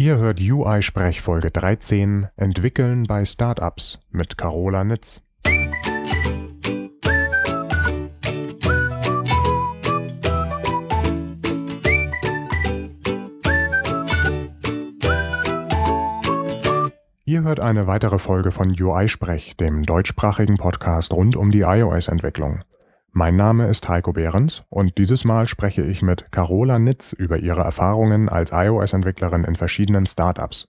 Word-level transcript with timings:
Ihr 0.00 0.16
hört 0.16 0.40
UI-Sprech 0.40 1.20
Folge 1.20 1.50
13 1.50 2.28
Entwickeln 2.36 3.02
bei 3.02 3.26
Startups 3.26 3.98
mit 4.10 4.38
Carola 4.38 4.82
Nitz. 4.82 5.20
Ihr 17.26 17.42
hört 17.42 17.60
eine 17.60 17.86
weitere 17.86 18.18
Folge 18.18 18.52
von 18.52 18.70
UI-Sprech, 18.70 19.58
dem 19.58 19.82
deutschsprachigen 19.82 20.56
Podcast 20.56 21.12
rund 21.12 21.36
um 21.36 21.50
die 21.50 21.60
iOS-Entwicklung. 21.60 22.60
Mein 23.12 23.34
Name 23.34 23.66
ist 23.66 23.88
Heiko 23.88 24.12
Behrens 24.12 24.62
und 24.68 24.96
dieses 24.96 25.24
Mal 25.24 25.48
spreche 25.48 25.82
ich 25.82 26.00
mit 26.00 26.30
Carola 26.30 26.78
Nitz 26.78 27.12
über 27.12 27.38
ihre 27.38 27.62
Erfahrungen 27.62 28.28
als 28.28 28.52
iOS-Entwicklerin 28.52 29.42
in 29.42 29.56
verschiedenen 29.56 30.06
Startups. 30.06 30.68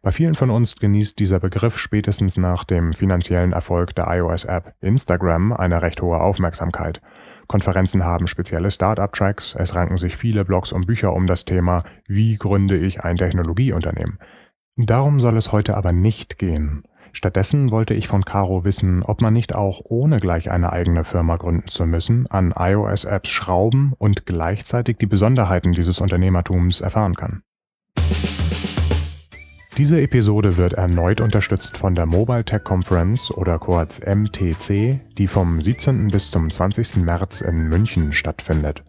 Bei 0.00 0.10
vielen 0.10 0.34
von 0.34 0.48
uns 0.48 0.76
genießt 0.76 1.18
dieser 1.18 1.40
Begriff 1.40 1.76
spätestens 1.76 2.38
nach 2.38 2.64
dem 2.64 2.94
finanziellen 2.94 3.52
Erfolg 3.52 3.94
der 3.94 4.06
iOS-App 4.08 4.76
Instagram 4.80 5.52
eine 5.52 5.82
recht 5.82 6.00
hohe 6.00 6.18
Aufmerksamkeit. 6.18 7.02
Konferenzen 7.48 8.02
haben 8.02 8.28
spezielle 8.28 8.70
Startup-Tracks, 8.70 9.54
es 9.54 9.74
ranken 9.74 9.98
sich 9.98 10.16
viele 10.16 10.46
Blogs 10.46 10.72
und 10.72 10.86
Bücher 10.86 11.12
um 11.12 11.26
das 11.26 11.44
Thema 11.44 11.82
Wie 12.06 12.36
gründe 12.36 12.78
ich 12.78 13.04
ein 13.04 13.18
Technologieunternehmen? 13.18 14.18
Darum 14.76 15.20
soll 15.20 15.36
es 15.36 15.52
heute 15.52 15.76
aber 15.76 15.92
nicht 15.92 16.38
gehen. 16.38 16.84
Stattdessen 17.12 17.70
wollte 17.70 17.94
ich 17.94 18.08
von 18.08 18.24
Caro 18.24 18.64
wissen, 18.64 19.02
ob 19.02 19.20
man 19.20 19.32
nicht 19.32 19.54
auch 19.54 19.80
ohne 19.84 20.18
gleich 20.18 20.50
eine 20.50 20.72
eigene 20.72 21.04
Firma 21.04 21.36
gründen 21.36 21.68
zu 21.68 21.86
müssen 21.86 22.26
an 22.30 22.54
iOS-Apps 22.56 23.30
schrauben 23.30 23.92
und 23.98 24.26
gleichzeitig 24.26 24.98
die 24.98 25.06
Besonderheiten 25.06 25.72
dieses 25.72 26.00
Unternehmertums 26.00 26.80
erfahren 26.80 27.14
kann. 27.14 27.42
Diese 29.76 30.00
Episode 30.00 30.56
wird 30.56 30.72
erneut 30.72 31.20
unterstützt 31.20 31.78
von 31.78 31.94
der 31.94 32.06
Mobile 32.06 32.44
Tech 32.44 32.64
Conference 32.64 33.30
oder 33.30 33.60
kurz 33.60 34.00
MTC, 34.00 35.00
die 35.16 35.28
vom 35.28 35.62
17. 35.62 36.08
bis 36.08 36.32
zum 36.32 36.50
20. 36.50 36.96
März 36.96 37.42
in 37.42 37.68
München 37.68 38.12
stattfindet. 38.12 38.82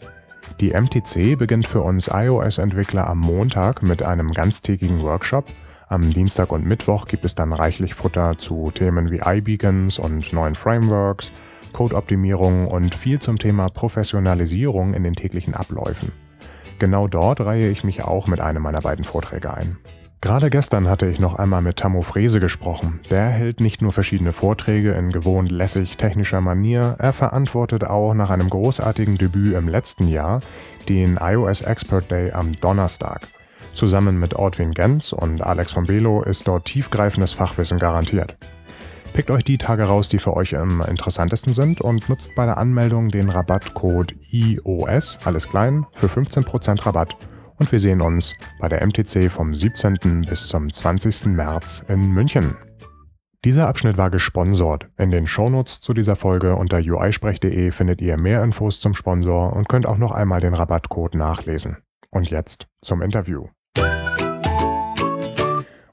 Die 0.60 0.72
MTC 0.72 1.38
beginnt 1.38 1.68
für 1.68 1.82
uns 1.82 2.10
iOS-Entwickler 2.12 3.08
am 3.08 3.20
Montag 3.20 3.84
mit 3.84 4.04
einem 4.04 4.34
ganztägigen 4.34 5.04
Workshop– 5.04 5.46
am 5.90 6.14
Dienstag 6.14 6.52
und 6.52 6.66
Mittwoch 6.66 7.08
gibt 7.08 7.26
es 7.26 7.34
dann 7.34 7.52
reichlich 7.52 7.96
Futter 7.96 8.38
zu 8.38 8.72
Themen 8.72 9.10
wie 9.10 9.22
iBeacons 9.26 9.98
und 9.98 10.32
neuen 10.32 10.54
Frameworks, 10.54 11.32
Codeoptimierung 11.74 12.68
und 12.68 12.94
viel 12.94 13.20
zum 13.20 13.40
Thema 13.40 13.70
Professionalisierung 13.70 14.94
in 14.94 15.04
den 15.04 15.16
täglichen 15.16 15.56
Abläufen. 15.56 16.12
Genau 16.78 17.08
dort 17.08 17.42
reihe 17.42 17.70
ich 17.70 17.84
mich 17.84 18.04
auch 18.04 18.28
mit 18.28 18.40
einem 18.40 18.62
meiner 18.62 18.82
beiden 18.82 19.04
Vorträge 19.04 19.54
ein. 19.54 19.78
Gerade 20.22 20.50
gestern 20.50 20.88
hatte 20.88 21.08
ich 21.08 21.20
noch 21.20 21.36
einmal 21.36 21.62
mit 21.62 21.78
Tammo 21.78 22.02
Frese 22.02 22.40
gesprochen. 22.40 23.00
Der 23.10 23.30
hält 23.30 23.60
nicht 23.60 23.82
nur 23.82 23.92
verschiedene 23.92 24.34
Vorträge 24.34 24.92
in 24.92 25.12
gewohnt 25.12 25.50
lässig 25.50 25.98
technischer 25.98 26.42
Manier, 26.42 26.98
er 27.00 27.14
verantwortet 27.14 27.86
auch 27.86 28.14
nach 28.14 28.30
einem 28.30 28.50
großartigen 28.50 29.18
Debüt 29.18 29.56
im 29.56 29.68
letzten 29.68 30.08
Jahr 30.08 30.42
den 30.88 31.18
iOS 31.22 31.62
Expert 31.62 32.12
Day 32.12 32.32
am 32.32 32.52
Donnerstag. 32.54 33.28
Zusammen 33.80 34.20
mit 34.20 34.34
Ortwin 34.34 34.74
Gens 34.74 35.14
und 35.14 35.42
Alex 35.42 35.72
von 35.72 35.86
Belo 35.86 36.22
ist 36.22 36.50
dort 36.50 36.66
tiefgreifendes 36.66 37.32
Fachwissen 37.32 37.80
garantiert. 37.80 38.36
Pickt 39.14 39.32
euch 39.32 39.46
die 39.46 39.58
Tage 39.58 39.84
raus, 39.84 40.10
die 40.10 40.20
für 40.20 40.36
euch 40.36 40.58
am 40.58 40.82
interessantesten 40.82 41.54
sind 41.54 41.80
und 41.80 42.10
nutzt 42.10 42.36
bei 42.36 42.46
der 42.46 42.58
Anmeldung 42.58 43.08
den 43.08 43.30
Rabattcode 43.30 44.16
IOS, 44.32 45.20
alles 45.24 45.48
klein, 45.48 45.86
für 45.94 46.08
15% 46.08 46.86
Rabatt. 46.86 47.16
Und 47.56 47.72
wir 47.72 47.80
sehen 47.80 48.02
uns 48.02 48.36
bei 48.60 48.68
der 48.68 48.86
MTC 48.86 49.32
vom 49.32 49.56
17. 49.56 50.26
bis 50.28 50.50
zum 50.50 50.70
20. 50.70 51.28
März 51.28 51.86
in 51.88 52.12
München. 52.12 52.58
Dieser 53.46 53.70
Abschnitt 53.70 53.98
war 53.98 54.10
gesponsert. 54.10 54.90
In 54.98 55.10
den 55.10 55.26
Shownotes 55.26 55.80
zu 55.80 55.94
dieser 55.94 56.18
Folge 56.18 56.58
unter 56.58 56.80
uisprech.de 56.80 57.72
findet 57.72 58.02
ihr 58.02 58.18
mehr 58.18 58.44
Infos 58.44 58.82
zum 58.82 58.94
Sponsor 58.94 59.54
und 59.54 59.70
könnt 59.70 59.86
auch 59.86 59.98
noch 59.98 60.12
einmal 60.12 60.42
den 60.42 60.54
Rabattcode 60.54 61.16
nachlesen. 61.16 61.78
Und 62.12 62.30
jetzt 62.30 62.68
zum 62.82 63.02
Interview. 63.02 63.48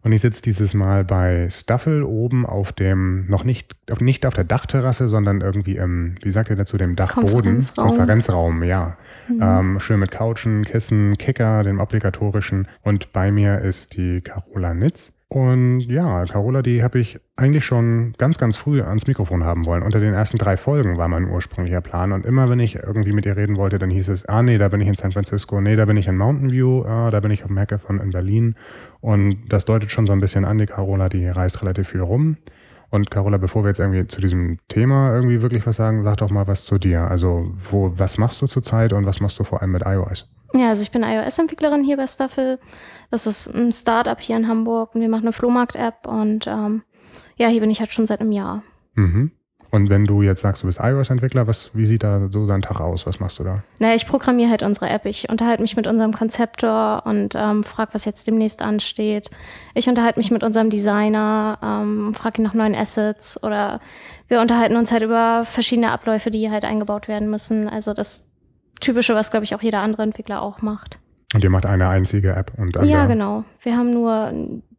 Und 0.06 0.12
ich 0.12 0.20
sitze 0.20 0.40
dieses 0.40 0.72
Mal 0.72 1.04
bei 1.04 1.48
Staffel 1.50 2.04
oben 2.04 2.46
auf 2.46 2.70
dem, 2.70 3.26
noch 3.26 3.42
nicht, 3.42 3.74
nicht 3.98 4.24
auf 4.24 4.34
der 4.34 4.44
Dachterrasse, 4.44 5.08
sondern 5.08 5.40
irgendwie 5.40 5.78
im, 5.78 6.14
wie 6.22 6.30
sagt 6.30 6.48
ihr 6.48 6.54
dazu, 6.54 6.76
dem 6.76 6.94
Dachboden? 6.94 7.32
Konferenzraum. 7.32 7.88
Konferenzraum, 7.88 8.62
ja. 8.62 8.96
Mhm. 9.28 9.40
Ähm, 9.42 9.80
schön 9.80 9.98
mit 9.98 10.12
Couchen, 10.12 10.62
Kissen, 10.62 11.18
Kicker, 11.18 11.64
dem 11.64 11.80
obligatorischen. 11.80 12.68
Und 12.82 13.12
bei 13.12 13.32
mir 13.32 13.58
ist 13.58 13.96
die 13.96 14.20
Carola 14.20 14.74
Nitz. 14.74 15.15
Und 15.28 15.80
ja, 15.80 16.24
Carola, 16.24 16.62
die 16.62 16.84
habe 16.84 17.00
ich 17.00 17.18
eigentlich 17.34 17.64
schon 17.64 18.14
ganz, 18.16 18.38
ganz 18.38 18.56
früh 18.56 18.80
ans 18.80 19.08
Mikrofon 19.08 19.42
haben 19.42 19.66
wollen. 19.66 19.82
Unter 19.82 19.98
den 19.98 20.14
ersten 20.14 20.38
drei 20.38 20.56
Folgen 20.56 20.98
war 20.98 21.08
mein 21.08 21.28
ursprünglicher 21.28 21.80
Plan. 21.80 22.12
Und 22.12 22.24
immer, 22.24 22.48
wenn 22.48 22.60
ich 22.60 22.76
irgendwie 22.76 23.12
mit 23.12 23.26
ihr 23.26 23.36
reden 23.36 23.56
wollte, 23.56 23.78
dann 23.78 23.90
hieß 23.90 24.08
es, 24.08 24.26
ah 24.26 24.42
nee, 24.42 24.56
da 24.56 24.68
bin 24.68 24.80
ich 24.80 24.86
in 24.86 24.94
San 24.94 25.10
Francisco, 25.10 25.60
nee, 25.60 25.74
da 25.74 25.84
bin 25.84 25.96
ich 25.96 26.06
in 26.06 26.16
Mountain 26.16 26.52
View, 26.52 26.84
ah, 26.84 27.10
da 27.10 27.18
bin 27.18 27.32
ich 27.32 27.42
auf 27.42 27.48
dem 27.48 27.58
Hackathon 27.58 27.98
in 27.98 28.10
Berlin. 28.10 28.54
Und 29.00 29.48
das 29.48 29.64
deutet 29.64 29.90
schon 29.90 30.06
so 30.06 30.12
ein 30.12 30.20
bisschen 30.20 30.44
an, 30.44 30.58
die 30.58 30.66
Carola, 30.66 31.08
die 31.08 31.26
reist 31.26 31.60
relativ 31.60 31.88
viel 31.88 32.02
rum. 32.02 32.36
Und 32.90 33.10
Carola, 33.10 33.38
bevor 33.38 33.64
wir 33.64 33.70
jetzt 33.70 33.80
irgendwie 33.80 34.06
zu 34.06 34.20
diesem 34.20 34.58
Thema 34.68 35.12
irgendwie 35.12 35.42
wirklich 35.42 35.66
was 35.66 35.74
sagen, 35.74 36.04
sag 36.04 36.18
doch 36.18 36.30
mal 36.30 36.46
was 36.46 36.64
zu 36.64 36.78
dir. 36.78 37.02
Also, 37.02 37.52
wo, 37.56 37.92
was 37.96 38.16
machst 38.16 38.40
du 38.42 38.46
zurzeit 38.46 38.92
und 38.92 39.06
was 39.06 39.18
machst 39.18 39.40
du 39.40 39.44
vor 39.44 39.60
allem 39.60 39.72
mit 39.72 39.82
iOS? 39.84 40.30
Ja, 40.58 40.68
also 40.68 40.82
ich 40.82 40.90
bin 40.90 41.02
iOS-Entwicklerin 41.02 41.84
hier 41.84 41.96
bei 41.96 42.06
Staffel. 42.06 42.58
Das 43.10 43.26
ist 43.26 43.54
ein 43.54 43.72
Startup 43.72 44.20
hier 44.20 44.36
in 44.36 44.48
Hamburg 44.48 44.94
und 44.94 45.00
wir 45.00 45.08
machen 45.08 45.24
eine 45.24 45.32
Flohmarkt-App 45.32 46.06
und 46.06 46.46
ähm, 46.46 46.82
ja, 47.36 47.48
hier 47.48 47.60
bin 47.60 47.70
ich 47.70 47.80
halt 47.80 47.92
schon 47.92 48.06
seit 48.06 48.20
einem 48.20 48.32
Jahr. 48.32 48.62
Mhm. 48.94 49.32
Und 49.72 49.90
wenn 49.90 50.06
du 50.06 50.22
jetzt 50.22 50.42
sagst, 50.42 50.62
du 50.62 50.68
bist 50.68 50.78
iOS-Entwickler, 50.80 51.46
was, 51.46 51.70
wie 51.74 51.86
sieht 51.86 52.02
da 52.02 52.28
so 52.30 52.46
dein 52.46 52.62
Tag 52.62 52.80
aus? 52.80 53.06
Was 53.06 53.20
machst 53.20 53.38
du 53.38 53.44
da? 53.44 53.56
Naja, 53.78 53.94
ich 53.94 54.06
programmiere 54.06 54.48
halt 54.48 54.62
unsere 54.62 54.88
App. 54.88 55.04
Ich 55.06 55.28
unterhalte 55.28 55.60
mich 55.60 55.76
mit 55.76 55.86
unserem 55.86 56.12
Konzeptor 56.12 57.02
und 57.04 57.34
ähm, 57.34 57.64
frage, 57.64 57.92
was 57.92 58.04
jetzt 58.04 58.26
demnächst 58.26 58.62
ansteht. 58.62 59.30
Ich 59.74 59.88
unterhalte 59.88 60.18
mich 60.18 60.30
mit 60.30 60.44
unserem 60.44 60.70
Designer, 60.70 61.58
ähm, 61.62 62.14
frage 62.14 62.40
ihn 62.40 62.44
nach 62.44 62.54
neuen 62.54 62.74
Assets 62.74 63.42
oder 63.42 63.80
wir 64.28 64.40
unterhalten 64.40 64.76
uns 64.76 64.92
halt 64.92 65.02
über 65.02 65.44
verschiedene 65.44 65.90
Abläufe, 65.90 66.30
die 66.30 66.50
halt 66.50 66.64
eingebaut 66.64 67.08
werden 67.08 67.28
müssen. 67.28 67.68
Also 67.68 67.92
das 67.92 68.28
Typische, 68.80 69.14
was, 69.14 69.30
glaube 69.30 69.44
ich, 69.44 69.54
auch 69.54 69.62
jeder 69.62 69.80
andere 69.80 70.02
Entwickler 70.02 70.42
auch 70.42 70.62
macht. 70.62 70.98
Und 71.34 71.42
ihr 71.42 71.50
macht 71.50 71.66
eine 71.66 71.88
einzige 71.88 72.34
App 72.34 72.52
und 72.56 72.76
dann 72.76 72.86
Ja, 72.86 73.06
genau. 73.06 73.44
Wir 73.60 73.76
haben 73.76 73.92
nur, 73.92 74.32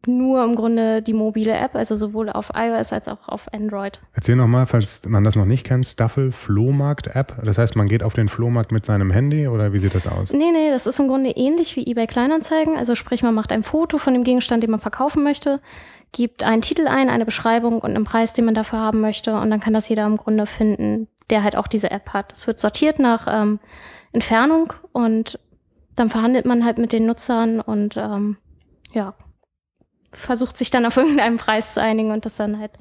nur 0.06 0.42
im 0.42 0.56
Grunde 0.56 1.02
die 1.02 1.12
mobile 1.12 1.52
App, 1.52 1.74
also 1.74 1.94
sowohl 1.94 2.30
auf 2.30 2.50
iOS 2.54 2.92
als 2.94 3.06
auch 3.06 3.28
auf 3.28 3.52
Android. 3.52 4.00
Erzähl 4.14 4.34
nochmal, 4.34 4.64
falls 4.64 5.02
man 5.06 5.24
das 5.24 5.36
noch 5.36 5.44
nicht 5.44 5.66
kennt, 5.66 5.84
Staffel 5.84 6.32
Flohmarkt-App. 6.32 7.42
Das 7.44 7.58
heißt, 7.58 7.76
man 7.76 7.86
geht 7.86 8.02
auf 8.02 8.14
den 8.14 8.28
Flohmarkt 8.28 8.72
mit 8.72 8.86
seinem 8.86 9.10
Handy 9.10 9.46
oder 9.46 9.74
wie 9.74 9.78
sieht 9.78 9.94
das 9.94 10.06
aus? 10.06 10.32
Nee, 10.32 10.50
nee, 10.50 10.70
das 10.70 10.86
ist 10.86 10.98
im 10.98 11.08
Grunde 11.08 11.30
ähnlich 11.30 11.76
wie 11.76 11.86
eBay 11.86 12.06
Kleinanzeigen. 12.06 12.78
Also 12.78 12.94
sprich, 12.94 13.22
man 13.22 13.34
macht 13.34 13.52
ein 13.52 13.62
Foto 13.62 13.98
von 13.98 14.14
dem 14.14 14.24
Gegenstand, 14.24 14.62
den 14.62 14.70
man 14.70 14.80
verkaufen 14.80 15.22
möchte, 15.22 15.60
gibt 16.12 16.42
einen 16.42 16.62
Titel 16.62 16.86
ein, 16.88 17.10
eine 17.10 17.26
Beschreibung 17.26 17.80
und 17.80 17.94
einen 17.94 18.04
Preis, 18.04 18.32
den 18.32 18.46
man 18.46 18.54
dafür 18.54 18.78
haben 18.78 19.02
möchte. 19.02 19.38
Und 19.38 19.50
dann 19.50 19.60
kann 19.60 19.74
das 19.74 19.88
jeder 19.90 20.06
im 20.06 20.16
Grunde 20.16 20.46
finden, 20.46 21.08
der 21.30 21.42
halt 21.42 21.56
auch 21.56 21.68
diese 21.68 21.90
App 21.90 22.10
hat. 22.12 22.32
Es 22.32 22.46
wird 22.46 22.58
sortiert 22.58 22.98
nach 22.98 23.26
ähm, 23.30 23.60
Entfernung 24.12 24.72
und 24.92 25.38
dann 25.96 26.08
verhandelt 26.08 26.46
man 26.46 26.64
halt 26.64 26.78
mit 26.78 26.92
den 26.92 27.06
Nutzern 27.06 27.60
und 27.60 27.96
ähm, 27.96 28.36
ja, 28.92 29.14
versucht 30.12 30.56
sich 30.56 30.70
dann 30.70 30.86
auf 30.86 30.96
irgendeinen 30.96 31.36
Preis 31.36 31.74
zu 31.74 31.82
einigen 31.82 32.12
und 32.12 32.24
das 32.24 32.36
dann 32.36 32.58
halt 32.58 32.72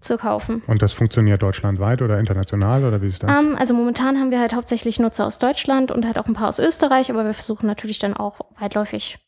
zu 0.00 0.18
kaufen. 0.18 0.62
Und 0.66 0.82
das 0.82 0.92
funktioniert 0.92 1.42
deutschlandweit 1.42 2.02
oder 2.02 2.18
international 2.18 2.84
oder 2.84 3.02
wie 3.02 3.06
ist 3.06 3.22
das? 3.22 3.30
Ähm, 3.30 3.56
also 3.56 3.74
momentan 3.74 4.18
haben 4.18 4.30
wir 4.30 4.40
halt 4.40 4.54
hauptsächlich 4.54 4.98
Nutzer 4.98 5.26
aus 5.26 5.38
Deutschland 5.38 5.90
und 5.90 6.04
halt 6.04 6.18
auch 6.18 6.26
ein 6.26 6.34
paar 6.34 6.48
aus 6.48 6.58
Österreich, 6.58 7.10
aber 7.10 7.24
wir 7.24 7.34
versuchen 7.34 7.66
natürlich 7.66 7.98
dann 7.98 8.14
auch 8.14 8.40
weitläufig 8.58 9.18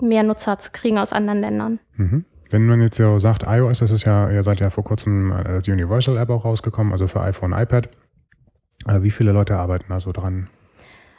mehr 0.00 0.22
Nutzer 0.22 0.58
zu 0.58 0.70
kriegen 0.72 0.98
aus 0.98 1.12
anderen 1.12 1.40
Ländern. 1.40 1.80
Mhm. 1.96 2.24
Wenn 2.50 2.66
man 2.66 2.80
jetzt 2.80 2.98
so 2.98 3.18
sagt, 3.18 3.44
iOS, 3.46 3.80
das 3.80 3.90
ist 3.90 4.04
ja, 4.04 4.30
ihr 4.30 4.42
seid 4.42 4.60
ja 4.60 4.70
vor 4.70 4.84
kurzem 4.84 5.32
als 5.32 5.66
Universal 5.68 6.16
App 6.16 6.30
auch 6.30 6.44
rausgekommen, 6.44 6.92
also 6.92 7.08
für 7.08 7.20
iPhone, 7.20 7.52
iPad. 7.52 7.88
Äh, 8.86 9.02
wie 9.02 9.10
viele 9.10 9.32
Leute 9.32 9.56
arbeiten 9.56 9.86
da 9.88 10.00
so 10.00 10.12
dran? 10.12 10.48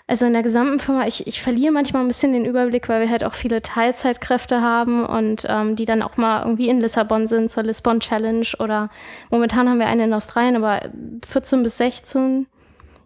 Also 0.07 0.27
in 0.27 0.33
der 0.33 0.43
gesamten 0.43 0.77
Firma, 0.79 1.07
ich, 1.07 1.25
ich 1.25 1.41
verliere 1.41 1.73
manchmal 1.73 2.03
ein 2.03 2.07
bisschen 2.07 2.31
den 2.31 2.45
Überblick, 2.45 2.87
weil 2.89 3.01
wir 3.01 3.09
halt 3.09 3.23
auch 3.23 3.33
viele 3.33 3.63
Teilzeitkräfte 3.63 4.61
haben 4.61 5.03
und 5.03 5.47
ähm, 5.49 5.75
die 5.75 5.85
dann 5.85 6.03
auch 6.03 6.15
mal 6.17 6.43
irgendwie 6.43 6.69
in 6.69 6.79
Lissabon 6.79 7.25
sind 7.25 7.49
zur 7.49 7.63
Lisbon 7.63 7.99
Challenge 7.99 8.45
oder 8.59 8.89
momentan 9.31 9.67
haben 9.67 9.79
wir 9.79 9.87
eine 9.87 10.03
in 10.03 10.13
Australien, 10.13 10.57
aber 10.57 10.81
14 11.27 11.63
bis 11.63 11.77
16, 11.77 12.45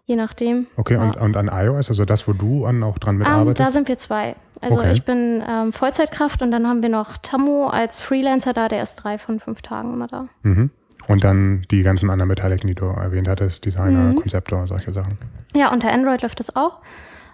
je 0.04 0.16
nachdem. 0.16 0.66
Okay, 0.76 0.94
ja. 0.94 1.02
und, 1.02 1.16
und 1.16 1.36
an 1.38 1.48
iOS, 1.50 1.88
also 1.88 2.04
das, 2.04 2.28
wo 2.28 2.34
du 2.34 2.66
an 2.66 2.82
auch 2.82 2.98
dran 2.98 3.14
Ähm, 3.14 3.20
mitarbeitest? 3.20 3.60
da 3.60 3.70
sind 3.70 3.88
wir 3.88 3.96
zwei. 3.96 4.36
Also 4.60 4.80
Okay. 4.80 4.92
ich 4.92 5.02
bin 5.06 5.42
ähm, 5.48 5.72
Vollzeitkraft 5.72 6.42
und 6.42 6.50
dann 6.50 6.66
haben 6.68 6.82
wir 6.82 6.90
noch 6.90 7.16
Tammo 7.16 7.68
als 7.68 8.02
Freelancer 8.02 8.52
da, 8.52 8.68
der 8.68 8.82
ist 8.82 8.96
drei 8.96 9.16
von 9.16 9.40
fünf 9.40 9.62
Tagen 9.62 9.94
immer 9.94 10.06
da. 10.06 10.26
mhm. 10.42 10.68
Und 11.08 11.24
dann 11.24 11.64
die 11.70 11.82
ganzen 11.82 12.10
anderen 12.10 12.28
Beteiligten, 12.28 12.68
die 12.68 12.74
du 12.74 12.86
erwähnt 12.86 13.28
hattest, 13.28 13.64
Designer, 13.64 14.12
Mhm. 14.12 14.16
Konzeptor, 14.16 14.66
solche 14.66 14.92
Sachen. 14.92 15.16
Ja, 15.54 15.72
unter 15.72 15.90
Android 15.92 16.22
läuft 16.22 16.38
das 16.40 16.54
auch. 16.54 16.78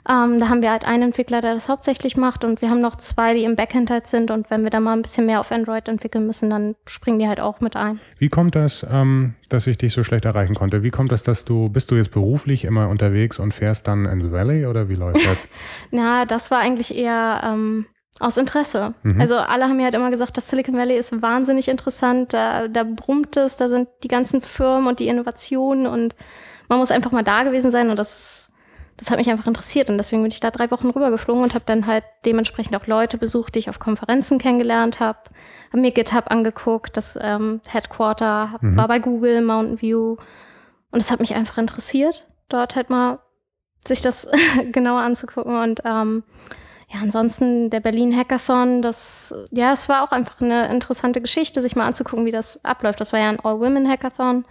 Ähm, 0.09 0.39
da 0.39 0.49
haben 0.49 0.63
wir 0.63 0.71
halt 0.71 0.85
einen 0.85 1.03
Entwickler, 1.03 1.41
der 1.41 1.55
das 1.55 1.69
hauptsächlich 1.69 2.17
macht 2.17 2.45
und 2.45 2.63
wir 2.63 2.71
haben 2.71 2.81
noch 2.81 2.95
zwei, 2.95 3.35
die 3.35 3.43
im 3.43 3.57
Backend 3.57 3.91
halt 3.91 4.07
sind 4.07 4.31
und 4.31 4.49
wenn 4.53 4.63
wir 4.63 4.71
da 4.71 4.79
mal 4.79 4.93
ein 4.93 5.03
bisschen 5.03 5.27
mehr 5.27 5.41
auf 5.41 5.51
Android 5.51 5.89
entwickeln 5.89 6.27
müssen, 6.27 6.49
dann 6.49 6.77
springen 6.87 7.19
die 7.19 7.27
halt 7.27 7.41
auch 7.41 7.61
mit 7.61 7.75
ein. 7.75 7.99
Wie 8.19 8.29
kommt 8.29 8.55
das, 8.55 8.87
ähm, 8.89 9.35
dass 9.49 9.67
ich 9.67 9.79
dich 9.79 9.93
so 9.93 10.05
schlecht 10.05 10.25
erreichen 10.25 10.55
konnte? 10.55 10.85
Wie 10.85 10.91
kommt 10.91 11.11
das, 11.11 11.25
dass 11.25 11.45
du, 11.45 11.69
bist 11.71 11.91
du 11.91 11.97
jetzt 11.97 12.12
beruflich 12.12 12.65
immer 12.65 12.89
unterwegs 12.89 13.41
und 13.41 13.53
fährst 13.53 13.89
dann 13.89 14.07
ins 14.07 14.31
Valley 14.31 14.67
oder 14.67 14.89
wie 14.89 14.95
läuft 14.95 15.27
das? 15.27 15.49
Na, 15.91 16.25
das 16.25 16.53
war 16.53 16.61
eigentlich 16.61 16.97
eher 16.97 17.41
ähm, 17.45 17.87
aus 18.21 18.37
Interesse. 18.37 18.95
Mhm. 19.03 19.21
Also 19.21 19.37
alle 19.37 19.65
haben 19.65 19.77
mir 19.77 19.85
halt 19.85 19.95
immer 19.95 20.11
gesagt, 20.11 20.37
das 20.37 20.49
Silicon 20.49 20.77
Valley 20.77 20.97
ist 20.97 21.21
wahnsinnig 21.23 21.69
interessant, 21.69 22.33
da, 22.33 22.69
da 22.69 22.85
brummt 22.85 23.37
es, 23.37 23.57
da 23.57 23.69
sind 23.69 23.89
die 24.03 24.09
ganzen 24.09 24.41
Firmen 24.41 24.89
und 24.89 25.01
die 25.01 25.09
Innovationen 25.09 25.87
und 25.87 26.17
man 26.69 26.79
muss 26.79 26.91
einfach 26.91 27.13
mal 27.13 27.23
da 27.23 27.43
gewesen 27.43 27.71
sein 27.71 27.91
und 27.91 27.99
das 27.99 28.53
das 28.97 29.11
hat 29.11 29.19
mich 29.19 29.29
einfach 29.29 29.47
interessiert 29.47 29.91
und 29.91 29.99
deswegen 29.99 30.23
bin 30.23 30.31
ich 30.31 30.41
da 30.41 30.51
drei 30.51 30.71
Wochen 30.71 30.89
rübergeflogen 30.89 31.43
und 31.43 31.53
habe 31.53 31.65
dann 31.67 31.87
halt 31.87 32.05
dementsprechend 32.25 32.75
auch 32.77 32.87
Leute 32.87 33.19
besucht, 33.19 33.55
die 33.55 33.59
ich 33.59 33.69
auf 33.69 33.79
Konferenzen 33.79 34.39
kennengelernt 34.39 35.01
habe, 35.01 35.19
habe 35.69 35.81
mir 35.81 35.91
GitHub 35.91 36.31
angeguckt, 36.31 36.97
das 36.97 37.19
ähm, 37.21 37.61
Headquarter, 37.69 38.53
hab, 38.53 38.62
mhm. 38.62 38.77
war 38.77 38.89
bei 38.89 38.99
Google, 38.99 39.43
Mountain 39.43 39.83
View 39.83 40.17
und 40.91 41.01
es 41.01 41.11
hat 41.11 41.21
mich 41.21 41.35
einfach 41.35 41.59
interessiert, 41.59 42.27
dort 42.49 42.75
halt 42.75 42.89
mal 42.89 43.19
sich 43.87 44.01
das 44.01 44.31
genauer 44.73 45.01
anzugucken 45.01 45.57
und 45.57 45.83
ähm, 45.85 46.23
ja, 46.88 47.00
ansonsten 47.00 47.69
der 47.71 47.81
Berlin 47.81 48.17
Hackathon, 48.17 48.81
das, 48.81 49.35
ja, 49.50 49.73
es 49.73 49.88
war 49.88 50.05
auch 50.05 50.12
einfach 50.12 50.41
eine 50.41 50.71
interessante 50.71 51.21
Geschichte, 51.21 51.61
sich 51.61 51.75
mal 51.75 51.87
anzugucken, 51.87 52.27
wie 52.27 52.31
das 52.31 52.65
abläuft. 52.65 53.00
Das 53.00 53.12
war 53.12 53.21
ja 53.21 53.29
ein 53.29 53.41
All-Women-Hackathon. 53.41 54.44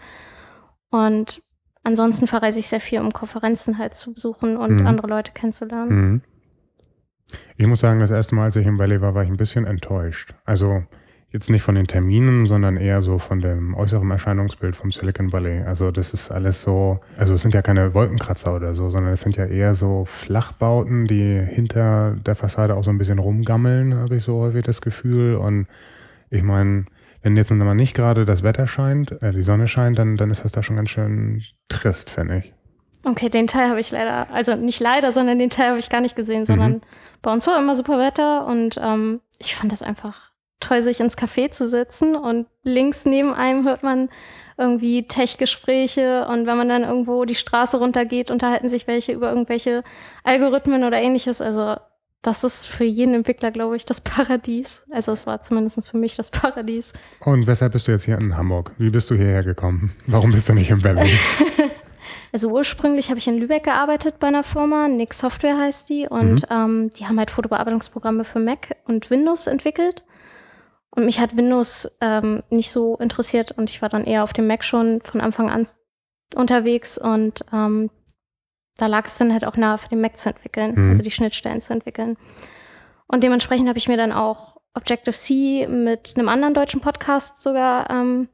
Und 0.89 1.41
ansonsten 1.83 2.27
verreise 2.27 2.59
ich 2.59 2.67
sehr 2.67 2.81
viel, 2.81 2.99
um 2.99 3.13
Konferenzen 3.13 3.77
halt 3.77 3.95
zu 3.95 4.13
besuchen 4.13 4.57
und 4.57 4.81
mhm. 4.81 4.87
andere 4.87 5.07
Leute 5.07 5.31
kennenzulernen. 5.31 5.95
Mhm. 5.95 6.21
Ich 7.57 7.67
muss 7.67 7.79
sagen, 7.79 8.01
das 8.01 8.11
erste 8.11 8.35
Mal, 8.35 8.45
als 8.45 8.55
ich 8.57 8.67
im 8.67 8.77
Valley 8.77 9.01
war, 9.01 9.15
war 9.15 9.23
ich 9.23 9.29
ein 9.29 9.37
bisschen 9.37 9.65
enttäuscht. 9.65 10.33
Also 10.43 10.83
jetzt 11.35 11.49
nicht 11.49 11.63
von 11.63 11.75
den 11.75 11.85
Terminen, 11.85 12.45
sondern 12.45 12.77
eher 12.77 13.01
so 13.01 13.19
von 13.19 13.41
dem 13.41 13.75
äußeren 13.75 14.09
Erscheinungsbild 14.09 14.73
vom 14.73 14.93
Silicon 14.93 15.33
Valley. 15.33 15.63
Also 15.63 15.91
das 15.91 16.13
ist 16.13 16.31
alles 16.31 16.61
so, 16.61 17.01
also 17.17 17.33
es 17.33 17.41
sind 17.41 17.53
ja 17.53 17.61
keine 17.61 17.93
Wolkenkratzer 17.93 18.55
oder 18.55 18.73
so, 18.73 18.89
sondern 18.89 19.11
es 19.11 19.19
sind 19.19 19.35
ja 19.35 19.45
eher 19.45 19.75
so 19.75 20.05
Flachbauten, 20.05 21.07
die 21.07 21.37
hinter 21.45 22.15
der 22.25 22.37
Fassade 22.37 22.75
auch 22.75 22.85
so 22.85 22.89
ein 22.89 22.97
bisschen 22.97 23.19
rumgammeln, 23.19 23.95
habe 23.95 24.15
ich 24.15 24.23
so 24.23 24.39
häufig 24.39 24.63
das 24.63 24.81
Gefühl. 24.81 25.35
Und 25.35 25.67
ich 26.29 26.41
meine, 26.41 26.85
wenn 27.21 27.35
jetzt 27.35 27.51
mal 27.51 27.75
nicht 27.75 27.95
gerade 27.95 28.23
das 28.23 28.41
Wetter 28.41 28.65
scheint, 28.65 29.21
äh, 29.21 29.33
die 29.33 29.43
Sonne 29.43 29.67
scheint, 29.67 29.99
dann, 29.99 30.15
dann 30.15 30.31
ist 30.31 30.45
das 30.45 30.53
da 30.53 30.63
schon 30.63 30.77
ganz 30.77 30.89
schön 30.89 31.43
trist, 31.67 32.09
finde 32.09 32.37
ich. 32.37 32.53
Okay, 33.03 33.29
den 33.29 33.47
Teil 33.47 33.69
habe 33.69 33.81
ich 33.81 33.91
leider, 33.91 34.31
also 34.31 34.55
nicht 34.55 34.79
leider, 34.79 35.11
sondern 35.11 35.37
den 35.37 35.49
Teil 35.49 35.71
habe 35.71 35.79
ich 35.79 35.89
gar 35.89 36.01
nicht 36.01 36.15
gesehen, 36.15 36.45
sondern 36.45 36.71
mhm. 36.71 36.81
bei 37.21 37.33
uns 37.33 37.45
war 37.45 37.59
immer 37.59 37.75
super 37.75 37.99
Wetter 37.99 38.47
und 38.47 38.79
ähm, 38.81 39.19
ich 39.37 39.53
fand 39.53 39.73
das 39.73 39.83
einfach 39.83 40.34
toll, 40.59 40.81
sich 40.81 40.99
ins 40.99 41.17
Café 41.17 41.51
zu 41.51 41.67
setzen 41.67 42.15
und 42.15 42.47
links 42.63 43.05
neben 43.05 43.33
einem 43.33 43.65
hört 43.65 43.83
man 43.83 44.09
irgendwie 44.57 45.05
Tech-Gespräche 45.07 46.27
und 46.27 46.45
wenn 46.45 46.57
man 46.57 46.69
dann 46.69 46.83
irgendwo 46.83 47.25
die 47.25 47.35
Straße 47.35 47.77
runtergeht, 47.77 48.31
unterhalten 48.31 48.69
sich 48.69 48.87
welche 48.87 49.11
über 49.11 49.29
irgendwelche 49.29 49.83
Algorithmen 50.23 50.83
oder 50.83 51.01
ähnliches. 51.01 51.41
Also 51.41 51.75
das 52.21 52.43
ist 52.43 52.65
für 52.65 52.85
jeden 52.85 53.13
Entwickler, 53.13 53.51
glaube 53.51 53.75
ich, 53.75 53.85
das 53.85 54.01
Paradies. 54.01 54.85
Also 54.91 55.11
es 55.11 55.27
war 55.27 55.41
zumindest 55.41 55.89
für 55.89 55.97
mich 55.97 56.15
das 56.15 56.31
Paradies. 56.31 56.93
Und 57.19 57.47
weshalb 57.47 57.73
bist 57.73 57.87
du 57.87 57.91
jetzt 57.91 58.05
hier 58.05 58.17
in 58.17 58.35
Hamburg? 58.35 58.71
Wie 58.77 58.89
bist 58.89 59.09
du 59.09 59.15
hierher 59.15 59.43
gekommen? 59.43 59.91
Warum 60.07 60.31
bist 60.31 60.49
du 60.49 60.53
nicht 60.53 60.69
in 60.69 60.81
Berlin? 60.81 61.09
also 62.31 62.49
ursprünglich 62.49 63.09
habe 63.09 63.19
ich 63.19 63.27
in 63.27 63.37
Lübeck 63.37 63.63
gearbeitet 63.63 64.19
bei 64.19 64.27
einer 64.27 64.43
Firma, 64.43 64.87
Nix 64.87 65.19
Software 65.19 65.57
heißt 65.57 65.89
die. 65.89 66.07
Und 66.07 66.49
mhm. 66.49 66.55
ähm, 66.55 66.89
die 66.97 67.05
haben 67.05 67.19
halt 67.19 67.29
Fotobearbeitungsprogramme 67.29 68.23
für 68.23 68.39
Mac 68.39 68.75
und 68.85 69.09
Windows 69.09 69.47
entwickelt. 69.47 70.03
Und 70.95 71.05
mich 71.05 71.19
hat 71.19 71.35
Windows 71.35 71.97
ähm, 72.01 72.41
nicht 72.49 72.71
so 72.71 72.95
interessiert 72.97 73.51
und 73.51 73.69
ich 73.69 73.81
war 73.81 73.89
dann 73.89 74.05
eher 74.05 74.23
auf 74.23 74.33
dem 74.33 74.47
Mac 74.47 74.63
schon 74.63 75.01
von 75.01 75.19
Anfang 75.19 75.49
an 75.49 75.67
unterwegs 76.35 76.97
und 76.97 77.45
ähm, 77.51 77.89
da 78.77 78.87
lag 78.87 79.05
es 79.05 79.17
dann 79.17 79.31
halt 79.31 79.45
auch 79.45 79.57
nahe, 79.57 79.77
für 79.77 79.89
den 79.89 80.01
Mac 80.01 80.17
zu 80.17 80.29
entwickeln, 80.29 80.73
mhm. 80.75 80.87
also 80.89 81.03
die 81.03 81.11
Schnittstellen 81.11 81.61
zu 81.61 81.73
entwickeln. 81.73 82.17
Und 83.07 83.23
dementsprechend 83.23 83.67
habe 83.67 83.77
ich 83.77 83.87
mir 83.87 83.97
dann 83.97 84.11
auch 84.11 84.57
Objective-C 84.73 85.67
mit 85.67 86.13
einem 86.15 86.29
anderen 86.29 86.53
deutschen 86.53 86.81
Podcast 86.81 87.41
sogar 87.41 87.89
ähm, 87.89 88.27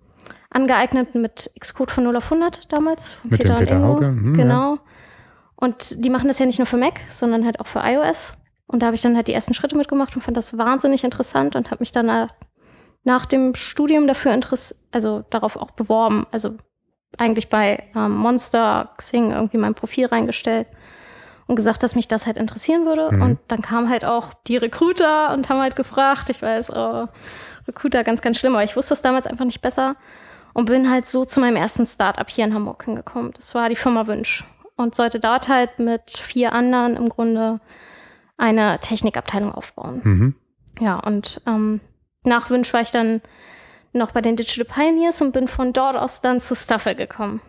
angeeignet, 0.50 1.16
mit 1.16 1.52
Xcode 1.60 1.92
von 1.92 2.04
0 2.04 2.16
auf 2.16 2.32
100 2.32 2.72
damals, 2.72 3.14
von 3.14 3.30
mit 3.30 3.42
Peter, 3.42 3.56
Peter 3.56 3.76
und 3.76 3.82
Ingo. 3.82 3.94
Hauke. 3.96 4.06
Hm, 4.06 4.34
genau. 4.34 4.76
Ja. 4.76 4.82
Und 5.56 6.04
die 6.04 6.10
machen 6.10 6.28
das 6.28 6.40
ja 6.40 6.46
nicht 6.46 6.58
nur 6.58 6.66
für 6.66 6.78
Mac, 6.78 7.00
sondern 7.10 7.46
halt 7.46 7.60
auch 7.60 7.68
für 7.68 7.82
iOS. 7.84 8.38
Und 8.66 8.82
da 8.82 8.88
habe 8.88 8.96
ich 8.96 9.02
dann 9.02 9.16
halt 9.16 9.28
die 9.28 9.34
ersten 9.34 9.54
Schritte 9.54 9.78
mitgemacht 9.78 10.16
und 10.16 10.22
fand 10.22 10.38
das 10.38 10.58
wahnsinnig 10.58 11.04
interessant 11.04 11.56
und 11.56 11.70
habe 11.70 11.82
mich 11.82 11.92
dann 11.92 12.10
nach, 13.04 13.26
dem 13.26 13.56
Studium 13.56 14.08
dafür 14.08 14.34
interessiert, 14.34 14.80
also 14.92 15.24
darauf 15.30 15.56
auch 15.56 15.72
beworben. 15.72 16.28
Also 16.32 16.56
eigentlich 17.18 17.50
bei 17.50 17.84
ähm, 17.96 18.12
Monster 18.12 18.92
Xing 18.98 19.32
irgendwie 19.32 19.58
mein 19.58 19.76
Profil 19.76 20.06
reingestellt 20.06 20.68
und 21.48 21.56
gesagt, 21.56 21.84
dass 21.84 21.96
mich 21.96 22.08
das 22.08 22.26
halt 22.26 22.38
interessieren 22.38 22.86
würde. 22.86 23.12
Mhm. 23.12 23.22
Und 23.22 23.40
dann 23.48 23.62
kamen 23.62 23.90
halt 23.90 24.06
auch 24.06 24.34
die 24.48 24.58
Recruiter 24.58 25.34
und 25.34 25.50
haben 25.50 25.60
halt 25.60 25.76
gefragt. 25.76 26.30
Ich 26.30 26.42
weiß, 26.42 26.72
oh, 26.76 27.08
Recruiter 27.68 28.04
ganz, 28.04 28.22
ganz 28.22 28.40
schlimm, 28.40 28.54
aber 28.54 28.64
ich 28.64 28.76
wusste 28.76 28.94
es 28.94 29.02
damals 29.02 29.28
einfach 29.28 29.46
nicht 29.46 29.62
besser 29.62 29.96
und 30.54 30.66
bin 30.66 30.90
halt 30.90 31.06
so 31.06 31.26
zu 31.26 31.40
meinem 31.40 31.56
ersten 31.56 31.86
Startup 31.86 32.30
hier 32.30 32.46
in 32.46 32.54
Hamburg 32.54 32.86
hingekommen. 32.86 33.32
Das 33.36 33.56
war 33.56 33.70
die 33.70 33.76
Firma 33.76 34.08
Wünsch 34.08 34.46
und 34.76 34.96
sollte 34.96 35.20
dort 35.20 35.48
halt 35.48 35.80
mit 35.80 36.12
vier 36.12 36.54
anderen 36.54 36.96
im 36.96 37.10
Grunde 37.10 37.60
eine 38.38 38.80
Technikabteilung 38.80 39.54
aufbauen. 39.54 40.02
Mhm. 40.04 40.36
Ja, 40.80 41.00
und 41.00 41.42
ähm, 41.46 41.82
nach 42.24 42.50
Wünsch 42.50 42.74
war 42.74 42.82
ich 42.82 42.92
dann 42.92 43.22
noch 43.94 44.12
bei 44.12 44.22
den 44.22 44.36
Digital 44.36 44.66
Pioneers 44.66 45.22
und 45.22 45.32
bin 45.32 45.48
von 45.48 45.74
dort 45.74 45.98
aus 45.98 46.22
dann 46.22 46.40
zu 46.40 46.56
Stuffer 46.56 46.96
gekommen. 46.96 47.42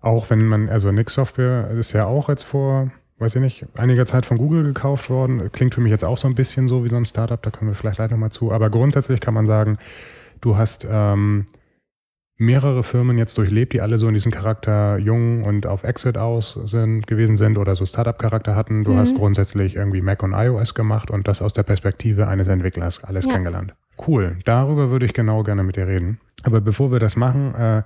Auch 0.00 0.30
wenn 0.30 0.46
man, 0.46 0.68
also 0.68 0.90
Nix 0.90 1.14
Software 1.14 1.70
ist 1.70 1.92
ja 1.92 2.06
auch 2.06 2.28
jetzt 2.28 2.42
vor, 2.42 2.90
weiß 3.18 3.36
ich 3.36 3.40
nicht, 3.40 3.66
einiger 3.76 4.06
Zeit 4.06 4.26
von 4.26 4.38
Google 4.38 4.64
gekauft 4.64 5.10
worden. 5.10 5.50
Klingt 5.52 5.74
für 5.74 5.80
mich 5.80 5.92
jetzt 5.92 6.04
auch 6.04 6.18
so 6.18 6.26
ein 6.26 6.34
bisschen 6.34 6.68
so 6.68 6.84
wie 6.84 6.88
so 6.88 6.96
ein 6.96 7.04
Startup, 7.04 7.40
da 7.40 7.50
kommen 7.50 7.70
wir 7.70 7.74
vielleicht 7.74 7.96
gleich 7.96 8.10
nochmal 8.10 8.32
zu. 8.32 8.50
Aber 8.50 8.70
grundsätzlich 8.70 9.20
kann 9.20 9.34
man 9.34 9.46
sagen, 9.46 9.78
du 10.40 10.56
hast 10.56 10.86
ähm, 10.90 11.46
mehrere 12.38 12.82
Firmen 12.82 13.18
jetzt 13.18 13.38
durchlebt, 13.38 13.72
die 13.72 13.80
alle 13.80 13.98
so 13.98 14.08
in 14.08 14.14
diesem 14.14 14.32
Charakter 14.32 14.98
jung 14.98 15.44
und 15.44 15.66
auf 15.66 15.84
Exit 15.84 16.18
aus 16.18 16.58
sind, 16.64 17.06
gewesen 17.06 17.36
sind 17.36 17.58
oder 17.58 17.76
so 17.76 17.86
Startup-Charakter 17.86 18.56
hatten. 18.56 18.84
Du 18.84 18.92
mhm. 18.92 18.96
hast 18.98 19.14
grundsätzlich 19.14 19.76
irgendwie 19.76 20.00
Mac 20.00 20.22
und 20.22 20.32
iOS 20.32 20.74
gemacht 20.74 21.10
und 21.10 21.28
das 21.28 21.42
aus 21.42 21.52
der 21.52 21.62
Perspektive 21.62 22.26
eines 22.28 22.48
Entwicklers 22.48 23.04
alles 23.04 23.26
ja. 23.26 23.32
kennengelernt. 23.32 23.74
Cool, 24.06 24.38
darüber 24.44 24.90
würde 24.90 25.06
ich 25.06 25.12
genau 25.12 25.42
gerne 25.42 25.62
mit 25.62 25.76
dir 25.76 25.86
reden. 25.86 26.18
Aber 26.42 26.60
bevor 26.60 26.90
wir 26.90 26.98
das 26.98 27.14
machen, 27.16 27.54
äh, 27.54 27.82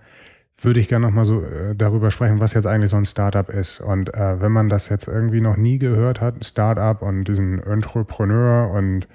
würde 0.58 0.80
ich 0.80 0.88
gerne 0.88 1.06
nochmal 1.06 1.24
so 1.24 1.42
äh, 1.42 1.74
darüber 1.74 2.10
sprechen, 2.10 2.40
was 2.40 2.54
jetzt 2.54 2.66
eigentlich 2.66 2.90
so 2.90 2.96
ein 2.96 3.04
Startup 3.04 3.48
ist. 3.48 3.80
Und 3.80 4.14
äh, 4.14 4.40
wenn 4.40 4.52
man 4.52 4.68
das 4.68 4.88
jetzt 4.88 5.06
irgendwie 5.08 5.40
noch 5.40 5.56
nie 5.56 5.78
gehört 5.78 6.20
hat, 6.20 6.44
Startup 6.44 7.02
und 7.02 7.24
diesen 7.24 7.62
Entrepreneur 7.62 8.70
und 8.70 9.06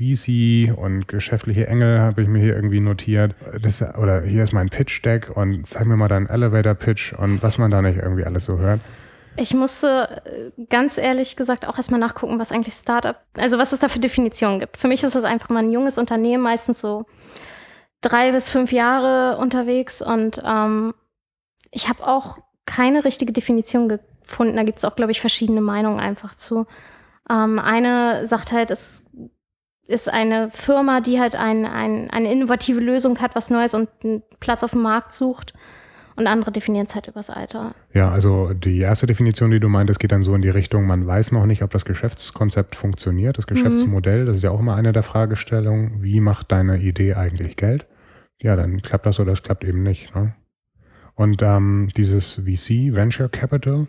VC 0.00 0.76
und 0.76 1.06
geschäftliche 1.06 1.66
Engel 1.66 2.00
habe 2.00 2.22
ich 2.22 2.28
mir 2.28 2.40
hier 2.40 2.56
irgendwie 2.56 2.80
notiert. 2.80 3.34
Das, 3.60 3.82
oder 3.82 4.22
hier 4.22 4.42
ist 4.42 4.52
mein 4.52 4.70
Pitch-Deck 4.70 5.36
und 5.36 5.66
zeig 5.66 5.86
mir 5.86 5.96
mal 5.96 6.08
deinen 6.08 6.26
Elevator-Pitch 6.26 7.12
und 7.12 7.42
was 7.42 7.58
man 7.58 7.70
da 7.70 7.82
nicht 7.82 7.98
irgendwie 7.98 8.24
alles 8.24 8.46
so 8.46 8.58
hört. 8.58 8.80
Ich 9.36 9.54
musste 9.54 10.22
äh, 10.24 10.64
ganz 10.66 10.98
ehrlich 10.98 11.36
gesagt 11.36 11.66
auch 11.66 11.76
erstmal 11.76 12.00
nachgucken, 12.00 12.38
was 12.38 12.52
eigentlich 12.52 12.74
Startup, 12.74 13.16
also 13.36 13.58
was 13.58 13.72
es 13.72 13.80
da 13.80 13.88
für 13.88 14.00
Definitionen 14.00 14.58
gibt. 14.58 14.76
Für 14.76 14.88
mich 14.88 15.02
ist 15.02 15.14
es 15.14 15.24
einfach 15.24 15.50
mal 15.50 15.60
ein 15.62 15.70
junges 15.70 15.98
Unternehmen, 15.98 16.42
meistens 16.42 16.80
so 16.80 17.06
drei 18.00 18.32
bis 18.32 18.48
fünf 18.48 18.72
Jahre 18.72 19.38
unterwegs 19.38 20.02
und 20.02 20.42
ähm, 20.44 20.94
ich 21.70 21.88
habe 21.88 22.06
auch 22.06 22.38
keine 22.66 23.04
richtige 23.04 23.32
Definition 23.32 23.88
gefunden. 23.88 24.56
Da 24.56 24.62
gibt 24.62 24.78
es 24.78 24.84
auch, 24.84 24.96
glaube 24.96 25.12
ich, 25.12 25.20
verschiedene 25.20 25.60
Meinungen 25.60 26.00
einfach 26.00 26.34
zu. 26.34 26.66
Ähm, 27.28 27.58
eine 27.58 28.26
sagt 28.26 28.52
halt, 28.52 28.70
es 28.70 29.04
ist 29.90 30.12
eine 30.12 30.50
Firma, 30.50 31.00
die 31.00 31.20
halt 31.20 31.36
ein, 31.36 31.66
ein, 31.66 32.10
eine 32.10 32.32
innovative 32.32 32.80
Lösung 32.80 33.18
hat, 33.20 33.34
was 33.34 33.50
Neues 33.50 33.74
und 33.74 33.88
einen 34.02 34.22
Platz 34.38 34.62
auf 34.62 34.72
dem 34.72 34.82
Markt 34.82 35.12
sucht. 35.12 35.52
Und 36.16 36.26
andere 36.26 36.52
definieren 36.52 36.86
es 36.86 36.94
halt 36.94 37.08
übers 37.08 37.30
Alter. 37.30 37.74
Ja, 37.94 38.10
also 38.10 38.52
die 38.52 38.78
erste 38.78 39.06
Definition, 39.06 39.50
die 39.50 39.60
du 39.60 39.68
meintest, 39.68 40.00
geht 40.00 40.12
dann 40.12 40.22
so 40.22 40.34
in 40.34 40.42
die 40.42 40.50
Richtung, 40.50 40.86
man 40.86 41.06
weiß 41.06 41.32
noch 41.32 41.46
nicht, 41.46 41.62
ob 41.62 41.70
das 41.70 41.84
Geschäftskonzept 41.84 42.76
funktioniert, 42.76 43.38
das 43.38 43.46
Geschäftsmodell. 43.46 44.22
Mhm. 44.22 44.26
Das 44.26 44.36
ist 44.36 44.42
ja 44.42 44.50
auch 44.50 44.60
immer 44.60 44.74
eine 44.74 44.92
der 44.92 45.02
Fragestellungen. 45.02 46.02
Wie 46.02 46.20
macht 46.20 46.52
deine 46.52 46.78
Idee 46.78 47.14
eigentlich 47.14 47.56
Geld? 47.56 47.86
Ja, 48.42 48.56
dann 48.56 48.82
klappt 48.82 49.06
das 49.06 49.18
oder 49.18 49.30
das 49.30 49.42
klappt 49.42 49.64
eben 49.64 49.82
nicht. 49.82 50.14
Ne? 50.14 50.34
Und 51.14 51.42
ähm, 51.42 51.88
dieses 51.96 52.34
VC, 52.34 52.94
Venture 52.94 53.28
Capital? 53.28 53.86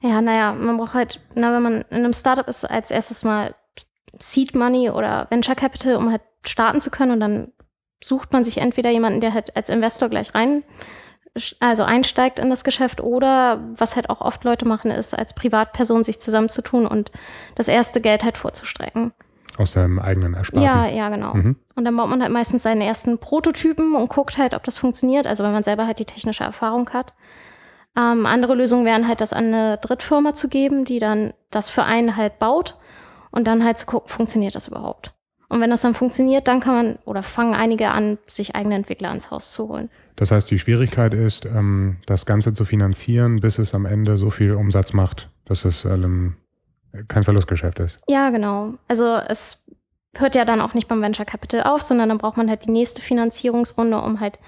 Ja, 0.00 0.20
naja, 0.20 0.52
man 0.52 0.76
braucht 0.76 0.94
halt, 0.94 1.20
na, 1.34 1.52
wenn 1.52 1.62
man 1.62 1.82
in 1.90 1.98
einem 1.98 2.12
Startup 2.12 2.46
ist, 2.48 2.64
als 2.64 2.90
erstes 2.90 3.24
mal 3.24 3.54
Seed 4.18 4.54
Money 4.54 4.90
oder 4.90 5.26
Venture 5.30 5.54
Capital, 5.54 5.96
um 5.96 6.10
halt 6.10 6.22
starten 6.44 6.80
zu 6.80 6.90
können. 6.90 7.12
Und 7.12 7.20
dann 7.20 7.52
sucht 8.02 8.32
man 8.32 8.44
sich 8.44 8.58
entweder 8.58 8.90
jemanden, 8.90 9.20
der 9.20 9.34
halt 9.34 9.56
als 9.56 9.68
Investor 9.68 10.08
gleich 10.08 10.34
rein 10.34 10.62
also 11.60 11.84
einsteigt 11.84 12.38
in 12.38 12.50
das 12.50 12.64
Geschäft 12.64 13.00
oder 13.00 13.60
was 13.76 13.96
halt 13.96 14.10
auch 14.10 14.20
oft 14.20 14.44
Leute 14.44 14.66
machen, 14.66 14.90
ist 14.90 15.16
als 15.16 15.34
Privatperson 15.34 16.04
sich 16.04 16.20
zusammenzutun 16.20 16.86
und 16.86 17.10
das 17.54 17.68
erste 17.68 18.00
Geld 18.00 18.24
halt 18.24 18.36
vorzustrecken. 18.36 19.12
Aus 19.58 19.72
seinem 19.72 19.98
eigenen 19.98 20.34
Ersparten. 20.34 20.66
Ja, 20.66 20.86
ja, 20.86 21.08
genau. 21.08 21.34
Mhm. 21.34 21.56
Und 21.74 21.84
dann 21.84 21.96
baut 21.96 22.08
man 22.08 22.22
halt 22.22 22.32
meistens 22.32 22.62
seinen 22.62 22.82
ersten 22.82 23.18
Prototypen 23.18 23.94
und 23.94 24.08
guckt 24.08 24.38
halt, 24.38 24.54
ob 24.54 24.64
das 24.64 24.78
funktioniert. 24.78 25.26
Also 25.26 25.44
wenn 25.44 25.52
man 25.52 25.62
selber 25.62 25.86
halt 25.86 25.98
die 25.98 26.04
technische 26.04 26.44
Erfahrung 26.44 26.90
hat. 26.90 27.14
Ähm, 27.96 28.26
andere 28.26 28.54
Lösungen 28.54 28.84
wären 28.84 29.08
halt, 29.08 29.22
das 29.22 29.32
an 29.32 29.46
eine 29.46 29.78
Drittfirma 29.78 30.34
zu 30.34 30.48
geben, 30.48 30.84
die 30.84 30.98
dann 30.98 31.32
das 31.50 31.70
für 31.70 31.84
einen 31.84 32.16
halt 32.16 32.38
baut 32.38 32.76
und 33.36 33.44
dann 33.46 33.64
halt 33.64 33.76
zu 33.76 33.84
gucken, 33.84 34.08
funktioniert 34.08 34.54
das 34.54 34.66
überhaupt. 34.66 35.12
Und 35.48 35.60
wenn 35.60 35.68
das 35.68 35.82
dann 35.82 35.94
funktioniert, 35.94 36.48
dann 36.48 36.58
kann 36.58 36.74
man 36.74 36.98
oder 37.04 37.22
fangen 37.22 37.54
einige 37.54 37.90
an, 37.90 38.18
sich 38.26 38.56
eigene 38.56 38.74
Entwickler 38.74 39.10
ans 39.10 39.30
Haus 39.30 39.52
zu 39.52 39.68
holen. 39.68 39.90
Das 40.16 40.32
heißt, 40.32 40.50
die 40.50 40.58
Schwierigkeit 40.58 41.12
ist, 41.12 41.44
ähm, 41.44 41.98
das 42.06 42.24
Ganze 42.24 42.52
zu 42.54 42.64
finanzieren, 42.64 43.40
bis 43.40 43.58
es 43.58 43.74
am 43.74 43.84
Ende 43.84 44.16
so 44.16 44.30
viel 44.30 44.54
Umsatz 44.54 44.94
macht, 44.94 45.28
dass 45.44 45.66
es 45.66 45.84
ähm, 45.84 46.36
kein 47.08 47.24
Verlustgeschäft 47.24 47.78
ist. 47.78 47.98
Ja, 48.08 48.30
genau. 48.30 48.72
Also 48.88 49.16
es 49.28 49.66
hört 50.16 50.34
ja 50.34 50.46
dann 50.46 50.62
auch 50.62 50.72
nicht 50.72 50.88
beim 50.88 51.02
Venture 51.02 51.26
Capital 51.26 51.62
auf, 51.64 51.82
sondern 51.82 52.08
dann 52.08 52.18
braucht 52.18 52.38
man 52.38 52.48
halt 52.48 52.64
die 52.64 52.70
nächste 52.70 53.02
Finanzierungsrunde, 53.02 54.00
um 54.00 54.18
halt 54.18 54.38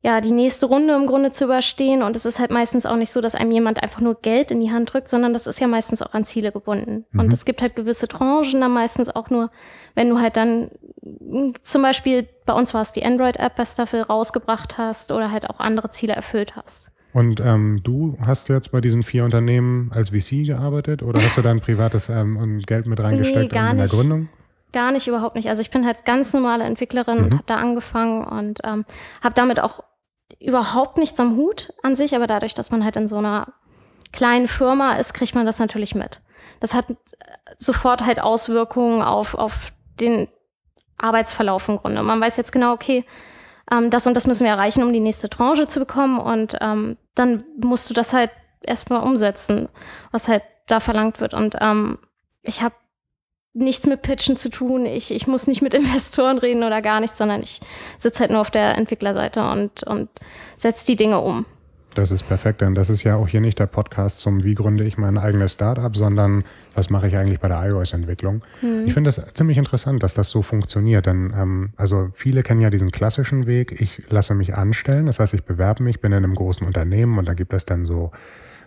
ja, 0.00 0.20
die 0.20 0.30
nächste 0.30 0.66
Runde 0.66 0.94
im 0.94 1.06
Grunde 1.06 1.30
zu 1.30 1.44
überstehen. 1.44 2.02
Und 2.02 2.14
es 2.14 2.24
ist 2.24 2.38
halt 2.38 2.52
meistens 2.52 2.86
auch 2.86 2.96
nicht 2.96 3.10
so, 3.10 3.20
dass 3.20 3.34
einem 3.34 3.50
jemand 3.50 3.82
einfach 3.82 4.00
nur 4.00 4.14
Geld 4.20 4.50
in 4.50 4.60
die 4.60 4.70
Hand 4.70 4.92
drückt, 4.92 5.08
sondern 5.08 5.32
das 5.32 5.46
ist 5.46 5.60
ja 5.60 5.66
meistens 5.66 6.02
auch 6.02 6.14
an 6.14 6.24
Ziele 6.24 6.52
gebunden. 6.52 7.04
Mhm. 7.10 7.20
Und 7.20 7.32
es 7.32 7.44
gibt 7.44 7.62
halt 7.62 7.74
gewisse 7.74 8.06
Tranchen 8.06 8.60
dann 8.60 8.72
meistens 8.72 9.10
auch 9.14 9.28
nur, 9.28 9.50
wenn 9.94 10.08
du 10.08 10.20
halt 10.20 10.36
dann 10.36 10.70
zum 11.62 11.82
Beispiel, 11.82 12.28
bei 12.46 12.52
uns 12.52 12.74
war 12.74 12.82
es 12.82 12.92
die 12.92 13.04
Android-App, 13.04 13.54
was 13.56 13.74
dafür 13.74 14.04
rausgebracht 14.06 14.78
hast 14.78 15.10
oder 15.10 15.32
halt 15.32 15.50
auch 15.50 15.58
andere 15.58 15.90
Ziele 15.90 16.12
erfüllt 16.12 16.54
hast. 16.54 16.92
Und 17.12 17.40
ähm, 17.40 17.80
du 17.82 18.16
hast 18.24 18.48
jetzt 18.48 18.70
bei 18.70 18.80
diesen 18.80 19.02
vier 19.02 19.24
Unternehmen 19.24 19.90
als 19.92 20.10
VC 20.10 20.44
gearbeitet 20.44 21.02
oder 21.02 21.20
hast 21.20 21.36
du 21.36 21.42
dein 21.42 21.60
privates 21.60 22.08
ähm, 22.10 22.60
Geld 22.66 22.86
mit 22.86 23.02
reingesteckt 23.02 23.52
nee, 23.52 23.70
in 23.70 23.78
der 23.78 23.88
Gründung? 23.88 24.28
Gar 24.72 24.92
nicht, 24.92 25.08
überhaupt 25.08 25.34
nicht. 25.34 25.48
Also 25.48 25.62
ich 25.62 25.70
bin 25.70 25.86
halt 25.86 26.04
ganz 26.04 26.34
normale 26.34 26.64
Entwicklerin 26.64 27.18
mhm. 27.18 27.24
und 27.24 27.34
habe 27.34 27.44
da 27.46 27.56
angefangen 27.56 28.22
und 28.24 28.60
ähm, 28.64 28.84
habe 29.22 29.34
damit 29.34 29.60
auch 29.60 29.82
überhaupt 30.40 30.98
nichts 30.98 31.18
am 31.20 31.36
Hut 31.36 31.72
an 31.82 31.94
sich, 31.94 32.14
aber 32.14 32.26
dadurch, 32.26 32.54
dass 32.54 32.70
man 32.70 32.84
halt 32.84 32.96
in 32.96 33.08
so 33.08 33.18
einer 33.18 33.52
kleinen 34.12 34.48
Firma 34.48 34.94
ist, 34.94 35.14
kriegt 35.14 35.34
man 35.34 35.46
das 35.46 35.58
natürlich 35.58 35.94
mit. 35.94 36.20
Das 36.60 36.74
hat 36.74 36.86
sofort 37.58 38.04
halt 38.04 38.20
Auswirkungen 38.20 39.02
auf, 39.02 39.34
auf 39.34 39.72
den 40.00 40.28
Arbeitsverlauf 40.96 41.68
im 41.68 41.78
Grunde. 41.78 42.02
Man 42.02 42.20
weiß 42.20 42.36
jetzt 42.36 42.52
genau, 42.52 42.72
okay, 42.72 43.04
ähm, 43.70 43.90
das 43.90 44.06
und 44.06 44.14
das 44.14 44.26
müssen 44.26 44.44
wir 44.44 44.52
erreichen, 44.52 44.82
um 44.82 44.92
die 44.92 45.00
nächste 45.00 45.28
Tranche 45.28 45.66
zu 45.66 45.80
bekommen 45.80 46.18
und 46.18 46.56
ähm, 46.60 46.96
dann 47.14 47.44
musst 47.60 47.90
du 47.90 47.94
das 47.94 48.12
halt 48.12 48.30
erstmal 48.62 49.02
umsetzen, 49.02 49.68
was 50.10 50.28
halt 50.28 50.42
da 50.66 50.80
verlangt 50.80 51.20
wird. 51.20 51.34
Und 51.34 51.56
ähm, 51.60 51.98
ich 52.42 52.62
habe 52.62 52.74
nichts 53.58 53.86
mit 53.86 54.02
Pitchen 54.02 54.36
zu 54.36 54.50
tun. 54.50 54.86
Ich, 54.86 55.14
ich 55.14 55.26
muss 55.26 55.46
nicht 55.46 55.62
mit 55.62 55.74
Investoren 55.74 56.38
reden 56.38 56.62
oder 56.62 56.82
gar 56.82 57.00
nichts, 57.00 57.18
sondern 57.18 57.42
ich 57.42 57.60
sitze 57.98 58.20
halt 58.20 58.30
nur 58.30 58.40
auf 58.40 58.50
der 58.50 58.76
Entwicklerseite 58.76 59.48
und, 59.50 59.82
und 59.84 60.08
setze 60.56 60.86
die 60.86 60.96
Dinge 60.96 61.20
um. 61.20 61.46
Das 61.94 62.12
ist 62.12 62.28
perfekt, 62.28 62.60
denn 62.60 62.76
das 62.76 62.90
ist 62.90 63.02
ja 63.02 63.16
auch 63.16 63.26
hier 63.26 63.40
nicht 63.40 63.58
der 63.58 63.66
Podcast 63.66 64.20
zum 64.20 64.44
Wie 64.44 64.54
gründe 64.54 64.84
ich 64.84 64.98
mein 64.98 65.18
eigenes 65.18 65.54
Startup, 65.54 65.96
sondern 65.96 66.44
was 66.74 66.90
mache 66.90 67.08
ich 67.08 67.16
eigentlich 67.16 67.40
bei 67.40 67.48
der 67.48 67.60
iOS-Entwicklung. 67.70 68.38
Hm. 68.60 68.86
Ich 68.86 68.94
finde 68.94 69.10
es 69.10 69.20
ziemlich 69.34 69.58
interessant, 69.58 70.02
dass 70.04 70.14
das 70.14 70.30
so 70.30 70.42
funktioniert, 70.42 71.06
denn 71.06 71.32
ähm, 71.36 71.72
also 71.76 72.10
viele 72.12 72.44
kennen 72.44 72.60
ja 72.60 72.70
diesen 72.70 72.92
klassischen 72.92 73.46
Weg, 73.46 73.80
ich 73.80 74.02
lasse 74.10 74.34
mich 74.34 74.54
anstellen, 74.54 75.06
das 75.06 75.18
heißt, 75.18 75.34
ich 75.34 75.44
bewerbe 75.44 75.82
mich, 75.82 76.00
bin 76.00 76.12
in 76.12 76.18
einem 76.18 76.36
großen 76.36 76.64
Unternehmen 76.64 77.18
und 77.18 77.26
da 77.26 77.34
gibt 77.34 77.52
es 77.52 77.66
dann 77.66 77.84
so 77.84 78.12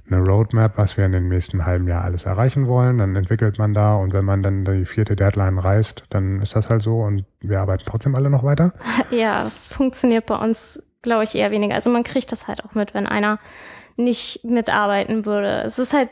eine 0.07 0.19
Roadmap, 0.19 0.77
was 0.77 0.97
wir 0.97 1.05
in 1.05 1.11
dem 1.11 1.29
nächsten 1.29 1.65
halben 1.65 1.87
Jahr 1.87 2.03
alles 2.03 2.23
erreichen 2.23 2.67
wollen. 2.67 2.97
Dann 2.97 3.15
entwickelt 3.15 3.57
man 3.57 3.73
da 3.73 3.95
und 3.95 4.13
wenn 4.13 4.25
man 4.25 4.43
dann 4.43 4.65
die 4.65 4.85
vierte 4.85 5.15
Deadline 5.15 5.57
reißt, 5.57 6.05
dann 6.09 6.41
ist 6.41 6.55
das 6.55 6.69
halt 6.69 6.81
so 6.81 7.01
und 7.01 7.25
wir 7.39 7.59
arbeiten 7.59 7.83
trotzdem 7.85 8.15
alle 8.15 8.29
noch 8.29 8.43
weiter. 8.43 8.73
Ja, 9.11 9.43
das 9.43 9.67
funktioniert 9.67 10.25
bei 10.25 10.37
uns, 10.37 10.81
glaube 11.01 11.23
ich, 11.23 11.35
eher 11.35 11.51
weniger. 11.51 11.75
Also 11.75 11.89
man 11.89 12.03
kriegt 12.03 12.31
das 12.31 12.47
halt 12.47 12.63
auch 12.63 12.75
mit, 12.75 12.93
wenn 12.93 13.07
einer 13.07 13.39
nicht 13.97 14.45
mitarbeiten 14.45 15.25
würde. 15.25 15.63
Es 15.65 15.79
ist 15.79 15.93
halt 15.93 16.09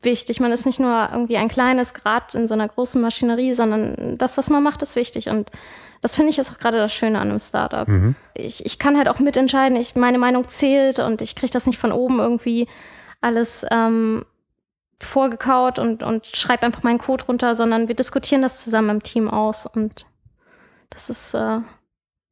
wichtig. 0.00 0.40
Man 0.40 0.52
ist 0.52 0.66
nicht 0.66 0.80
nur 0.80 1.08
irgendwie 1.12 1.36
ein 1.36 1.48
kleines 1.48 1.94
Grad 1.94 2.34
in 2.34 2.46
so 2.46 2.54
einer 2.54 2.68
großen 2.68 3.00
Maschinerie, 3.00 3.52
sondern 3.52 4.16
das, 4.16 4.38
was 4.38 4.50
man 4.50 4.62
macht, 4.62 4.82
ist 4.82 4.96
wichtig. 4.96 5.28
Und 5.28 5.50
das 6.00 6.14
finde 6.14 6.30
ich 6.30 6.38
ist 6.38 6.52
auch 6.52 6.58
gerade 6.58 6.78
das 6.78 6.92
Schöne 6.92 7.18
an 7.18 7.30
einem 7.30 7.38
Startup. 7.38 7.88
Mhm. 7.88 8.14
Ich, 8.34 8.64
ich 8.64 8.78
kann 8.78 8.96
halt 8.96 9.08
auch 9.08 9.18
mitentscheiden. 9.18 9.76
Ich, 9.76 9.96
meine 9.96 10.18
Meinung 10.18 10.46
zählt 10.46 11.00
und 11.00 11.22
ich 11.22 11.34
kriege 11.34 11.52
das 11.52 11.66
nicht 11.66 11.78
von 11.78 11.92
oben 11.92 12.18
irgendwie 12.18 12.68
alles 13.20 13.66
ähm, 13.70 14.24
vorgekaut 15.00 15.78
und, 15.78 16.02
und 16.02 16.26
schreibe 16.26 16.64
einfach 16.64 16.82
meinen 16.82 16.98
Code 16.98 17.24
runter, 17.24 17.54
sondern 17.54 17.88
wir 17.88 17.94
diskutieren 17.94 18.42
das 18.42 18.64
zusammen 18.64 18.90
im 18.90 19.02
Team 19.02 19.28
aus 19.28 19.66
und 19.66 20.06
das 20.90 21.10
ist, 21.10 21.34
äh, 21.34 21.60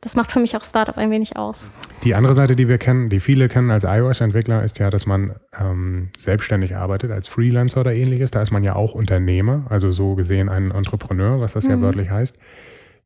das 0.00 0.16
macht 0.16 0.32
für 0.32 0.40
mich 0.40 0.56
auch 0.56 0.64
Startup 0.64 0.96
ein 0.96 1.10
wenig 1.10 1.36
aus. 1.36 1.70
Die 2.04 2.14
andere 2.14 2.34
Seite, 2.34 2.56
die 2.56 2.68
wir 2.68 2.78
kennen, 2.78 3.08
die 3.08 3.20
viele 3.20 3.48
kennen 3.48 3.70
als 3.70 3.84
iOS-Entwickler, 3.84 4.62
ist 4.64 4.78
ja, 4.78 4.90
dass 4.90 5.06
man 5.06 5.36
ähm, 5.58 6.10
selbstständig 6.16 6.76
arbeitet, 6.76 7.12
als 7.12 7.28
Freelancer 7.28 7.80
oder 7.80 7.94
ähnliches. 7.94 8.30
Da 8.30 8.42
ist 8.42 8.50
man 8.50 8.64
ja 8.64 8.74
auch 8.74 8.94
Unternehmer, 8.94 9.66
also 9.68 9.90
so 9.90 10.14
gesehen 10.14 10.48
ein 10.48 10.70
Entrepreneur, 10.70 11.40
was 11.40 11.52
das 11.52 11.64
mhm. 11.64 11.70
ja 11.70 11.80
wörtlich 11.80 12.10
heißt. 12.10 12.38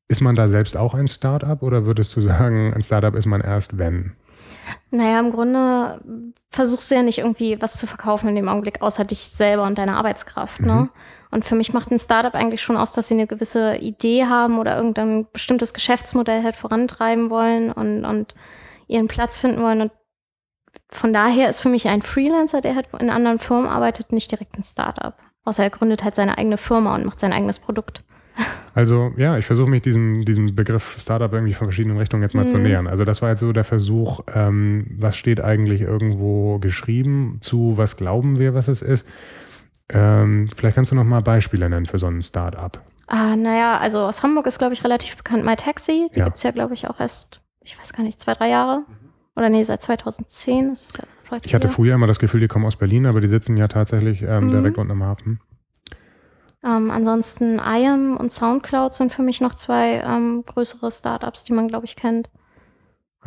Ist 0.09 0.21
man 0.21 0.35
da 0.35 0.49
selbst 0.49 0.77
auch 0.77 0.95
ein 0.95 1.09
Startup 1.09 1.63
oder 1.63 1.85
würdest 1.85 2.17
du 2.17 2.21
sagen, 2.21 2.73
ein 2.73 2.83
Startup 2.83 3.15
ist 3.15 3.27
man 3.27 3.41
erst, 3.41 3.79
wenn? 3.79 4.13
Naja, 4.91 5.21
im 5.21 5.31
Grunde 5.31 6.01
versuchst 6.51 6.91
du 6.91 6.97
ja 6.97 7.03
nicht 7.03 7.19
irgendwie 7.19 7.61
was 7.63 7.77
zu 7.77 7.87
verkaufen 7.87 8.29
in 8.29 8.35
dem 8.35 8.49
Augenblick, 8.49 8.83
außer 8.83 9.05
dich 9.05 9.21
selber 9.21 9.65
und 9.65 9.79
deine 9.79 9.97
Arbeitskraft. 9.97 10.61
Ne? 10.61 10.73
Mhm. 10.73 10.81
Ne? 10.81 10.89
Und 11.31 11.45
für 11.45 11.55
mich 11.55 11.73
macht 11.73 11.91
ein 11.93 11.99
Startup 11.99 12.35
eigentlich 12.35 12.61
schon 12.61 12.77
aus, 12.77 12.93
dass 12.93 13.09
sie 13.09 13.15
eine 13.15 13.29
gewisse 13.29 13.77
Idee 13.77 14.27
haben 14.27 14.59
oder 14.59 14.77
irgendein 14.77 15.27
bestimmtes 15.33 15.75
Geschäftsmodell 15.75 16.43
halt 16.43 16.57
vorantreiben 16.57 17.31
wollen 17.31 17.71
und, 17.71 18.05
und 18.05 18.35
ihren 18.89 19.07
Platz 19.07 19.39
finden 19.39 19.63
wollen. 19.63 19.83
Und 19.83 19.93
von 20.89 21.13
daher 21.13 21.49
ist 21.49 21.61
für 21.61 21.69
mich 21.69 21.89
ein 21.89 22.03
Freelancer, 22.03 22.61
der 22.61 22.75
halt 22.75 22.89
in 22.99 23.11
anderen 23.11 23.39
Firmen 23.39 23.69
arbeitet, 23.69 24.13
nicht 24.13 24.31
direkt 24.31 24.59
ein 24.59 24.65
Startup. 24.65 25.15
Außer 25.45 25.63
er 25.63 25.71
gründet 25.71 26.03
halt 26.03 26.17
seine 26.17 26.37
eigene 26.37 26.57
Firma 26.59 26.97
und 26.97 27.07
macht 27.07 27.21
sein 27.21 27.33
eigenes 27.33 27.61
Produkt. 27.61 28.03
Also 28.73 29.13
ja, 29.17 29.37
ich 29.37 29.47
versuche 29.47 29.69
mich 29.69 29.83
diesem, 29.83 30.25
diesem 30.25 30.55
Begriff 30.55 30.95
Startup 30.97 31.33
irgendwie 31.33 31.55
von 31.55 31.67
verschiedenen 31.67 31.99
Richtungen 31.99 32.23
jetzt 32.23 32.37
mal 32.37 32.45
mhm. 32.45 32.49
zu 32.49 32.59
nähern. 32.59 32.87
Also 32.87 33.05
das 33.05 33.21
war 33.21 33.31
jetzt 33.31 33.41
so 33.41 33.53
der 33.53 33.65
Versuch, 33.65 34.21
ähm, 34.33 34.87
was 34.97 35.17
steht 35.17 35.41
eigentlich 35.41 35.81
irgendwo 35.81 36.61
geschrieben 36.61 37.39
zu, 37.41 37.73
was 37.77 37.97
glauben 37.97 38.39
wir, 38.39 38.55
was 38.55 38.69
es 38.69 38.81
ist. 38.81 39.09
Ähm, 39.89 40.49
vielleicht 40.55 40.77
kannst 40.77 40.93
du 40.93 40.95
noch 40.95 41.05
mal 41.05 41.21
Beispiele 41.21 41.69
nennen 41.69 41.87
für 41.87 41.99
so 41.99 42.07
ein 42.07 42.23
Startup. 42.23 42.81
Ah, 43.09 43.35
naja, 43.35 43.77
also 43.79 44.03
aus 44.03 44.23
Hamburg 44.23 44.47
ist, 44.47 44.59
glaube 44.59 44.73
ich, 44.73 44.85
relativ 44.85 45.17
bekannt 45.17 45.45
MyTaxi. 45.45 46.07
Die 46.15 46.21
ja. 46.21 46.27
gibt 46.27 46.37
es 46.37 46.45
ja, 46.45 46.53
glaube 46.53 46.75
ich, 46.75 46.89
auch 46.89 47.01
erst, 47.01 47.41
ich 47.65 47.77
weiß 47.77 47.93
gar 47.93 48.05
nicht, 48.05 48.21
zwei, 48.21 48.35
drei 48.35 48.51
Jahre. 48.51 48.85
Oder 49.35 49.49
nee, 49.49 49.65
seit 49.65 49.83
2010. 49.83 50.75
Ja 50.97 51.05
ich 51.43 51.55
hatte 51.55 51.69
früher 51.69 51.95
immer 51.95 52.07
das 52.07 52.19
Gefühl, 52.19 52.41
die 52.41 52.49
kommen 52.49 52.67
aus 52.67 52.77
Berlin, 52.77 53.07
aber 53.07 53.21
die 53.21 53.29
sitzen 53.29 53.57
ja 53.57 53.69
tatsächlich 53.69 54.23
ähm, 54.23 54.47
mhm. 54.47 54.51
direkt 54.51 54.79
unten 54.79 54.93
am 54.93 55.03
Hafen. 55.03 55.41
Ähm, 56.65 56.91
ansonsten 56.91 57.59
IAM 57.59 58.17
und 58.17 58.31
Soundcloud 58.31 58.93
sind 58.93 59.13
für 59.13 59.23
mich 59.23 59.41
noch 59.41 59.55
zwei 59.55 60.03
ähm, 60.05 60.45
größere 60.45 60.91
Startups, 60.91 61.45
die 61.45 61.53
man, 61.53 61.69
glaube 61.69 61.87
ich, 61.87 61.97
kennt. 61.97 62.29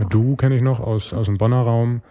Du 0.10 0.36
kenne 0.36 0.56
ich 0.56 0.62
noch 0.62 0.80
aus, 0.80 1.14
aus 1.14 1.26
dem 1.26 1.38
Bonner 1.38 1.62
Raum. 1.62 2.02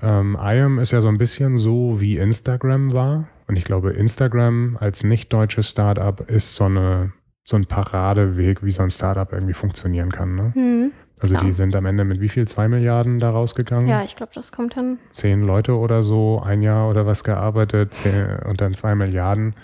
Ähm, 0.00 0.36
IAM 0.40 0.78
ist 0.78 0.92
ja 0.92 1.00
so 1.00 1.08
ein 1.08 1.18
bisschen 1.18 1.58
so, 1.58 2.00
wie 2.00 2.18
Instagram 2.18 2.92
war. 2.92 3.28
Und 3.48 3.56
ich 3.56 3.64
glaube, 3.64 3.92
Instagram 3.92 4.76
als 4.78 5.02
nicht 5.02 5.32
deutsches 5.32 5.68
Startup 5.68 6.20
ist 6.28 6.54
so, 6.54 6.64
eine, 6.64 7.12
so 7.44 7.56
ein 7.56 7.66
Paradeweg, 7.66 8.62
wie 8.62 8.70
so 8.70 8.82
ein 8.82 8.90
Startup 8.90 9.32
irgendwie 9.32 9.54
funktionieren 9.54 10.12
kann. 10.12 10.34
Ne? 10.34 10.52
Hm, 10.54 10.92
also 11.20 11.34
klar. 11.34 11.46
die 11.46 11.52
sind 11.52 11.74
am 11.74 11.86
Ende 11.86 12.04
mit 12.04 12.20
wie 12.20 12.28
viel? 12.28 12.46
Zwei 12.46 12.68
Milliarden 12.68 13.18
da 13.18 13.30
rausgegangen? 13.30 13.88
Ja, 13.88 14.04
ich 14.04 14.14
glaube, 14.14 14.32
das 14.34 14.52
kommt 14.52 14.74
hin. 14.74 14.98
Zehn 15.10 15.42
Leute 15.42 15.76
oder 15.76 16.02
so, 16.04 16.40
ein 16.44 16.62
Jahr 16.62 16.88
oder 16.88 17.06
was 17.06 17.24
gearbeitet 17.24 17.94
zehn, 17.94 18.38
und 18.44 18.60
dann 18.60 18.74
zwei 18.74 18.94
Milliarden. 18.94 19.54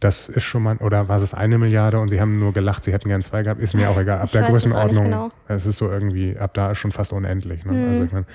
Das 0.00 0.30
ist 0.30 0.44
schon 0.44 0.62
mal, 0.62 0.76
oder 0.78 1.08
war 1.08 1.20
es 1.20 1.34
eine 1.34 1.58
Milliarde 1.58 2.00
und 2.00 2.08
sie 2.08 2.20
haben 2.20 2.38
nur 2.38 2.54
gelacht, 2.54 2.84
sie 2.84 2.92
hätten 2.92 3.08
gern 3.08 3.22
zwei 3.22 3.42
gehabt, 3.42 3.60
ist 3.60 3.74
mir 3.74 3.90
auch 3.90 3.98
egal. 3.98 4.18
Ab 4.18 4.24
ich 4.26 4.32
der 4.32 4.44
Größenordnung, 4.44 5.04
genau. 5.04 5.30
es 5.46 5.66
ist 5.66 5.76
so 5.76 5.90
irgendwie, 5.90 6.38
ab 6.38 6.54
da 6.54 6.70
ist 6.70 6.78
schon 6.78 6.90
fast 6.90 7.12
unendlich. 7.12 7.64
Ne? 7.66 7.72
Mhm. 7.72 7.88
Also 7.88 8.04
ich 8.04 8.12
meine, 8.12 8.26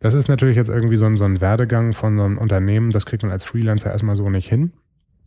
das 0.00 0.14
ist 0.14 0.28
natürlich 0.28 0.56
jetzt 0.56 0.68
irgendwie 0.68 0.96
so 0.96 1.06
ein, 1.06 1.16
so 1.16 1.24
ein 1.24 1.40
Werdegang 1.40 1.94
von 1.94 2.18
so 2.18 2.24
einem 2.24 2.38
Unternehmen, 2.38 2.90
das 2.90 3.06
kriegt 3.06 3.22
man 3.22 3.30
als 3.30 3.44
Freelancer 3.44 3.90
erstmal 3.90 4.16
so 4.16 4.28
nicht 4.28 4.48
hin. 4.48 4.72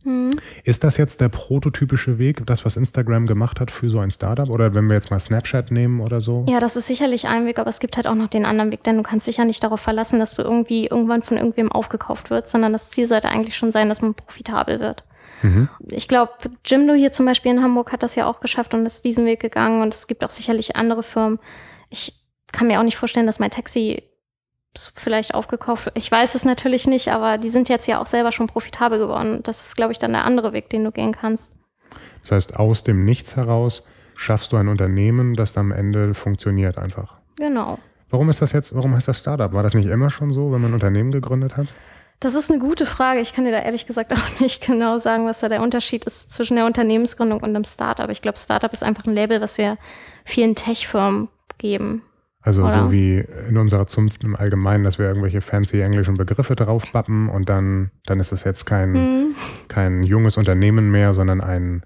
Mhm. 0.04 0.32
Ist 0.64 0.84
das 0.84 0.96
jetzt 0.96 1.20
der 1.20 1.28
prototypische 1.28 2.18
Weg, 2.18 2.44
das, 2.46 2.64
was 2.64 2.76
Instagram 2.76 3.26
gemacht 3.26 3.60
hat 3.60 3.70
für 3.70 3.88
so 3.88 4.00
ein 4.00 4.10
Startup? 4.10 4.48
Oder 4.48 4.74
wenn 4.74 4.86
wir 4.86 4.94
jetzt 4.94 5.10
mal 5.10 5.20
Snapchat 5.20 5.70
nehmen 5.70 6.00
oder 6.00 6.20
so? 6.20 6.44
Ja, 6.48 6.60
das 6.60 6.76
ist 6.76 6.86
sicherlich 6.86 7.28
ein 7.28 7.46
Weg, 7.46 7.58
aber 7.58 7.68
es 7.68 7.80
gibt 7.80 7.96
halt 7.96 8.06
auch 8.06 8.14
noch 8.14 8.28
den 8.28 8.44
anderen 8.44 8.72
Weg, 8.72 8.82
denn 8.82 8.96
du 8.96 9.02
kannst 9.02 9.26
dich 9.26 9.36
ja 9.36 9.44
nicht 9.44 9.62
darauf 9.62 9.80
verlassen, 9.80 10.18
dass 10.18 10.34
du 10.34 10.42
irgendwie 10.42 10.86
irgendwann 10.86 11.22
von 11.22 11.36
irgendwem 11.36 11.70
aufgekauft 11.70 12.30
wird, 12.30 12.48
sondern 12.48 12.72
das 12.72 12.90
Ziel 12.90 13.06
sollte 13.06 13.28
eigentlich 13.28 13.56
schon 13.56 13.70
sein, 13.70 13.88
dass 13.88 14.02
man 14.02 14.14
profitabel 14.14 14.80
wird. 14.80 15.04
Mhm. 15.42 15.68
Ich 15.90 16.08
glaube, 16.08 16.32
Jimdo 16.64 16.94
hier 16.94 17.12
zum 17.12 17.26
Beispiel 17.26 17.52
in 17.52 17.62
Hamburg 17.62 17.92
hat 17.92 18.02
das 18.02 18.14
ja 18.14 18.26
auch 18.26 18.40
geschafft 18.40 18.74
und 18.74 18.86
ist 18.86 19.04
diesen 19.04 19.24
Weg 19.26 19.40
gegangen 19.40 19.82
und 19.82 19.92
es 19.92 20.06
gibt 20.06 20.24
auch 20.24 20.30
sicherlich 20.30 20.76
andere 20.76 21.02
Firmen. 21.02 21.38
Ich 21.90 22.14
kann 22.52 22.68
mir 22.68 22.78
auch 22.78 22.84
nicht 22.84 22.96
vorstellen, 22.96 23.26
dass 23.26 23.38
mein 23.38 23.50
Taxi 23.50 24.02
vielleicht 24.94 25.34
aufgekauft. 25.34 25.90
Ich 25.94 26.10
weiß 26.10 26.34
es 26.34 26.44
natürlich 26.44 26.86
nicht, 26.86 27.08
aber 27.08 27.38
die 27.38 27.48
sind 27.48 27.68
jetzt 27.68 27.86
ja 27.88 28.00
auch 28.00 28.06
selber 28.06 28.32
schon 28.32 28.46
profitabel 28.46 28.98
geworden. 28.98 29.40
Das 29.42 29.66
ist, 29.66 29.76
glaube 29.76 29.92
ich, 29.92 29.98
dann 29.98 30.12
der 30.12 30.24
andere 30.24 30.52
Weg, 30.52 30.70
den 30.70 30.84
du 30.84 30.92
gehen 30.92 31.12
kannst. 31.12 31.56
Das 32.22 32.32
heißt, 32.32 32.56
aus 32.56 32.84
dem 32.84 33.04
Nichts 33.04 33.36
heraus 33.36 33.84
schaffst 34.14 34.52
du 34.52 34.56
ein 34.56 34.68
Unternehmen, 34.68 35.34
das 35.34 35.56
am 35.58 35.72
Ende 35.72 36.14
funktioniert 36.14 36.78
einfach. 36.78 37.16
Genau. 37.36 37.78
Warum 38.10 38.28
ist 38.28 38.42
das 38.42 38.52
jetzt, 38.52 38.74
warum 38.74 38.94
heißt 38.94 39.08
das 39.08 39.18
Startup? 39.18 39.52
War 39.52 39.62
das 39.62 39.74
nicht 39.74 39.88
immer 39.88 40.10
schon 40.10 40.32
so, 40.32 40.52
wenn 40.52 40.60
man 40.60 40.70
ein 40.70 40.74
Unternehmen 40.74 41.12
gegründet 41.12 41.56
hat? 41.56 41.68
Das 42.22 42.36
ist 42.36 42.52
eine 42.52 42.60
gute 42.60 42.86
Frage. 42.86 43.18
Ich 43.18 43.34
kann 43.34 43.44
dir 43.44 43.50
da 43.50 43.58
ehrlich 43.58 43.86
gesagt 43.86 44.12
auch 44.14 44.40
nicht 44.40 44.64
genau 44.64 44.98
sagen, 44.98 45.26
was 45.26 45.40
da 45.40 45.48
der 45.48 45.60
Unterschied 45.60 46.04
ist 46.04 46.30
zwischen 46.30 46.56
der 46.56 46.66
Unternehmensgründung 46.66 47.40
und 47.40 47.50
einem 47.50 47.64
Startup. 47.64 48.08
Ich 48.08 48.22
glaube, 48.22 48.38
Startup 48.38 48.72
ist 48.72 48.84
einfach 48.84 49.06
ein 49.06 49.14
Label, 49.14 49.40
was 49.40 49.58
wir 49.58 49.76
vielen 50.24 50.54
Tech-Firmen 50.54 51.28
geben. 51.58 52.02
Also 52.40 52.62
Oder? 52.62 52.84
so 52.84 52.92
wie 52.92 53.24
in 53.48 53.56
unserer 53.56 53.86
Zunft 53.86 54.24
im 54.24 54.34
Allgemeinen, 54.36 54.84
dass 54.84 54.98
wir 54.98 55.06
irgendwelche 55.06 55.40
fancy 55.40 55.80
englischen 55.80 56.16
Begriffe 56.16 56.56
draufbappen 56.56 57.28
und 57.28 57.48
dann, 57.48 57.90
dann 58.06 58.18
ist 58.18 58.32
es 58.32 58.44
jetzt 58.44 58.66
kein, 58.66 58.92
mhm. 58.92 59.34
kein 59.68 60.02
junges 60.02 60.36
Unternehmen 60.36 60.90
mehr, 60.90 61.14
sondern 61.14 61.40
ein 61.40 61.82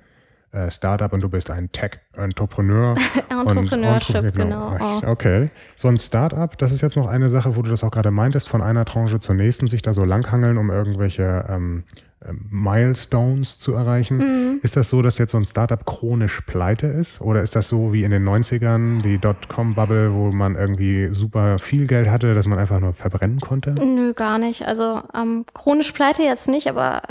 äh, 0.56 0.70
Startup 0.70 1.12
und 1.12 1.20
du 1.20 1.28
bist 1.28 1.50
ein 1.50 1.70
Tech-Entrepreneur. 1.70 2.96
Entrepreneurship, 3.28 4.16
und, 4.16 4.34
genau. 4.34 4.70
genau. 4.72 5.00
Okay. 5.06 5.50
So 5.76 5.88
ein 5.88 5.98
Startup, 5.98 6.56
das 6.56 6.72
ist 6.72 6.80
jetzt 6.80 6.96
noch 6.96 7.06
eine 7.06 7.28
Sache, 7.28 7.56
wo 7.56 7.62
du 7.62 7.70
das 7.70 7.84
auch 7.84 7.90
gerade 7.90 8.10
meintest, 8.10 8.48
von 8.48 8.62
einer 8.62 8.84
Tranche 8.84 9.18
zur 9.18 9.34
nächsten 9.34 9.68
sich 9.68 9.82
da 9.82 9.92
so 9.92 10.04
langhangeln, 10.04 10.56
um 10.56 10.70
irgendwelche 10.70 11.44
ähm, 11.48 11.84
ähm, 12.26 12.46
Milestones 12.50 13.58
zu 13.58 13.75
erreichen. 13.75 14.16
Mhm. 14.16 14.60
Ist 14.62 14.76
das 14.76 14.88
so, 14.88 15.02
dass 15.02 15.18
jetzt 15.18 15.32
so 15.32 15.38
ein 15.38 15.44
Startup 15.44 15.84
chronisch 15.84 16.40
pleite 16.40 16.86
ist? 16.86 17.20
Oder 17.20 17.42
ist 17.42 17.54
das 17.54 17.68
so 17.68 17.92
wie 17.92 18.04
in 18.04 18.10
den 18.10 18.26
90ern, 18.26 19.02
die 19.02 19.18
Dotcom-Bubble, 19.18 20.12
wo 20.14 20.32
man 20.32 20.56
irgendwie 20.56 21.08
super 21.12 21.58
viel 21.58 21.86
Geld 21.86 22.08
hatte, 22.08 22.34
dass 22.34 22.46
man 22.46 22.58
einfach 22.58 22.80
nur 22.80 22.94
verbrennen 22.94 23.40
konnte? 23.40 23.75
Nö, 23.78 24.14
gar 24.14 24.38
nicht. 24.38 24.66
Also 24.66 25.02
ähm, 25.14 25.44
chronisch 25.52 25.92
pleite 25.92 26.22
jetzt 26.22 26.48
nicht, 26.48 26.68
aber 26.68 27.02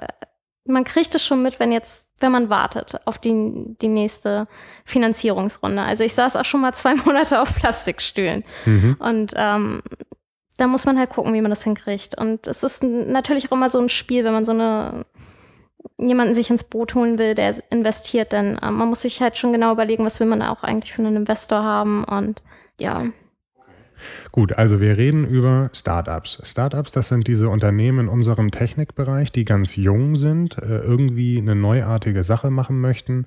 man 0.66 0.84
kriegt 0.84 1.14
es 1.16 1.26
schon 1.26 1.44
mit, 1.44 1.60
wenn 1.60 1.72
jetzt, 1.72 2.10
wenn 2.20 2.32
man 2.32 2.50
wartet 2.50 2.96
auf 3.06 3.18
die, 3.18 3.76
die 3.82 3.88
nächste 3.88 4.48
Finanzierungsrunde. 4.84 5.82
Also 5.82 6.04
ich 6.04 6.14
saß 6.14 6.36
auch 6.36 6.46
schon 6.46 6.62
mal 6.62 6.74
zwei 6.74 6.96
Monate 7.06 7.42
auf 7.42 7.56
Plastikstühlen. 7.56 8.44
Mhm. 8.66 8.98
Und 9.00 9.34
ähm, 9.36 9.82
da 10.58 10.68
muss 10.68 10.86
man 10.86 10.98
halt 10.98 11.12
gucken, 11.12 11.34
wie 11.34 11.42
man 11.42 11.52
das 11.52 11.64
hinkriegt. 11.64 12.18
Und 12.18 12.48
es 12.48 12.64
ist 12.64 12.84
natürlich 12.84 13.48
auch 13.48 13.56
immer 13.56 13.70
so 13.70 13.80
ein 13.80 13.90
Spiel, 13.90 14.24
wenn 14.24 14.34
man 14.34 14.46
so 14.46 14.54
eine 14.54 15.06
jemanden 15.98 16.34
sich 16.34 16.50
ins 16.50 16.64
Boot 16.64 16.96
holen 16.96 17.20
will, 17.20 17.36
der 17.36 17.56
investiert, 17.70 18.32
denn 18.34 18.58
äh, 18.58 18.72
man 18.72 18.90
muss 18.90 19.04
sich 19.04 19.22
halt 19.22 19.38
schon 19.38 19.54
genau 19.54 19.72
überlegen, 19.72 20.04
was 20.04 20.20
will 20.20 20.28
man 20.28 20.42
auch 20.42 20.64
eigentlich 20.64 20.94
für 20.94 21.02
einen 21.02 21.16
Investor 21.16 21.64
haben 21.64 22.04
und 22.04 22.42
ja. 22.80 23.06
Gut, 24.32 24.54
also 24.54 24.80
wir 24.80 24.98
reden 24.98 25.26
über 25.26 25.70
Startups. 25.74 26.42
Startups, 26.44 26.92
das 26.92 27.08
sind 27.08 27.28
diese 27.28 27.50
Unternehmen 27.50 28.00
in 28.00 28.08
unserem 28.08 28.52
Technikbereich, 28.52 29.32
die 29.32 29.46
ganz 29.46 29.76
jung 29.76 30.16
sind, 30.16 30.58
äh, 30.58 30.80
irgendwie 30.80 31.38
eine 31.38 31.56
neuartige 31.56 32.24
Sache 32.24 32.52
machen 32.52 32.80
möchten, 32.82 33.26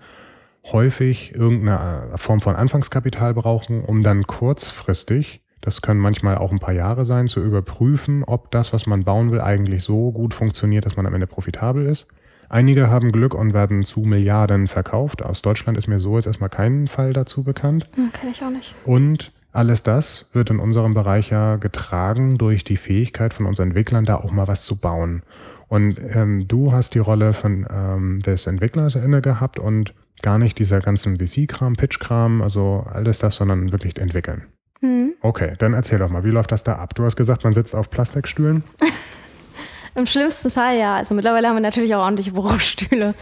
häufig 0.73 1.35
irgendeine 1.35 2.12
äh, 2.12 2.18
Form 2.18 2.40
von 2.40 2.56
Anfangskapital 2.56 3.35
brauchen, 3.35 3.82
um 3.82 4.02
dann 4.02 4.26
kurzfristig, 4.26 5.40
das 5.61 5.82
können 5.82 6.00
manchmal 6.00 6.38
auch 6.38 6.52
ein 6.52 6.61
paar 6.61 6.75
Jahre 6.75 7.04
sein, 7.04 7.28
zu 7.28 7.42
überprüfen, 7.42 8.23
ob 8.25 8.50
das, 8.50 8.73
was 8.73 8.87
man 8.87 9.04
bauen 9.04 9.32
will, 9.32 9.40
eigentlich 9.40 9.85
so 9.85 10.12
gut 10.12 10.35
funktioniert, 10.35 10.87
dass 10.87 10.97
man 10.97 11.06
am 11.06 11.14
Ende 11.14 11.26
profitabel 11.26 11.87
ist. 11.87 12.06
Einige 12.50 12.88
haben 12.88 13.12
Glück 13.12 13.35
und 13.35 13.52
werden 13.52 13.85
zu 13.85 14.00
Milliarden 14.00 14.68
verkauft. 14.68 15.23
Aus 15.23 15.42
Deutschland 15.42 15.76
ist 15.76 15.87
mir 15.87 15.99
so 15.99 16.16
jetzt 16.16 16.26
erstmal 16.26 16.49
kein 16.49 16.88
Fall 16.88 17.12
dazu 17.12 17.44
bekannt. 17.44 17.87
Ja, 17.99 18.04
Kenne 18.12 18.32
ich 18.32 18.42
auch 18.42 18.50
nicht. 18.50 18.75
Und 18.87 19.32
alles 19.58 19.82
das 19.82 20.26
wird 20.32 20.50
in 20.50 20.60
unserem 20.60 20.94
Bereich 20.94 21.30
ja 21.30 21.56
getragen 21.56 22.38
durch 22.38 22.62
die 22.62 22.76
Fähigkeit 22.76 23.34
von 23.34 23.44
unseren 23.44 23.70
Entwicklern, 23.70 24.04
da 24.04 24.14
auch 24.14 24.30
mal 24.30 24.46
was 24.46 24.64
zu 24.64 24.76
bauen. 24.76 25.22
Und 25.66 25.98
ähm, 26.14 26.46
du 26.46 26.72
hast 26.72 26.94
die 26.94 27.00
Rolle 27.00 27.34
von 27.34 27.66
ähm, 27.68 28.22
des 28.22 28.46
Entwicklers 28.46 28.94
inne 28.94 29.20
gehabt 29.20 29.58
und 29.58 29.94
gar 30.22 30.38
nicht 30.38 30.60
dieser 30.60 30.80
ganzen 30.80 31.18
VC-Kram, 31.18 31.74
Pitch-Kram, 31.74 32.40
also 32.40 32.86
alles 32.88 33.18
das, 33.18 33.34
sondern 33.34 33.72
wirklich 33.72 33.98
entwickeln. 33.98 34.46
Mhm. 34.80 35.14
Okay, 35.22 35.54
dann 35.58 35.74
erzähl 35.74 35.98
doch 35.98 36.08
mal, 36.08 36.22
wie 36.22 36.30
läuft 36.30 36.52
das 36.52 36.62
da 36.62 36.76
ab? 36.76 36.94
Du 36.94 37.04
hast 37.04 37.16
gesagt, 37.16 37.42
man 37.42 37.52
sitzt 37.52 37.74
auf 37.74 37.90
Plastikstühlen. 37.90 38.62
Im 39.96 40.06
schlimmsten 40.06 40.52
Fall 40.52 40.78
ja. 40.78 40.94
Also 40.94 41.16
mittlerweile 41.16 41.48
haben 41.48 41.56
wir 41.56 41.61
natürlich 41.61 41.92
auch 41.96 42.02
ordentliche 42.02 42.30
Bürostühle. 42.30 43.14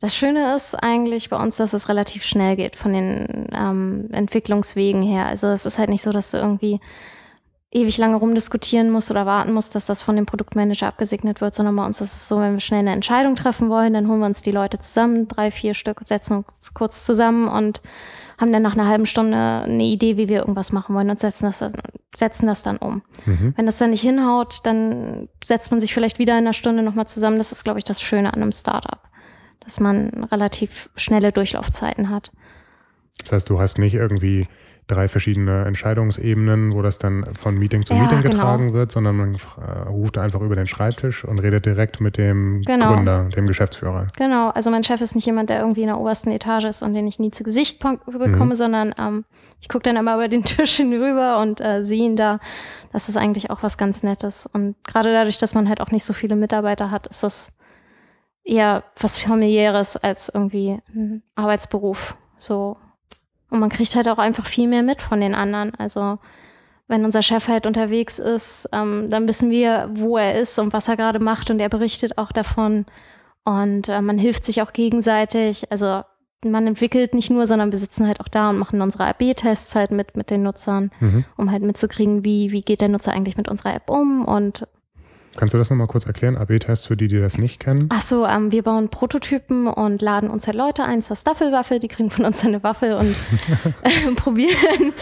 Das 0.00 0.16
Schöne 0.16 0.54
ist 0.54 0.74
eigentlich 0.74 1.28
bei 1.28 1.36
uns, 1.36 1.56
dass 1.56 1.74
es 1.74 1.90
relativ 1.90 2.24
schnell 2.24 2.56
geht 2.56 2.74
von 2.74 2.94
den 2.94 3.48
ähm, 3.54 4.08
Entwicklungswegen 4.12 5.02
her. 5.02 5.26
Also 5.26 5.48
es 5.48 5.66
ist 5.66 5.78
halt 5.78 5.90
nicht 5.90 6.02
so, 6.02 6.10
dass 6.10 6.30
du 6.30 6.38
irgendwie 6.38 6.80
ewig 7.70 7.98
lange 7.98 8.16
rumdiskutieren 8.16 8.90
musst 8.90 9.10
oder 9.10 9.26
warten 9.26 9.52
musst, 9.52 9.74
dass 9.74 9.86
das 9.86 10.00
von 10.00 10.16
dem 10.16 10.26
Produktmanager 10.26 10.88
abgesegnet 10.88 11.40
wird, 11.42 11.54
sondern 11.54 11.76
bei 11.76 11.84
uns 11.84 12.00
ist 12.00 12.14
es 12.14 12.28
so, 12.28 12.40
wenn 12.40 12.54
wir 12.54 12.60
schnell 12.60 12.80
eine 12.80 12.92
Entscheidung 12.92 13.36
treffen 13.36 13.68
wollen, 13.68 13.92
dann 13.92 14.08
holen 14.08 14.20
wir 14.20 14.26
uns 14.26 14.42
die 14.42 14.50
Leute 14.50 14.78
zusammen, 14.78 15.28
drei, 15.28 15.50
vier 15.50 15.74
Stück, 15.74 16.00
setzen 16.04 16.44
uns 16.44 16.74
kurz 16.74 17.04
zusammen 17.04 17.46
und 17.46 17.80
haben 18.38 18.52
dann 18.52 18.62
nach 18.62 18.72
einer 18.72 18.88
halben 18.88 19.06
Stunde 19.06 19.36
eine 19.36 19.84
Idee, 19.84 20.16
wie 20.16 20.28
wir 20.28 20.40
irgendwas 20.40 20.72
machen 20.72 20.96
wollen 20.96 21.10
und 21.10 21.20
setzen 21.20 21.44
das, 21.44 21.62
setzen 22.14 22.46
das 22.46 22.62
dann 22.62 22.78
um. 22.78 23.02
Mhm. 23.26 23.52
Wenn 23.54 23.66
das 23.66 23.76
dann 23.76 23.90
nicht 23.90 24.00
hinhaut, 24.00 24.60
dann 24.64 25.28
setzt 25.44 25.70
man 25.70 25.80
sich 25.80 25.92
vielleicht 25.92 26.18
wieder 26.18 26.32
in 26.32 26.46
einer 26.46 26.54
Stunde 26.54 26.82
nochmal 26.82 27.06
zusammen. 27.06 27.36
Das 27.36 27.52
ist, 27.52 27.64
glaube 27.64 27.78
ich, 27.78 27.84
das 27.84 28.00
Schöne 28.00 28.32
an 28.32 28.40
einem 28.40 28.52
Startup 28.52 29.09
dass 29.60 29.80
man 29.80 30.24
relativ 30.24 30.90
schnelle 30.96 31.32
Durchlaufzeiten 31.32 32.10
hat. 32.10 32.32
Das 33.22 33.32
heißt, 33.32 33.50
du 33.50 33.60
hast 33.60 33.78
nicht 33.78 33.94
irgendwie 33.94 34.48
drei 34.90 35.08
verschiedene 35.08 35.64
Entscheidungsebenen, 35.66 36.74
wo 36.74 36.82
das 36.82 36.98
dann 36.98 37.24
von 37.40 37.56
Meeting 37.56 37.84
zu 37.84 37.94
ja, 37.94 38.02
Meeting 38.02 38.22
genau. 38.22 38.30
getragen 38.32 38.62
genau. 38.64 38.74
wird, 38.74 38.92
sondern 38.92 39.16
man 39.16 39.34
äh, 39.34 39.88
ruft 39.88 40.18
einfach 40.18 40.40
über 40.40 40.56
den 40.56 40.66
Schreibtisch 40.66 41.24
und 41.24 41.38
redet 41.38 41.64
direkt 41.64 42.00
mit 42.00 42.16
dem 42.16 42.62
genau. 42.62 42.88
Gründer, 42.88 43.28
dem 43.28 43.46
Geschäftsführer. 43.46 44.08
Genau, 44.18 44.50
also 44.50 44.70
mein 44.70 44.82
Chef 44.82 45.00
ist 45.00 45.14
nicht 45.14 45.26
jemand, 45.26 45.50
der 45.50 45.60
irgendwie 45.60 45.82
in 45.82 45.86
der 45.86 45.98
obersten 45.98 46.30
Etage 46.30 46.64
ist 46.64 46.82
und 46.82 46.94
den 46.94 47.06
ich 47.06 47.20
nie 47.20 47.30
zu 47.30 47.44
Gesicht 47.44 47.78
bekomme, 47.78 48.44
mhm. 48.44 48.54
sondern 48.54 48.94
ähm, 48.98 49.24
ich 49.60 49.68
gucke 49.68 49.84
dann 49.84 49.96
immer 49.96 50.14
über 50.14 50.28
den 50.28 50.42
Tisch 50.44 50.76
hinüber 50.76 51.40
und 51.40 51.60
äh, 51.60 51.84
sehe 51.84 52.04
ihn 52.04 52.16
da. 52.16 52.40
Das 52.92 53.08
ist 53.08 53.16
eigentlich 53.16 53.50
auch 53.50 53.62
was 53.62 53.78
ganz 53.78 54.02
Nettes. 54.02 54.48
Und 54.52 54.74
gerade 54.84 55.12
dadurch, 55.12 55.38
dass 55.38 55.54
man 55.54 55.68
halt 55.68 55.80
auch 55.80 55.92
nicht 55.92 56.04
so 56.04 56.12
viele 56.12 56.34
Mitarbeiter 56.34 56.90
hat, 56.90 57.06
ist 57.06 57.22
das 57.22 57.52
eher 58.50 58.82
was 58.98 59.18
familiäres 59.18 59.96
als 59.96 60.28
irgendwie 60.28 60.80
ein 60.94 61.22
Arbeitsberuf. 61.36 62.16
So. 62.36 62.76
Und 63.48 63.60
man 63.60 63.70
kriegt 63.70 63.94
halt 63.94 64.08
auch 64.08 64.18
einfach 64.18 64.46
viel 64.46 64.68
mehr 64.68 64.82
mit 64.82 65.00
von 65.00 65.20
den 65.20 65.34
anderen. 65.34 65.74
Also 65.76 66.18
wenn 66.88 67.04
unser 67.04 67.22
Chef 67.22 67.46
halt 67.46 67.66
unterwegs 67.66 68.18
ist, 68.18 68.68
ähm, 68.72 69.08
dann 69.10 69.28
wissen 69.28 69.50
wir, 69.50 69.90
wo 69.94 70.18
er 70.18 70.40
ist 70.40 70.58
und 70.58 70.72
was 70.72 70.88
er 70.88 70.96
gerade 70.96 71.20
macht 71.20 71.50
und 71.50 71.60
er 71.60 71.68
berichtet 71.68 72.18
auch 72.18 72.32
davon. 72.32 72.86
Und 73.44 73.88
äh, 73.88 74.02
man 74.02 74.18
hilft 74.18 74.44
sich 74.44 74.60
auch 74.62 74.72
gegenseitig. 74.72 75.70
Also 75.70 76.02
man 76.44 76.66
entwickelt 76.66 77.14
nicht 77.14 77.30
nur, 77.30 77.46
sondern 77.46 77.70
wir 77.70 77.78
sitzen 77.78 78.06
halt 78.06 78.20
auch 78.20 78.28
da 78.28 78.50
und 78.50 78.58
machen 78.58 78.82
unsere 78.82 79.04
AB-Tests 79.04 79.76
halt 79.76 79.92
mit 79.92 80.16
mit 80.16 80.30
den 80.30 80.42
Nutzern, 80.42 80.90
mhm. 80.98 81.24
um 81.36 81.50
halt 81.52 81.62
mitzukriegen, 81.62 82.24
wie, 82.24 82.50
wie 82.50 82.62
geht 82.62 82.80
der 82.80 82.88
Nutzer 82.88 83.12
eigentlich 83.12 83.36
mit 83.36 83.48
unserer 83.48 83.74
App 83.74 83.90
um 83.90 84.24
und 84.24 84.66
Kannst 85.36 85.54
du 85.54 85.58
das 85.58 85.70
nochmal 85.70 85.86
kurz 85.86 86.06
erklären? 86.06 86.36
AB-Tests 86.36 86.86
für 86.86 86.96
die, 86.96 87.08
die 87.08 87.20
das 87.20 87.38
nicht 87.38 87.60
kennen? 87.60 87.86
Ach 87.90 88.00
so, 88.00 88.26
ähm, 88.26 88.52
wir 88.52 88.62
bauen 88.62 88.88
Prototypen 88.88 89.68
und 89.68 90.02
laden 90.02 90.28
uns 90.28 90.46
halt 90.46 90.56
Leute 90.56 90.84
ein 90.84 91.02
zur 91.02 91.16
Staffelwaffe. 91.16 91.78
Die 91.78 91.88
kriegen 91.88 92.10
von 92.10 92.24
uns 92.24 92.44
eine 92.44 92.62
Waffe 92.62 92.98
und 92.98 93.14
äh, 93.82 94.14
probieren 94.16 94.92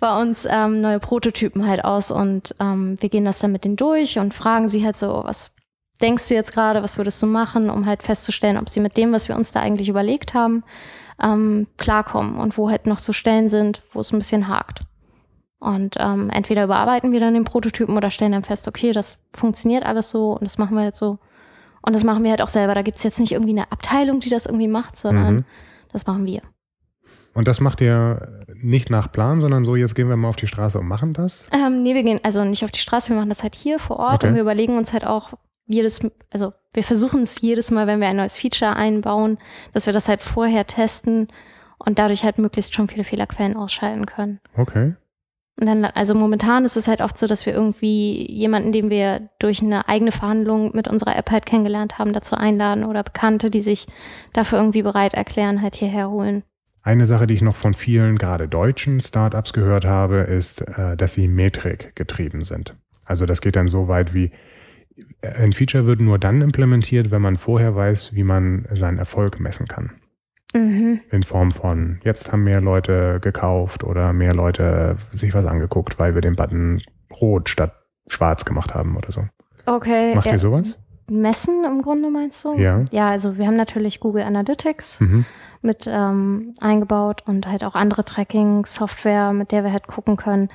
bei 0.00 0.20
uns 0.20 0.46
ähm, 0.48 0.80
neue 0.80 1.00
Prototypen 1.00 1.66
halt 1.66 1.84
aus. 1.84 2.10
Und 2.10 2.54
ähm, 2.60 2.94
wir 3.00 3.08
gehen 3.08 3.24
das 3.24 3.40
dann 3.40 3.52
mit 3.52 3.64
denen 3.64 3.76
durch 3.76 4.18
und 4.18 4.34
fragen 4.34 4.68
sie 4.68 4.84
halt 4.84 4.96
so, 4.96 5.22
was 5.24 5.52
denkst 6.00 6.28
du 6.28 6.34
jetzt 6.34 6.52
gerade, 6.52 6.82
was 6.82 6.96
würdest 6.96 7.22
du 7.22 7.26
machen, 7.26 7.68
um 7.68 7.86
halt 7.86 8.02
festzustellen, 8.02 8.58
ob 8.58 8.68
sie 8.68 8.80
mit 8.80 8.96
dem, 8.96 9.12
was 9.12 9.28
wir 9.28 9.36
uns 9.36 9.52
da 9.52 9.60
eigentlich 9.60 9.88
überlegt 9.88 10.34
haben, 10.34 10.64
ähm, 11.22 11.66
klarkommen 11.76 12.36
und 12.36 12.56
wo 12.56 12.70
halt 12.70 12.86
noch 12.86 12.98
so 12.98 13.12
Stellen 13.12 13.48
sind, 13.48 13.82
wo 13.92 14.00
es 14.00 14.12
ein 14.12 14.18
bisschen 14.18 14.48
hakt. 14.48 14.84
Und 15.62 15.94
ähm, 16.00 16.28
entweder 16.30 16.64
überarbeiten 16.64 17.12
wir 17.12 17.20
dann 17.20 17.34
den 17.34 17.44
Prototypen 17.44 17.96
oder 17.96 18.10
stellen 18.10 18.32
dann 18.32 18.42
fest, 18.42 18.66
okay, 18.66 18.90
das 18.90 19.18
funktioniert 19.32 19.84
alles 19.84 20.10
so 20.10 20.32
und 20.32 20.42
das 20.42 20.58
machen 20.58 20.76
wir 20.76 20.82
jetzt 20.82 20.98
so. 20.98 21.20
Und 21.82 21.94
das 21.94 22.02
machen 22.02 22.24
wir 22.24 22.30
halt 22.30 22.42
auch 22.42 22.48
selber. 22.48 22.74
Da 22.74 22.82
gibt's 22.82 23.04
jetzt 23.04 23.20
nicht 23.20 23.30
irgendwie 23.30 23.52
eine 23.52 23.70
Abteilung, 23.70 24.18
die 24.18 24.28
das 24.28 24.46
irgendwie 24.46 24.66
macht, 24.66 24.96
sondern 24.96 25.34
mhm. 25.34 25.44
das 25.92 26.04
machen 26.04 26.26
wir. 26.26 26.42
Und 27.32 27.46
das 27.46 27.60
macht 27.60 27.80
ihr 27.80 28.44
nicht 28.54 28.90
nach 28.90 29.12
Plan, 29.12 29.40
sondern 29.40 29.64
so, 29.64 29.76
jetzt 29.76 29.94
gehen 29.94 30.08
wir 30.08 30.16
mal 30.16 30.30
auf 30.30 30.36
die 30.36 30.48
Straße 30.48 30.80
und 30.80 30.88
machen 30.88 31.14
das? 31.14 31.44
Ähm, 31.52 31.84
nee, 31.84 31.94
wir 31.94 32.02
gehen 32.02 32.18
also 32.24 32.44
nicht 32.44 32.64
auf 32.64 32.72
die 32.72 32.80
Straße, 32.80 33.10
wir 33.10 33.16
machen 33.16 33.28
das 33.28 33.44
halt 33.44 33.54
hier 33.54 33.78
vor 33.78 34.00
Ort 34.00 34.16
okay. 34.16 34.28
und 34.28 34.34
wir 34.34 34.42
überlegen 34.42 34.76
uns 34.76 34.92
halt 34.92 35.06
auch 35.06 35.34
jedes, 35.66 36.00
also 36.30 36.52
wir 36.74 36.82
versuchen 36.82 37.22
es 37.22 37.40
jedes 37.40 37.70
Mal, 37.70 37.86
wenn 37.86 38.00
wir 38.00 38.08
ein 38.08 38.16
neues 38.16 38.36
Feature 38.36 38.74
einbauen, 38.74 39.38
dass 39.72 39.86
wir 39.86 39.92
das 39.92 40.08
halt 40.08 40.22
vorher 40.22 40.66
testen 40.66 41.28
und 41.78 42.00
dadurch 42.00 42.24
halt 42.24 42.38
möglichst 42.38 42.74
schon 42.74 42.88
viele 42.88 43.04
Fehlerquellen 43.04 43.56
ausschalten 43.56 44.06
können. 44.06 44.40
Okay. 44.56 44.94
Und 45.60 45.66
dann, 45.66 45.84
also 45.84 46.14
momentan 46.14 46.64
ist 46.64 46.76
es 46.76 46.88
halt 46.88 47.00
oft 47.00 47.18
so, 47.18 47.26
dass 47.26 47.44
wir 47.46 47.52
irgendwie 47.52 48.30
jemanden, 48.32 48.72
den 48.72 48.90
wir 48.90 49.28
durch 49.38 49.62
eine 49.62 49.88
eigene 49.88 50.10
Verhandlung 50.10 50.74
mit 50.74 50.88
unserer 50.88 51.16
App 51.16 51.30
halt 51.30 51.46
kennengelernt 51.46 51.98
haben, 51.98 52.12
dazu 52.12 52.36
einladen 52.36 52.84
oder 52.84 53.02
Bekannte, 53.02 53.50
die 53.50 53.60
sich 53.60 53.86
dafür 54.32 54.58
irgendwie 54.58 54.82
bereit 54.82 55.14
erklären, 55.14 55.60
halt 55.60 55.76
hierher 55.76 56.10
holen. 56.10 56.42
Eine 56.82 57.06
Sache, 57.06 57.26
die 57.26 57.34
ich 57.34 57.42
noch 57.42 57.54
von 57.54 57.74
vielen, 57.74 58.18
gerade 58.18 58.48
deutschen 58.48 59.00
Startups 59.00 59.52
gehört 59.52 59.84
habe, 59.84 60.16
ist, 60.16 60.62
äh, 60.62 60.96
dass 60.96 61.14
sie 61.14 61.28
Metrik 61.28 61.94
getrieben 61.94 62.42
sind. 62.42 62.74
Also 63.04 63.26
das 63.26 63.40
geht 63.40 63.54
dann 63.54 63.68
so 63.68 63.86
weit 63.88 64.14
wie, 64.14 64.32
ein 65.22 65.52
Feature 65.52 65.86
wird 65.86 66.00
nur 66.00 66.18
dann 66.18 66.42
implementiert, 66.42 67.10
wenn 67.10 67.22
man 67.22 67.36
vorher 67.36 67.76
weiß, 67.76 68.14
wie 68.14 68.24
man 68.24 68.66
seinen 68.72 68.98
Erfolg 68.98 69.38
messen 69.38 69.68
kann. 69.68 69.92
Mhm. 70.54 71.00
In 71.10 71.22
Form 71.22 71.52
von, 71.52 72.00
jetzt 72.04 72.30
haben 72.30 72.44
mehr 72.44 72.60
Leute 72.60 73.20
gekauft 73.20 73.84
oder 73.84 74.12
mehr 74.12 74.34
Leute 74.34 74.96
sich 75.12 75.32
was 75.34 75.46
angeguckt, 75.46 75.98
weil 75.98 76.14
wir 76.14 76.20
den 76.20 76.36
Button 76.36 76.82
rot 77.20 77.48
statt 77.48 77.74
schwarz 78.06 78.44
gemacht 78.44 78.74
haben 78.74 78.96
oder 78.96 79.12
so. 79.12 79.24
Okay. 79.66 80.14
Macht 80.14 80.26
ja, 80.26 80.32
ihr 80.32 80.38
sowas? 80.38 80.78
Messen 81.08 81.64
im 81.64 81.82
Grunde 81.82 82.10
meinst 82.10 82.44
du? 82.44 82.54
Ja. 82.58 82.84
Ja, 82.90 83.10
also 83.10 83.38
wir 83.38 83.46
haben 83.46 83.56
natürlich 83.56 84.00
Google 84.00 84.22
Analytics 84.22 85.00
Mhm. 85.00 85.24
mit 85.60 85.86
ähm, 85.88 86.54
eingebaut 86.60 87.22
und 87.26 87.46
halt 87.46 87.64
auch 87.64 87.74
andere 87.74 88.04
Tracking-Software, 88.04 89.32
mit 89.32 89.52
der 89.52 89.64
wir 89.64 89.72
halt 89.72 89.86
gucken 89.86 90.16
können, 90.16 90.48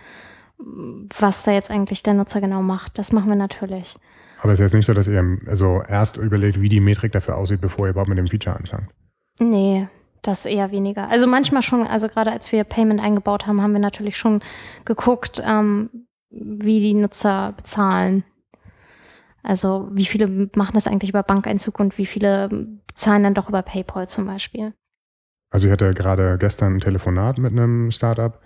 was 1.19 1.43
da 1.43 1.51
jetzt 1.51 1.69
eigentlich 1.69 2.03
der 2.03 2.13
Nutzer 2.15 2.41
genau 2.41 2.61
macht. 2.61 2.97
Das 2.97 3.11
machen 3.11 3.29
wir 3.29 3.35
natürlich. 3.35 3.97
Aber 4.41 4.53
es 4.53 4.59
ist 4.59 4.65
jetzt 4.65 4.73
nicht 4.73 4.85
so, 4.85 4.93
dass 4.93 5.07
ihr 5.07 5.23
also 5.47 5.81
erst 5.87 6.17
überlegt, 6.17 6.61
wie 6.61 6.69
die 6.69 6.79
Metrik 6.79 7.11
dafür 7.11 7.37
aussieht, 7.37 7.61
bevor 7.61 7.85
ihr 7.85 7.91
überhaupt 7.91 8.09
mit 8.09 8.17
dem 8.17 8.27
Feature 8.27 8.55
anfangt. 8.55 8.89
Nee, 9.39 9.87
das 10.21 10.45
eher 10.45 10.71
weniger. 10.71 11.09
Also 11.09 11.27
manchmal 11.27 11.61
schon, 11.61 11.85
also 11.85 12.07
gerade 12.07 12.31
als 12.31 12.51
wir 12.51 12.63
Payment 12.63 12.99
eingebaut 12.99 13.47
haben, 13.47 13.61
haben 13.61 13.73
wir 13.73 13.79
natürlich 13.79 14.17
schon 14.17 14.41
geguckt, 14.85 15.41
ähm, 15.45 15.89
wie 16.29 16.79
die 16.79 16.93
Nutzer 16.93 17.53
bezahlen. 17.55 18.23
Also 19.43 19.87
wie 19.91 20.05
viele 20.05 20.49
machen 20.55 20.73
das 20.73 20.87
eigentlich 20.87 21.11
über 21.11 21.23
Bankeinzug 21.23 21.79
und 21.79 21.97
wie 21.97 22.05
viele 22.05 22.49
bezahlen 22.87 23.23
dann 23.23 23.33
doch 23.33 23.47
über 23.47 23.61
PayPal 23.61 24.09
zum 24.09 24.25
Beispiel. 24.25 24.73
Also 25.49 25.67
ich 25.67 25.71
hatte 25.71 25.93
gerade 25.93 26.37
gestern 26.37 26.75
ein 26.75 26.79
Telefonat 26.81 27.37
mit 27.37 27.53
einem 27.53 27.91
Startup, 27.91 28.41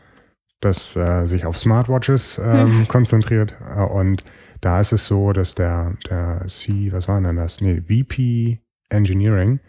das 0.59 0.95
äh, 0.95 1.25
sich 1.25 1.45
auf 1.45 1.57
Smartwatches 1.57 2.39
ähm, 2.43 2.85
konzentriert. 2.87 3.55
Äh, 3.75 3.83
und 3.83 4.23
da 4.59 4.79
ist 4.79 4.91
es 4.91 5.07
so, 5.07 5.33
dass 5.33 5.55
der, 5.55 5.93
der 6.07 6.43
C, 6.45 6.91
was 6.93 7.07
war 7.07 7.19
denn 7.19 7.35
das? 7.35 7.61
Nee, 7.61 7.81
VP 7.81 8.59
Engineering 8.89 9.59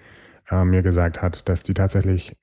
äh, 0.53 0.65
mir 0.65 0.83
gesagt 0.83 1.23
hat, 1.23 1.49
dass 1.49 1.63
die 1.63 1.75
tatsächlich 1.75 2.37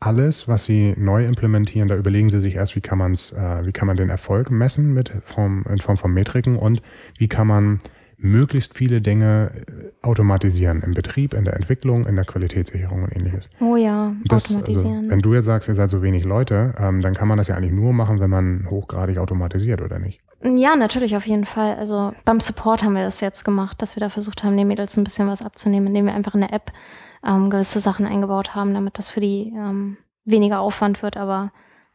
alles, 0.00 0.48
was 0.48 0.64
sie 0.64 0.94
neu 0.96 1.26
implementieren, 1.26 1.88
da 1.88 1.96
überlegen 1.96 2.28
sie 2.28 2.40
sich 2.40 2.56
erst, 2.56 2.74
wie 2.74 2.80
kann 2.80 2.98
man's, 2.98 3.32
äh, 3.32 3.66
wie 3.66 3.72
kann 3.72 3.86
man 3.86 3.96
den 3.96 4.10
Erfolg 4.10 4.50
messen 4.50 4.92
mit 4.94 5.12
Form, 5.24 5.64
in 5.68 5.78
Form 5.78 5.96
von 5.96 6.12
Metriken 6.12 6.56
und 6.56 6.82
wie 7.18 7.28
kann 7.28 7.46
man 7.46 7.78
möglichst 8.16 8.76
viele 8.76 9.00
Dinge 9.00 9.50
äh, 9.54 10.06
automatisieren 10.06 10.82
im 10.82 10.94
Betrieb, 10.94 11.34
in 11.34 11.44
der 11.44 11.54
Entwicklung, 11.54 12.06
in 12.06 12.16
der 12.16 12.24
Qualitätssicherung 12.24 13.04
und 13.04 13.16
ähnliches. 13.16 13.48
Oh 13.60 13.76
ja, 13.76 14.14
Das, 14.24 14.44
also, 14.44 14.58
automatisieren. 14.58 15.10
wenn 15.10 15.20
du 15.20 15.34
jetzt 15.34 15.46
sagst, 15.46 15.68
ihr 15.68 15.74
seid 15.74 15.90
so 15.90 16.02
wenig 16.02 16.24
Leute, 16.24 16.74
ähm, 16.78 17.00
dann 17.00 17.14
kann 17.14 17.28
man 17.28 17.38
das 17.38 17.48
ja 17.48 17.56
eigentlich 17.56 17.72
nur 17.72 17.92
machen, 17.92 18.20
wenn 18.20 18.30
man 18.30 18.68
hochgradig 18.70 19.18
automatisiert, 19.18 19.80
oder 19.80 19.98
nicht? 19.98 20.20
ja, 20.44 20.74
natürlich 20.74 21.16
auf 21.16 21.26
jeden 21.26 21.44
Fall. 21.44 21.76
Also 21.76 22.12
beim 22.24 22.40
Support 22.40 22.82
haben 22.82 22.94
wir 22.94 23.04
das 23.04 23.20
jetzt 23.20 23.44
gemacht, 23.44 23.80
dass 23.80 23.94
wir 23.94 24.00
da 24.00 24.08
versucht 24.08 24.42
haben, 24.42 24.56
den 24.56 24.66
Mädels 24.66 24.96
ein 24.96 25.04
bisschen 25.04 25.28
was 25.28 25.40
abzunehmen, 25.42 25.88
indem 25.88 26.06
wir 26.06 26.14
einfach 26.14 26.34
in 26.34 26.40
der 26.40 26.52
App 26.52 26.72
ähm, 27.26 27.50
gewisse 27.50 27.80
Sachen 27.80 28.06
eingebaut 28.06 28.54
haben, 28.54 28.74
damit 28.74 28.98
das 28.98 29.08
für 29.08 29.20
die 29.20 29.52
ähm, 29.56 29.96
weniger 30.24 30.60
Aufwand 30.60 31.02
wird, 31.02 31.16
aber 31.16 31.50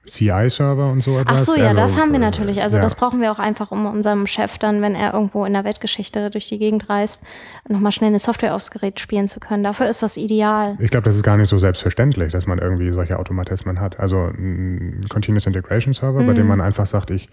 CI-Server 0.05 0.89
und 0.89 1.01
so 1.01 1.17
Ach 1.17 1.21
etwas? 1.21 1.45
so, 1.45 1.55
ja, 1.55 1.65
Also, 1.69 1.81
das 1.81 1.97
haben 1.97 2.11
wir 2.11 2.15
äh, 2.17 2.19
natürlich. 2.19 2.61
Also 2.61 2.77
ja. 2.77 2.81
das 2.81 2.95
brauchen 2.95 3.19
wir 3.19 3.29
auch 3.31 3.39
einfach, 3.39 3.71
um 3.71 3.85
unserem 3.87 4.25
Chef 4.25 4.57
dann, 4.57 4.81
wenn 4.81 4.95
er 4.95 5.13
irgendwo 5.13 5.43
in 5.43 5.51
der 5.51 5.65
Weltgeschichte 5.65 6.29
durch 6.29 6.47
die 6.47 6.59
Gegend 6.59 6.89
reist, 6.89 7.21
nochmal 7.67 7.91
schnell 7.91 8.07
eine 8.09 8.19
Software 8.19 8.55
aufs 8.55 8.71
Gerät 8.71 9.01
spielen 9.01 9.27
zu 9.27 9.41
können. 9.41 9.63
Dafür 9.65 9.89
ist 9.89 10.01
das 10.03 10.15
ideal. 10.15 10.77
Ich 10.79 10.91
glaube, 10.91 11.03
das 11.03 11.17
ist 11.17 11.23
gar 11.23 11.35
nicht 11.35 11.49
so 11.49 11.57
selbstverständlich, 11.57 12.31
dass 12.31 12.45
man 12.47 12.57
irgendwie 12.59 12.89
solche 12.91 13.19
Automatismen 13.19 13.81
hat. 13.81 13.99
Also 13.99 14.27
ein 14.27 15.05
Continuous 15.09 15.45
Integration 15.45 15.93
Server, 15.93 16.19
bei 16.19 16.31
Mhm. 16.31 16.35
dem 16.35 16.47
man 16.47 16.61
einfach 16.61 16.85
sagt, 16.85 17.11
ich 17.11 17.27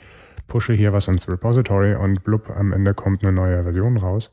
pushe 0.48 0.72
hier 0.72 0.92
was 0.92 1.06
ins 1.06 1.28
Repository 1.28 1.94
und 1.94 2.24
blub, 2.24 2.50
am 2.50 2.72
Ende 2.72 2.92
kommt 2.92 3.22
eine 3.22 3.32
neue 3.32 3.62
Version 3.62 3.96
raus. 3.98 4.30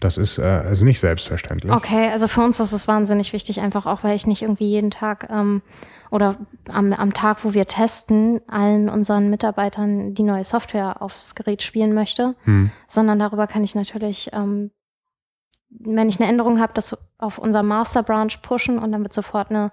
Das 0.00 0.16
ist 0.16 0.38
äh, 0.38 0.42
also 0.42 0.84
nicht 0.84 1.00
selbstverständlich. 1.00 1.72
Okay, 1.72 2.08
also 2.10 2.28
für 2.28 2.40
uns 2.42 2.60
ist 2.60 2.72
es 2.72 2.86
wahnsinnig 2.86 3.32
wichtig, 3.32 3.60
einfach 3.60 3.86
auch, 3.86 4.04
weil 4.04 4.14
ich 4.14 4.26
nicht 4.26 4.42
irgendwie 4.42 4.68
jeden 4.68 4.90
Tag 4.90 5.28
ähm, 5.30 5.62
oder 6.10 6.36
am, 6.68 6.92
am 6.92 7.12
Tag, 7.14 7.44
wo 7.44 7.52
wir 7.52 7.66
testen, 7.66 8.40
allen 8.46 8.88
unseren 8.88 9.28
Mitarbeitern 9.28 10.14
die 10.14 10.22
neue 10.22 10.44
Software 10.44 11.02
aufs 11.02 11.34
Gerät 11.34 11.62
spielen 11.62 11.94
möchte, 11.94 12.36
Hm. 12.44 12.70
sondern 12.86 13.18
darüber 13.18 13.46
kann 13.46 13.64
ich 13.64 13.74
natürlich, 13.74 14.30
ähm, 14.32 14.70
wenn 15.70 16.08
ich 16.08 16.18
eine 16.20 16.30
Änderung 16.30 16.60
habe, 16.60 16.72
das 16.74 16.96
auf 17.18 17.38
unser 17.38 17.62
Master 17.62 18.02
Branch 18.02 18.30
pushen 18.42 18.78
und 18.78 18.92
dann 18.92 19.02
wird 19.02 19.12
sofort 19.12 19.50
eine 19.50 19.70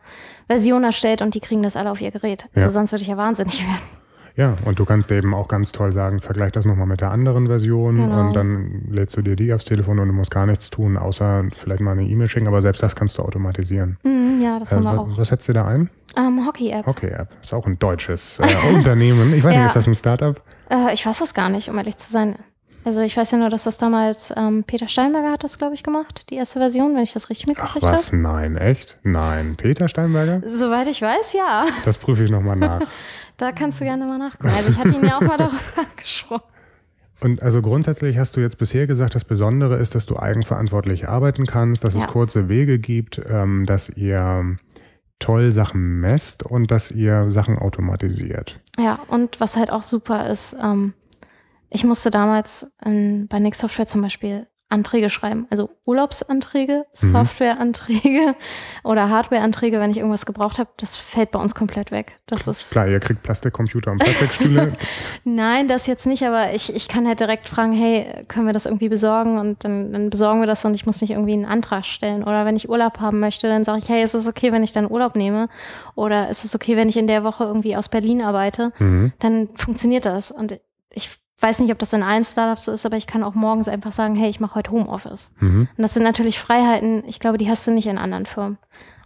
Version 0.48 0.84
erstellt 0.84 1.22
und 1.22 1.36
die 1.36 1.40
kriegen 1.40 1.64
das 1.64 1.78
alle 1.78 1.92
auf 1.92 2.02
ihr 2.02 2.12
Gerät. 2.12 2.50
Also 2.56 2.68
Ja. 2.68 2.72
sonst 2.74 2.92
würde 2.92 3.04
ich 3.04 3.08
ja 3.08 3.18
wahnsinnig 3.18 3.62
werden. 3.66 3.82
Ja, 4.38 4.58
und 4.66 4.80
du 4.80 4.86
kannst 4.86 5.10
eben 5.12 5.34
auch 5.34 5.48
ganz 5.48 5.72
toll 5.72 5.94
sagen, 5.94 6.20
vergleich 6.20 6.52
das 6.52 6.66
nochmal 6.66 6.88
mit 6.88 7.00
der 7.00 7.12
anderen 7.12 7.48
Version 7.48 7.96
Genau. 7.96 8.20
und 8.28 8.34
dann 8.34 8.82
lädst 8.90 9.16
du 9.16 9.22
dir 9.22 9.36
die 9.38 9.54
aufs 9.54 9.64
Telefon 9.66 9.98
und 10.00 10.10
du 10.10 10.14
musst 10.14 10.32
gar 10.32 10.46
nichts 10.46 10.70
tun, 10.70 10.98
außer 10.98 11.46
vielleicht 11.56 11.80
mal 11.82 11.92
eine 11.94 12.04
E-Mail 12.04 12.28
schicken, 12.28 12.48
aber 12.48 12.62
selbst 12.62 12.84
das 12.84 12.96
kannst 12.98 13.18
du 13.18 13.22
automatisieren. 13.24 13.98
Mhm, 14.04 14.42
ja, 14.44 14.60
das 14.60 14.74
Äh, 14.74 14.76
haben 14.76 14.84
wir 14.84 15.00
auch. 15.00 15.18
was 15.18 15.30
setzt 15.30 15.48
ihr 15.48 15.54
da 15.54 15.66
ein? 15.66 15.90
Ähm, 16.18 16.46
Hockey-App. 16.46 16.86
Okay-App. 16.88 17.30
Ist 17.42 17.54
auch 17.54 17.66
ein 17.66 17.80
deutsches 17.80 18.40
äh, 18.40 18.76
Unternehmen. 18.76 19.34
Ich 19.34 19.44
weiß 19.44 19.52
nicht, 19.52 19.60
Ja. 19.62 19.66
ist 19.66 19.76
das 19.76 19.88
ein 19.88 19.96
Startup? 19.96 20.42
Äh, 20.70 20.94
ich 20.94 21.06
weiß 21.06 21.20
das 21.20 21.34
gar 21.34 21.50
nicht, 21.50 21.70
um 21.70 21.78
ehrlich 21.78 21.96
zu 21.98 22.12
sein. 22.12 22.36
Also 22.86 23.02
ich 23.02 23.18
weiß 23.18 23.32
ja 23.32 23.40
nur, 23.40 23.50
dass 23.50 23.64
das 23.64 23.80
damals 23.80 24.32
ähm, 24.38 24.64
Peter 24.64 24.88
Steinberger 24.88 25.32
hat 25.32 25.44
das, 25.44 25.58
glaube 25.58 25.74
ich, 25.74 25.82
gemacht, 25.84 26.30
die 26.30 26.36
erste 26.36 26.60
Version, 26.60 26.96
wenn 26.96 27.02
ich 27.04 27.14
das 27.14 27.30
richtig 27.32 27.48
mitgekriegt 27.48 27.84
habe. 27.86 27.98
was, 27.98 28.12
nein, 28.14 28.56
echt? 28.58 29.00
Nein. 29.04 29.56
Peter 29.58 29.88
Steinberger? 29.88 30.48
Soweit 30.48 30.88
ich 30.88 31.02
weiß, 31.02 31.34
ja. 31.34 31.66
Das 31.84 31.98
prüfe 31.98 32.24
ich 32.24 32.32
nochmal 32.32 32.56
nach. 32.56 32.82
Da 33.38 33.52
kannst 33.52 33.82
du 33.82 33.84
gerne 33.84 34.06
mal 34.06 34.18
nachgucken. 34.18 34.48
Also 34.56 34.70
ich 34.72 34.78
hatte 34.78 34.96
ihn 34.96 35.04
ja 35.04 35.18
auch 35.18 35.22
mal 35.22 35.36
darüber 35.36 35.58
angesprochen. 35.92 36.44
Und 37.22 37.42
also 37.44 37.62
grundsätzlich 37.62 38.18
hast 38.18 38.38
du 38.38 38.40
jetzt 38.40 38.58
bisher 38.58 38.88
gesagt, 38.88 39.14
das 39.14 39.26
Besondere 39.26 39.76
ist, 39.76 39.94
dass 39.94 40.06
du 40.06 40.18
eigenverantwortlich 40.18 41.10
arbeiten 41.10 41.46
kannst, 41.46 41.84
dass 41.84 41.96
es 41.96 42.04
Ja. 42.04 42.08
kurze 42.08 42.48
Wege 42.48 42.80
gibt, 42.80 43.20
ähm, 43.28 43.66
dass 43.66 43.90
ihr 43.90 44.56
toll 45.20 45.52
Sachen 45.52 46.00
messt 46.00 46.44
und 46.44 46.72
dass 46.72 46.92
ihr 46.92 47.30
Sachen 47.30 47.58
automatisiert. 47.58 48.62
Ja, 48.80 49.00
und 49.10 49.42
was 49.42 49.58
halt 49.58 49.70
auch 49.70 49.84
super 49.84 50.30
ist, 50.30 50.56
ähm, 50.64 50.94
ich 51.70 51.84
musste 51.84 52.12
damals 52.12 52.72
in, 52.84 53.28
bei 53.28 53.40
Nix 53.40 53.60
Software 53.60 53.88
zum 53.88 54.02
Beispiel 54.02 54.48
Anträge 54.68 55.12
schreiben. 55.12 55.46
Also 55.52 55.70
Urlaubsanträge, 55.86 56.86
Mhm. 57.02 57.08
Softwareanträge 57.12 58.36
oder 58.84 59.10
Hardwareanträge, 59.12 59.80
wenn 59.80 59.92
ich 59.92 59.98
irgendwas 59.98 60.26
gebraucht 60.26 60.58
habe. 60.58 60.70
Das 60.78 60.96
fällt 60.96 61.30
bei 61.30 61.40
uns 61.40 61.54
komplett 61.54 61.92
weg. 61.92 62.20
Das 62.26 62.48
ist 62.48 62.72
Klar, 62.72 62.88
ihr 62.88 63.00
kriegt 63.00 63.22
Plastikcomputer 63.22 63.92
und 63.92 64.00
Plastikstühle. 64.00 64.74
Nein, 65.24 65.68
das 65.68 65.86
jetzt 65.86 66.08
nicht, 66.08 66.24
aber 66.24 66.54
ich, 66.54 66.76
ich 66.76 66.88
kann 66.88 67.08
halt 67.08 67.20
direkt 67.20 67.48
fragen, 67.48 67.74
hey, 67.74 68.26
können 68.28 68.48
wir 68.48 68.54
das 68.54 68.66
irgendwie 68.66 68.90
besorgen? 68.90 69.38
Und 69.38 69.64
dann, 69.64 69.94
dann 69.94 70.10
besorgen 70.10 70.40
wir 70.40 70.48
das 70.48 70.66
und 70.66 70.74
ich 70.74 70.88
muss 70.88 71.00
nicht 71.00 71.12
irgendwie 71.12 71.34
einen 71.34 71.46
Antrag 71.46 71.86
stellen. 71.86 72.24
Oder 72.24 72.46
wenn 72.46 72.56
ich 72.56 72.68
Urlaub 72.68 73.00
haben 73.00 73.20
möchte, 73.20 73.48
dann 73.48 73.66
sage 73.66 73.80
ich, 73.80 73.90
hey, 73.90 74.04
ist 74.04 74.16
es 74.16 74.28
okay, 74.28 74.52
wenn 74.52 74.64
ich 74.64 74.74
dann 74.74 74.90
Urlaub 74.90 75.16
nehme? 75.16 75.48
Oder 75.94 76.30
ist 76.30 76.44
es 76.44 76.56
okay, 76.56 76.76
wenn 76.76 76.90
ich 76.90 76.98
in 76.98 77.08
der 77.08 77.24
Woche 77.24 77.44
irgendwie 77.44 77.76
aus 77.78 77.88
Berlin 77.88 78.22
arbeite? 78.24 78.72
mhm. 78.80 79.14
Dann 79.20 79.50
funktioniert 79.56 80.06
das. 80.06 80.32
Und 80.32 80.60
ich 80.90 81.12
weiß 81.40 81.60
nicht, 81.60 81.72
ob 81.72 81.80
das 81.80 81.94
in 81.94 82.04
allen 82.04 82.24
Startups 82.24 82.66
so 82.66 82.72
ist, 82.72 82.86
aber 82.86 82.98
ich 82.98 83.08
kann 83.08 83.24
auch 83.24 83.34
morgens 83.34 83.68
einfach 83.68 83.92
sagen, 83.92 84.16
hey, 84.16 84.30
ich 84.30 84.40
mache 84.40 84.56
heute 84.56 84.72
Homeoffice. 84.72 85.32
Mhm. 85.40 85.68
Und 85.76 85.82
das 85.82 85.94
sind 85.94 86.04
natürlich 86.04 86.40
Freiheiten, 86.40 87.04
ich 87.08 87.20
glaube, 87.20 87.38
die 87.38 87.50
hast 87.50 87.68
du 87.68 87.72
nicht 87.72 87.88
in 87.88 87.98
anderen 87.98 88.26
Firmen. 88.26 88.58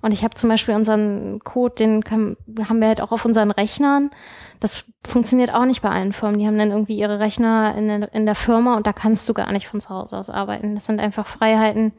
Und 0.01 0.13
ich 0.13 0.23
habe 0.23 0.35
zum 0.35 0.49
Beispiel 0.49 0.75
unseren 0.75 1.39
Code, 1.43 1.75
den 1.75 2.03
können, 2.03 2.37
haben 2.67 2.79
wir 2.79 2.87
halt 2.87 3.01
auch 3.01 3.11
auf 3.11 3.25
unseren 3.25 3.51
Rechnern. 3.51 4.11
Das 4.59 4.85
funktioniert 5.05 5.53
auch 5.53 5.65
nicht 5.65 5.81
bei 5.81 5.89
allen 5.89 6.13
Firmen. 6.13 6.39
Die 6.39 6.47
haben 6.47 6.57
dann 6.57 6.71
irgendwie 6.71 6.97
ihre 6.97 7.19
Rechner 7.19 7.75
in 7.75 7.87
der, 7.87 8.13
in 8.13 8.25
der 8.25 8.35
Firma 8.35 8.77
und 8.77 8.87
da 8.87 8.93
kannst 8.93 9.27
du 9.27 9.33
gar 9.33 9.51
nicht 9.51 9.67
von 9.67 9.81
zu 9.81 9.89
Hause 9.89 10.17
aus 10.17 10.29
arbeiten. 10.29 10.75
Das 10.75 10.85
sind 10.85 11.01
einfach 11.01 11.27
Freiheiten, 11.27 11.91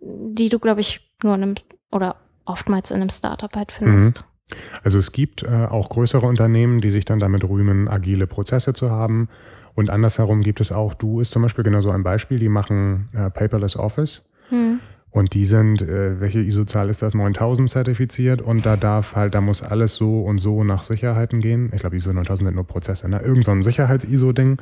die 0.00 0.48
du, 0.48 0.58
glaube 0.58 0.80
ich, 0.80 1.12
nur 1.22 1.34
in 1.34 1.42
einem 1.42 1.54
oder 1.90 2.16
oftmals 2.46 2.90
in 2.90 3.00
einem 3.00 3.10
Startup 3.10 3.54
halt 3.54 3.72
findest. 3.72 4.24
Also 4.82 4.98
es 4.98 5.12
gibt 5.12 5.42
äh, 5.42 5.46
auch 5.46 5.88
größere 5.88 6.26
Unternehmen, 6.26 6.80
die 6.80 6.90
sich 6.90 7.04
dann 7.04 7.18
damit 7.18 7.44
rühmen, 7.44 7.88
agile 7.88 8.26
Prozesse 8.26 8.74
zu 8.74 8.90
haben. 8.90 9.28
Und 9.74 9.90
andersherum 9.90 10.42
gibt 10.42 10.60
es 10.60 10.72
auch, 10.72 10.94
du 10.94 11.20
ist 11.20 11.32
zum 11.32 11.42
Beispiel 11.42 11.64
genau 11.64 11.80
so 11.80 11.90
ein 11.90 12.02
Beispiel, 12.02 12.38
die 12.38 12.48
machen 12.48 13.08
äh, 13.14 13.30
Paperless 13.30 13.76
Office. 13.76 14.22
Hm. 14.48 14.80
Und 15.10 15.32
die 15.32 15.46
sind, 15.46 15.80
äh, 15.80 16.20
welche 16.20 16.40
ISO-Zahl 16.40 16.90
ist 16.90 17.00
das? 17.00 17.14
9000 17.14 17.70
zertifiziert 17.70 18.42
und 18.42 18.66
da 18.66 18.76
darf 18.76 19.16
halt, 19.16 19.34
da 19.34 19.40
muss 19.40 19.62
alles 19.62 19.94
so 19.94 20.20
und 20.20 20.38
so 20.40 20.62
nach 20.62 20.84
Sicherheiten 20.84 21.40
gehen. 21.40 21.70
Ich 21.74 21.80
glaube, 21.80 21.96
ISO 21.96 22.12
9000 22.12 22.48
sind 22.48 22.54
nur 22.54 22.66
Prozesse, 22.66 23.08
ne? 23.08 23.20
Irgend 23.22 23.46
so 23.46 23.50
ein 23.52 23.62
Sicherheits-ISO-Ding. 23.62 24.58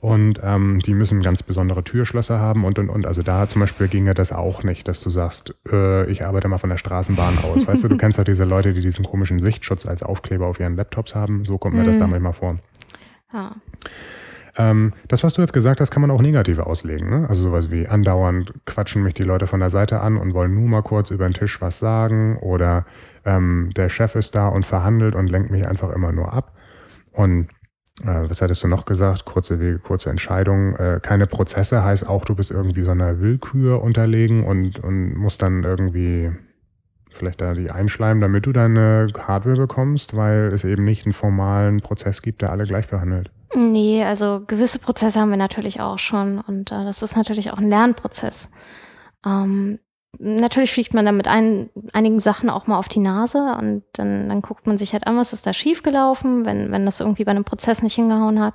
Und 0.00 0.40
ähm, 0.42 0.78
die 0.86 0.94
müssen 0.94 1.20
ganz 1.22 1.42
besondere 1.42 1.84
Türschlösser 1.84 2.38
haben 2.38 2.64
und 2.64 2.78
und 2.78 2.88
und. 2.88 3.04
Also 3.06 3.22
da 3.22 3.46
zum 3.48 3.60
Beispiel 3.60 3.88
ginge 3.88 4.14
das 4.14 4.32
auch 4.32 4.62
nicht, 4.62 4.88
dass 4.88 5.00
du 5.00 5.10
sagst, 5.10 5.54
äh, 5.70 6.08
ich 6.10 6.24
arbeite 6.24 6.48
mal 6.48 6.58
von 6.58 6.70
der 6.70 6.76
Straßenbahn 6.78 7.38
aus. 7.42 7.66
Weißt 7.66 7.84
du, 7.84 7.88
du 7.88 7.96
kennst 7.98 8.16
halt 8.16 8.28
diese 8.28 8.44
Leute, 8.44 8.72
die 8.72 8.80
diesen 8.80 9.04
komischen 9.04 9.40
Sichtschutz 9.40 9.84
als 9.84 10.02
Aufkleber 10.02 10.46
auf 10.46 10.58
ihren 10.60 10.76
Laptops 10.76 11.14
haben. 11.14 11.44
So 11.44 11.58
kommt 11.58 11.74
mir 11.74 11.84
das 11.84 11.96
Mhm. 11.96 12.00
da 12.00 12.06
manchmal 12.06 12.32
vor. 12.32 12.58
Ja. 13.34 13.56
Ähm, 14.58 14.92
das, 15.06 15.24
was 15.24 15.34
du 15.34 15.40
jetzt 15.40 15.52
gesagt 15.52 15.80
hast, 15.80 15.90
kann 15.90 16.02
man 16.02 16.10
auch 16.10 16.20
negativ 16.20 16.58
auslegen. 16.58 17.08
Ne? 17.08 17.28
Also 17.28 17.42
sowas 17.44 17.70
wie 17.70 17.86
andauernd 17.88 18.52
quatschen 18.66 19.02
mich 19.02 19.14
die 19.14 19.22
Leute 19.22 19.46
von 19.46 19.60
der 19.60 19.70
Seite 19.70 20.00
an 20.00 20.16
und 20.18 20.34
wollen 20.34 20.54
nur 20.54 20.68
mal 20.68 20.82
kurz 20.82 21.10
über 21.10 21.26
den 21.28 21.34
Tisch 21.34 21.60
was 21.60 21.78
sagen 21.78 22.36
oder 22.38 22.84
ähm, 23.24 23.70
der 23.76 23.88
Chef 23.88 24.14
ist 24.16 24.34
da 24.34 24.48
und 24.48 24.66
verhandelt 24.66 25.14
und 25.14 25.30
lenkt 25.30 25.50
mich 25.50 25.66
einfach 25.66 25.90
immer 25.94 26.12
nur 26.12 26.32
ab. 26.32 26.56
Und 27.12 27.48
Äh, 28.04 28.30
was 28.30 28.40
hattest 28.40 28.62
du 28.62 28.68
noch 28.68 28.84
gesagt? 28.84 29.24
Kurze 29.24 29.58
Wege, 29.58 29.80
kurze 29.80 30.10
Entscheidungen. 30.10 30.76
Äh, 30.76 31.00
keine 31.02 31.26
Prozesse 31.26 31.82
heißt 31.82 32.06
auch, 32.06 32.24
du 32.24 32.36
bist 32.36 32.52
irgendwie 32.52 32.82
so 32.82 32.92
einer 32.92 33.18
Willkür 33.20 33.82
unterlegen 33.82 34.44
und, 34.44 34.78
und 34.78 35.16
musst 35.16 35.42
dann 35.42 35.64
irgendwie 35.64 36.30
vielleicht 37.10 37.40
da 37.40 37.54
die 37.54 37.72
einschleimen, 37.72 38.20
damit 38.20 38.46
du 38.46 38.52
deine 38.52 39.08
Hardware 39.18 39.56
bekommst, 39.56 40.14
weil 40.14 40.52
es 40.52 40.64
eben 40.64 40.84
nicht 40.84 41.06
einen 41.06 41.12
formalen 41.12 41.80
Prozess 41.80 42.22
gibt, 42.22 42.42
der 42.42 42.52
alle 42.52 42.66
gleich 42.66 42.86
behandelt. 42.86 43.32
Nee, 43.54 44.04
also 44.04 44.42
gewisse 44.46 44.78
Prozesse 44.78 45.20
haben 45.20 45.30
wir 45.30 45.36
natürlich 45.36 45.80
auch 45.80 45.98
schon 45.98 46.38
und 46.40 46.70
äh, 46.70 46.84
das 46.84 47.02
ist 47.02 47.16
natürlich 47.16 47.50
auch 47.50 47.58
ein 47.58 47.68
Lernprozess. 47.68 48.50
Ähm, 49.24 49.78
natürlich 50.18 50.72
fliegt 50.72 50.92
man 50.92 51.06
dann 51.06 51.16
mit 51.16 51.28
ein, 51.28 51.70
einigen 51.92 52.20
Sachen 52.20 52.50
auch 52.50 52.66
mal 52.66 52.78
auf 52.78 52.88
die 52.88 53.00
Nase 53.00 53.56
und 53.58 53.84
dann, 53.94 54.28
dann 54.28 54.42
guckt 54.42 54.66
man 54.66 54.76
sich 54.76 54.92
halt 54.92 55.06
an, 55.06 55.16
was 55.16 55.32
ist 55.32 55.46
da 55.46 55.52
schiefgelaufen, 55.52 56.44
wenn, 56.44 56.70
wenn 56.72 56.84
das 56.84 57.00
irgendwie 57.00 57.24
bei 57.24 57.30
einem 57.30 57.44
Prozess 57.44 57.82
nicht 57.82 57.94
hingehauen 57.94 58.40
hat 58.40 58.54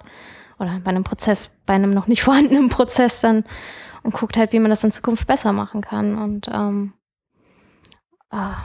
oder 0.59 0.79
bei 0.83 0.91
einem 0.91 1.03
Prozess, 1.03 1.57
bei 1.65 1.73
einem 1.73 1.93
noch 1.93 2.07
nicht 2.07 2.23
vorhandenen 2.23 2.69
Prozess 2.69 3.19
dann 3.19 3.45
und 4.03 4.13
guckt 4.13 4.37
halt, 4.37 4.53
wie 4.53 4.59
man 4.59 4.69
das 4.69 4.83
in 4.83 4.91
Zukunft 4.91 5.25
besser 5.25 5.53
machen 5.53 5.81
kann 5.81 6.17
und 6.17 6.49
ähm, 6.53 6.93
ah. 8.29 8.57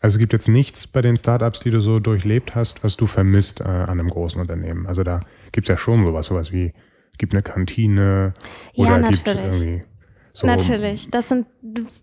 Also 0.00 0.16
es 0.16 0.18
gibt 0.18 0.32
jetzt 0.32 0.48
nichts 0.48 0.86
bei 0.86 1.02
den 1.02 1.16
Startups, 1.16 1.60
die 1.60 1.70
du 1.70 1.80
so 1.80 2.00
durchlebt 2.00 2.54
hast, 2.54 2.82
was 2.82 2.96
du 2.96 3.06
vermisst 3.06 3.60
äh, 3.60 3.64
an 3.64 4.00
einem 4.00 4.08
großen 4.08 4.40
Unternehmen. 4.40 4.86
Also 4.86 5.04
da 5.04 5.20
gibt 5.52 5.68
es 5.68 5.68
ja 5.68 5.76
schon 5.76 6.06
sowas, 6.06 6.26
sowas 6.26 6.52
wie 6.52 6.72
gibt 7.18 7.34
eine 7.34 7.42
Kantine 7.42 8.32
oder 8.74 9.00
ja, 9.00 9.08
gibt 9.10 9.28
irgendwie 9.28 9.84
so. 10.32 10.46
Natürlich. 10.46 11.10
Das 11.10 11.28
sind 11.28 11.46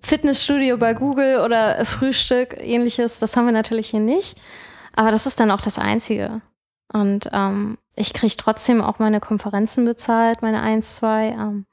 Fitnessstudio 0.01 0.77
bei 0.77 0.93
Google 0.93 1.39
oder 1.43 1.83
Frühstück, 1.86 2.55
ähnliches. 2.60 3.19
Das 3.19 3.36
haben 3.36 3.45
wir 3.45 3.51
natürlich 3.51 3.89
hier 3.89 3.99
nicht. 3.99 4.38
Aber 4.93 5.12
das 5.12 5.25
ist 5.25 5.39
dann 5.39 5.49
auch 5.49 5.62
das 5.62 5.79
Einzige. 5.79 6.41
Und 6.93 7.29
ähm, 7.33 7.77
ich 7.95 8.13
kriege 8.13 8.36
trotzdem 8.38 8.81
auch 8.81 8.99
meine 8.99 9.19
Konferenzen 9.19 9.86
bezahlt, 9.86 10.41
meine 10.41 10.62
1, 10.62 10.97
2. 10.97 11.27
Ähm, 11.29 11.65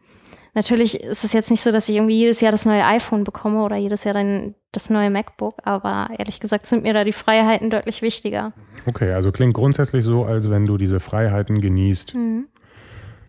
natürlich 0.54 1.02
ist 1.02 1.24
es 1.24 1.32
jetzt 1.32 1.50
nicht 1.50 1.62
so, 1.62 1.72
dass 1.72 1.88
ich 1.88 1.96
irgendwie 1.96 2.18
jedes 2.18 2.40
Jahr 2.40 2.52
das 2.52 2.64
neue 2.64 2.84
iPhone 2.84 3.24
bekomme 3.24 3.62
oder 3.62 3.76
jedes 3.76 4.04
Jahr 4.04 4.14
dann 4.14 4.54
das 4.72 4.90
neue 4.90 5.10
MacBook, 5.10 5.54
aber 5.64 6.08
ehrlich 6.18 6.40
gesagt 6.40 6.66
sind 6.66 6.82
mir 6.82 6.94
da 6.94 7.04
die 7.04 7.12
Freiheiten 7.12 7.70
deutlich 7.70 8.02
wichtiger. 8.02 8.52
Okay, 8.86 9.12
also 9.12 9.32
klingt 9.32 9.54
grundsätzlich 9.54 10.04
so, 10.04 10.24
als 10.24 10.50
wenn 10.50 10.66
du 10.66 10.76
diese 10.76 11.00
Freiheiten 11.00 11.60
genießt. 11.60 12.14
Mhm. 12.14 12.46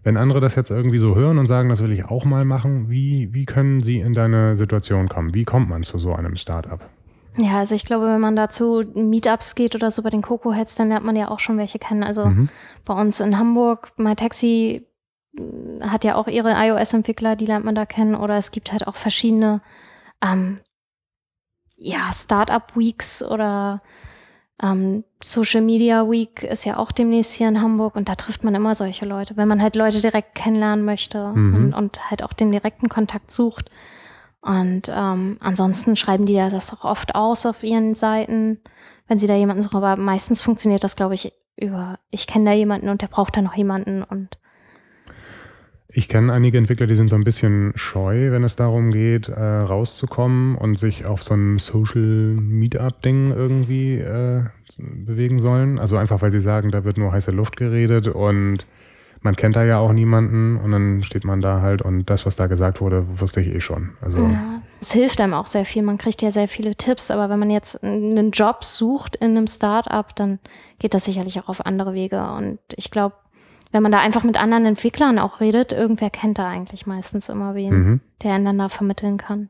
Wenn 0.03 0.17
andere 0.17 0.39
das 0.39 0.55
jetzt 0.55 0.69
irgendwie 0.69 0.99
so 0.99 1.15
hören 1.15 1.39
und 1.39 1.47
sagen, 1.47 1.69
das 1.69 1.81
will 1.81 1.91
ich 1.91 2.05
auch 2.05 2.25
mal 2.25 2.45
machen, 2.45 2.89
wie, 2.89 3.33
wie 3.33 3.45
können 3.45 3.81
sie 3.81 3.99
in 3.99 4.13
deine 4.13 4.55
Situation 4.55 5.09
kommen? 5.09 5.33
Wie 5.33 5.45
kommt 5.45 5.67
man 5.67 5.81
zu 5.83 5.97
so 5.97 6.13
einem 6.13 6.35
Startup? 6.35 6.79
Ja, 7.37 7.59
also 7.59 7.75
ich 7.75 7.85
glaube, 7.85 8.05
wenn 8.05 8.21
man 8.21 8.35
dazu 8.35 8.83
Meetups 8.93 9.55
geht 9.55 9.75
oder 9.75 9.91
so 9.91 10.03
bei 10.03 10.09
den 10.09 10.21
Coco 10.21 10.53
Heads, 10.53 10.75
dann 10.75 10.89
lernt 10.89 11.05
man 11.05 11.15
ja 11.15 11.29
auch 11.29 11.39
schon 11.39 11.57
welche 11.57 11.79
kennen. 11.79 12.03
Also 12.03 12.27
mhm. 12.27 12.49
bei 12.85 12.93
uns 12.93 13.19
in 13.19 13.37
Hamburg, 13.37 13.91
MyTaxi 13.97 14.85
mm, 14.85 14.94
hat 15.81 16.03
ja 16.03 16.15
auch 16.15 16.27
ihre 16.27 16.53
iOS-Entwickler, 16.53 17.35
die 17.35 17.45
lernt 17.45 17.65
man 17.65 17.75
da 17.75 17.85
kennen. 17.85 18.15
Oder 18.15 18.37
es 18.37 18.51
gibt 18.51 18.71
halt 18.71 18.87
auch 18.87 18.95
verschiedene 18.95 19.61
ähm, 20.21 20.59
ja, 21.77 22.11
Startup-Weeks 22.13 23.23
oder 23.23 23.81
ähm, 24.61 25.03
Social 25.21 25.61
Media 25.61 26.09
Week 26.09 26.43
ist 26.43 26.65
ja 26.65 26.77
auch 26.77 26.91
demnächst 26.91 27.33
hier 27.33 27.49
in 27.49 27.61
Hamburg 27.61 27.95
und 27.95 28.07
da 28.07 28.15
trifft 28.15 28.43
man 28.43 28.55
immer 28.55 28.73
solche 28.73 29.05
Leute, 29.05 29.35
wenn 29.35 29.49
man 29.49 29.61
halt 29.61 29.75
Leute 29.75 29.99
direkt 29.99 30.35
kennenlernen 30.35 30.85
möchte 30.85 31.33
mhm. 31.33 31.55
und, 31.55 31.73
und, 31.73 32.09
halt 32.09 32.23
auch 32.23 32.33
den 32.33 32.51
direkten 32.51 32.87
Kontakt 32.87 33.31
sucht. 33.31 33.69
Und 34.41 34.91
ähm, 34.93 35.37
ansonsten 35.41 35.95
schreiben 35.95 36.25
die 36.25 36.33
ja 36.33 36.49
das 36.49 36.71
auch 36.71 36.85
oft 36.85 37.15
aus 37.15 37.45
auf 37.45 37.63
ihren 37.63 37.95
Seiten, 37.95 38.59
wenn 39.07 39.17
sie 39.17 39.27
da 39.27 39.33
jemanden 39.33 39.63
suchen. 39.63 39.77
Aber 39.77 39.95
meistens 39.95 40.41
funktioniert 40.43 40.83
das, 40.83 40.95
glaube 40.95 41.15
ich, 41.15 41.33
über, 41.57 41.99
ich 42.11 42.27
kenne 42.27 42.51
da 42.51 42.55
jemanden 42.55 42.89
und 42.89 43.01
der 43.01 43.07
braucht 43.07 43.35
da 43.35 43.41
noch 43.41 43.55
jemanden 43.55 44.03
und 44.03 44.37
ich 45.97 46.09
kenne 46.09 46.33
einige 46.33 46.57
Entwickler, 46.57 46.87
die 46.87 46.95
sind 46.95 47.09
so 47.09 47.15
ein 47.15 47.23
bisschen 47.23 47.71
scheu, 47.75 48.31
wenn 48.31 48.43
es 48.43 48.57
darum 48.57 48.91
geht, 48.91 49.29
äh, 49.29 49.41
rauszukommen 49.41 50.57
und 50.57 50.77
sich 50.77 51.05
auf 51.05 51.23
so 51.23 51.33
einem 51.33 51.57
Social 51.57 52.01
Meetup-Ding 52.01 53.31
irgendwie 53.31 53.99
äh, 53.99 54.43
bewegen 54.77 55.39
sollen. 55.39 55.79
Also 55.79 55.95
einfach, 55.95 56.21
weil 56.21 56.31
sie 56.31 56.41
sagen, 56.41 56.71
da 56.71 56.83
wird 56.83 56.97
nur 56.97 57.13
heiße 57.13 57.31
Luft 57.31 57.55
geredet 57.55 58.09
und 58.09 58.67
man 59.21 59.37
kennt 59.37 59.55
da 59.55 59.63
ja 59.63 59.79
auch 59.79 59.93
niemanden 59.93 60.57
und 60.57 60.71
dann 60.71 61.01
steht 61.03 61.23
man 61.23 61.39
da 61.39 61.61
halt 61.61 61.81
und 61.81 62.09
das, 62.09 62.25
was 62.25 62.35
da 62.35 62.47
gesagt 62.47 62.81
wurde, 62.81 63.05
wusste 63.21 63.39
ich 63.39 63.47
eh 63.47 63.61
schon. 63.61 63.91
Also 64.01 64.17
ja, 64.17 64.61
es 64.81 64.91
hilft 64.91 65.21
einem 65.21 65.33
auch 65.33 65.47
sehr 65.47 65.63
viel. 65.63 65.81
Man 65.81 65.97
kriegt 65.97 66.21
ja 66.21 66.29
sehr 66.29 66.49
viele 66.49 66.75
Tipps, 66.75 67.09
aber 67.09 67.29
wenn 67.29 67.39
man 67.39 67.49
jetzt 67.49 67.81
einen 67.83 68.31
Job 68.31 68.65
sucht 68.65 69.15
in 69.15 69.31
einem 69.31 69.47
Startup, 69.47 70.13
dann 70.17 70.39
geht 70.77 70.93
das 70.93 71.05
sicherlich 71.05 71.39
auch 71.39 71.47
auf 71.47 71.65
andere 71.65 71.93
Wege. 71.93 72.21
Und 72.33 72.59
ich 72.75 72.91
glaube, 72.91 73.15
wenn 73.75 73.83
man 73.83 73.91
da 73.91 73.99
einfach 73.99 74.23
mit 74.23 74.41
anderen 74.41 74.65
Entwicklern 74.65 75.19
auch 75.19 75.41
redet, 75.41 75.73
irgendwer 75.73 76.09
kennt 76.09 76.39
da 76.39 76.47
eigentlich 76.47 76.87
meistens 76.87 77.27
immer 77.27 77.55
wen, 77.55 77.73
mhm. 77.73 77.99
der 78.23 78.35
einander 78.35 78.69
vermitteln 78.69 79.17
kann. 79.17 79.49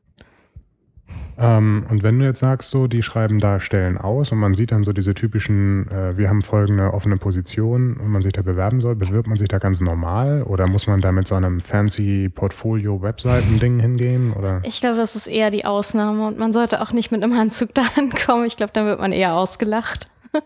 Ähm, 1.37 1.85
und 1.91 2.01
wenn 2.01 2.17
du 2.17 2.25
jetzt 2.25 2.39
sagst, 2.39 2.71
so, 2.71 2.87
die 2.87 3.03
schreiben 3.03 3.39
da 3.39 3.59
Stellen 3.59 3.99
aus 3.99 4.31
und 4.31 4.39
man 4.39 4.55
sieht 4.55 4.71
dann 4.71 4.83
so 4.83 4.93
diese 4.93 5.13
typischen, 5.13 5.87
äh, 5.91 6.17
wir 6.17 6.27
haben 6.27 6.41
folgende 6.41 6.91
offene 6.91 7.17
Position 7.17 7.97
und 7.97 8.07
man 8.07 8.23
sich 8.23 8.33
da 8.33 8.41
bewerben 8.41 8.81
soll, 8.81 8.95
bewirbt 8.95 9.27
man 9.27 9.37
sich 9.37 9.47
da 9.47 9.59
ganz 9.59 9.79
normal 9.79 10.41
oder 10.41 10.65
muss 10.65 10.87
man 10.87 11.01
da 11.01 11.11
mit 11.11 11.27
so 11.27 11.35
einem 11.35 11.61
fancy 11.61 12.27
Portfolio-Webseiten-Ding 12.33 13.79
hingehen? 13.79 14.33
Oder? 14.33 14.61
Ich 14.63 14.81
glaube, 14.81 14.97
das 14.97 15.15
ist 15.15 15.27
eher 15.27 15.51
die 15.51 15.65
Ausnahme 15.65 16.25
und 16.25 16.39
man 16.39 16.51
sollte 16.51 16.81
auch 16.81 16.93
nicht 16.93 17.11
mit 17.11 17.21
einem 17.21 17.37
Anzug 17.37 17.73
da 17.75 17.83
ankommen. 17.95 18.45
Ich 18.45 18.57
glaube, 18.57 18.73
dann 18.73 18.87
wird 18.87 18.99
man 18.99 19.11
eher 19.11 19.35
ausgelacht. 19.35 20.09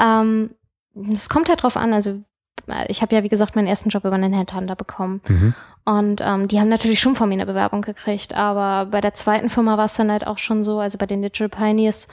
ähm, 0.00 0.50
es 1.12 1.28
kommt 1.28 1.48
halt 1.48 1.62
drauf 1.62 1.76
an, 1.76 1.92
also 1.92 2.20
ich 2.88 3.02
habe 3.02 3.14
ja, 3.14 3.22
wie 3.22 3.28
gesagt, 3.28 3.56
meinen 3.56 3.66
ersten 3.66 3.88
Job 3.88 4.04
über 4.04 4.14
einen 4.14 4.32
Headhunter 4.32 4.76
bekommen. 4.76 5.20
Mhm. 5.28 5.54
Und 5.84 6.22
ähm, 6.24 6.48
die 6.48 6.58
haben 6.60 6.68
natürlich 6.68 7.00
schon 7.00 7.14
von 7.14 7.28
mir 7.28 7.34
eine 7.34 7.46
Bewerbung 7.46 7.82
gekriegt. 7.82 8.34
Aber 8.34 8.90
bei 8.90 9.00
der 9.00 9.14
zweiten 9.14 9.50
Firma 9.50 9.76
war 9.76 9.84
es 9.84 9.94
dann 9.94 10.10
halt 10.10 10.26
auch 10.26 10.38
schon 10.38 10.62
so, 10.62 10.80
also 10.80 10.96
bei 10.96 11.06
den 11.06 11.22
Digital 11.22 11.48
Pioneers, 11.48 12.08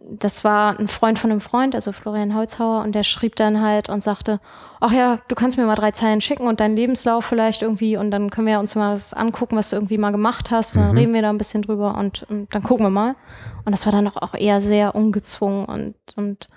das 0.00 0.44
war 0.44 0.78
ein 0.78 0.88
Freund 0.88 1.18
von 1.18 1.30
einem 1.30 1.40
Freund, 1.40 1.74
also 1.74 1.92
Florian 1.92 2.34
Holzhauer, 2.34 2.82
und 2.82 2.94
der 2.94 3.02
schrieb 3.02 3.36
dann 3.36 3.60
halt 3.60 3.88
und 3.88 4.02
sagte, 4.02 4.40
ach 4.80 4.92
ja, 4.92 5.18
du 5.28 5.34
kannst 5.34 5.56
mir 5.56 5.64
mal 5.64 5.74
drei 5.74 5.92
Zeilen 5.92 6.20
schicken 6.20 6.46
und 6.46 6.60
deinen 6.60 6.76
Lebenslauf 6.76 7.24
vielleicht 7.24 7.62
irgendwie 7.62 7.96
und 7.96 8.10
dann 8.10 8.30
können 8.30 8.46
wir 8.46 8.58
uns 8.58 8.74
mal 8.74 8.94
was 8.94 9.14
angucken, 9.14 9.56
was 9.56 9.70
du 9.70 9.76
irgendwie 9.76 9.98
mal 9.98 10.10
gemacht 10.10 10.50
hast. 10.50 10.76
Dann 10.76 10.92
mhm. 10.92 10.98
reden 10.98 11.14
wir 11.14 11.22
da 11.22 11.30
ein 11.30 11.38
bisschen 11.38 11.62
drüber 11.62 11.96
und, 11.96 12.24
und, 12.28 12.54
dann 12.54 12.62
gucken 12.62 12.86
wir 12.86 12.90
mal. 12.90 13.16
Und 13.64 13.72
das 13.72 13.86
war 13.86 13.92
dann 13.92 14.08
auch 14.08 14.34
eher 14.34 14.60
sehr 14.60 14.94
ungezwungen 14.94 15.64
und, 15.64 15.94
und 16.16 16.48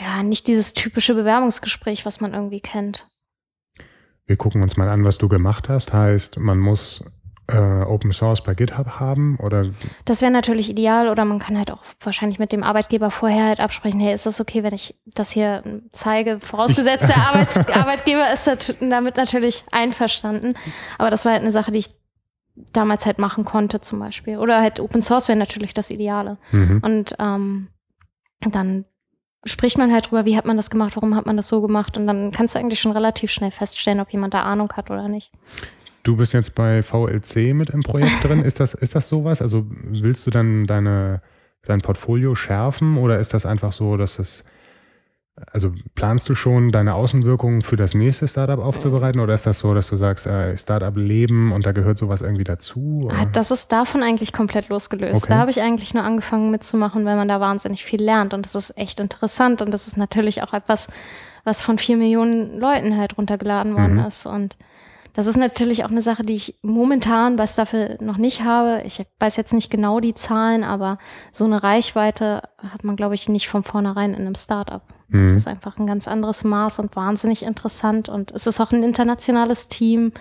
ja, 0.00 0.22
nicht 0.22 0.46
dieses 0.46 0.74
typische 0.74 1.14
Bewerbungsgespräch, 1.14 2.06
was 2.06 2.20
man 2.20 2.34
irgendwie 2.34 2.60
kennt. 2.60 3.06
Wir 4.26 4.36
gucken 4.36 4.62
uns 4.62 4.76
mal 4.76 4.88
an, 4.88 5.04
was 5.04 5.18
du 5.18 5.28
gemacht 5.28 5.68
hast. 5.68 5.92
Heißt, 5.92 6.38
man 6.38 6.58
muss 6.58 7.04
äh, 7.48 7.82
Open 7.82 8.12
Source 8.12 8.42
bei 8.42 8.54
GitHub 8.54 9.00
haben 9.00 9.36
oder? 9.38 9.70
Das 10.04 10.22
wäre 10.22 10.30
natürlich 10.30 10.70
ideal 10.70 11.08
oder 11.08 11.24
man 11.24 11.38
kann 11.38 11.58
halt 11.58 11.70
auch 11.70 11.82
wahrscheinlich 12.00 12.38
mit 12.38 12.52
dem 12.52 12.62
Arbeitgeber 12.62 13.10
vorher 13.10 13.46
halt 13.46 13.60
absprechen, 13.60 14.00
hey, 14.00 14.14
ist 14.14 14.26
das 14.26 14.40
okay, 14.40 14.62
wenn 14.62 14.74
ich 14.74 14.94
das 15.04 15.30
hier 15.30 15.62
zeige? 15.92 16.38
Vorausgesetzt, 16.40 17.08
der 17.08 17.16
Arbeits 17.16 17.56
Arbeitgeber 17.74 18.32
ist 18.32 18.76
damit 18.80 19.16
natürlich 19.16 19.64
einverstanden. 19.72 20.54
Aber 20.98 21.10
das 21.10 21.24
war 21.24 21.32
halt 21.32 21.42
eine 21.42 21.50
Sache, 21.50 21.72
die 21.72 21.80
ich 21.80 21.90
damals 22.72 23.06
halt 23.06 23.18
machen 23.18 23.44
konnte 23.44 23.80
zum 23.80 23.98
Beispiel. 23.98 24.38
Oder 24.38 24.60
halt 24.60 24.80
Open 24.80 25.02
Source 25.02 25.28
wäre 25.28 25.38
natürlich 25.38 25.74
das 25.74 25.90
Ideale. 25.90 26.38
Mhm. 26.52 26.80
Und 26.84 27.16
ähm, 27.18 27.68
dann 28.40 28.84
spricht 29.44 29.78
man 29.78 29.92
halt 29.92 30.10
drüber, 30.10 30.24
wie 30.24 30.36
hat 30.36 30.46
man 30.46 30.56
das 30.56 30.70
gemacht, 30.70 30.96
warum 30.96 31.14
hat 31.14 31.26
man 31.26 31.36
das 31.36 31.48
so 31.48 31.60
gemacht 31.62 31.96
und 31.96 32.06
dann 32.06 32.30
kannst 32.32 32.54
du 32.54 32.58
eigentlich 32.58 32.80
schon 32.80 32.92
relativ 32.92 33.30
schnell 33.30 33.50
feststellen, 33.50 34.00
ob 34.00 34.12
jemand 34.12 34.34
da 34.34 34.42
Ahnung 34.42 34.72
hat 34.72 34.90
oder 34.90 35.08
nicht. 35.08 35.32
Du 36.02 36.16
bist 36.16 36.32
jetzt 36.32 36.54
bei 36.54 36.82
VLC 36.82 37.54
mit 37.54 37.70
im 37.70 37.82
Projekt 37.82 38.12
drin. 38.24 38.42
Ist 38.42 38.60
das, 38.60 38.74
ist 38.74 38.94
das 38.94 39.08
sowas? 39.08 39.42
Also 39.42 39.66
willst 39.68 40.26
du 40.26 40.30
dann 40.30 40.66
deine, 40.66 41.22
dein 41.62 41.80
Portfolio 41.80 42.34
schärfen 42.34 42.96
oder 42.96 43.18
ist 43.18 43.34
das 43.34 43.46
einfach 43.46 43.72
so, 43.72 43.96
dass 43.96 44.18
es 44.18 44.44
also 45.52 45.72
planst 45.94 46.28
du 46.28 46.34
schon 46.34 46.70
deine 46.70 46.94
Außenwirkungen 46.94 47.62
für 47.62 47.76
das 47.76 47.94
nächste 47.94 48.28
Startup 48.28 48.58
aufzubereiten 48.58 49.20
oder 49.20 49.34
ist 49.34 49.46
das 49.46 49.60
so, 49.60 49.74
dass 49.74 49.88
du 49.88 49.96
sagst, 49.96 50.26
äh, 50.26 50.56
Startup 50.56 50.94
leben 50.96 51.52
und 51.52 51.66
da 51.66 51.72
gehört 51.72 51.98
sowas 51.98 52.22
irgendwie 52.22 52.44
dazu? 52.44 53.02
Oder? 53.04 53.26
Das 53.32 53.50
ist 53.50 53.72
davon 53.72 54.02
eigentlich 54.02 54.32
komplett 54.32 54.68
losgelöst. 54.68 55.24
Okay. 55.24 55.32
Da 55.32 55.38
habe 55.38 55.50
ich 55.50 55.60
eigentlich 55.60 55.94
nur 55.94 56.04
angefangen 56.04 56.50
mitzumachen, 56.50 57.04
weil 57.04 57.16
man 57.16 57.28
da 57.28 57.40
wahnsinnig 57.40 57.84
viel 57.84 58.02
lernt 58.02 58.34
und 58.34 58.44
das 58.44 58.54
ist 58.54 58.76
echt 58.76 59.00
interessant 59.00 59.62
und 59.62 59.72
das 59.72 59.86
ist 59.86 59.96
natürlich 59.96 60.42
auch 60.42 60.52
etwas, 60.52 60.88
was 61.44 61.62
von 61.62 61.78
vier 61.78 61.96
Millionen 61.96 62.58
Leuten 62.58 62.96
halt 62.96 63.16
runtergeladen 63.16 63.74
worden 63.74 63.98
mhm. 63.98 64.06
ist 64.06 64.26
und 64.26 64.56
das 65.20 65.26
ist 65.26 65.36
natürlich 65.36 65.84
auch 65.84 65.90
eine 65.90 66.00
Sache, 66.00 66.22
die 66.22 66.34
ich 66.34 66.54
momentan 66.62 67.36
bei 67.36 67.46
Staffel 67.46 67.98
noch 68.00 68.16
nicht 68.16 68.42
habe. 68.42 68.80
Ich 68.86 69.04
weiß 69.18 69.36
jetzt 69.36 69.52
nicht 69.52 69.68
genau 69.68 70.00
die 70.00 70.14
Zahlen, 70.14 70.64
aber 70.64 70.96
so 71.30 71.44
eine 71.44 71.62
Reichweite 71.62 72.40
hat 72.56 72.84
man, 72.84 72.96
glaube 72.96 73.14
ich, 73.14 73.28
nicht 73.28 73.46
von 73.46 73.62
vornherein 73.62 74.14
in 74.14 74.22
einem 74.22 74.34
Startup. 74.34 74.80
Mhm. 75.08 75.18
Das 75.18 75.34
ist 75.34 75.46
einfach 75.46 75.76
ein 75.76 75.86
ganz 75.86 76.08
anderes 76.08 76.42
Maß 76.42 76.78
und 76.78 76.96
wahnsinnig 76.96 77.42
interessant. 77.42 78.08
Und 78.08 78.32
es 78.32 78.46
ist 78.46 78.60
auch 78.60 78.72
ein 78.72 78.82
internationales 78.82 79.68
Team. 79.68 80.12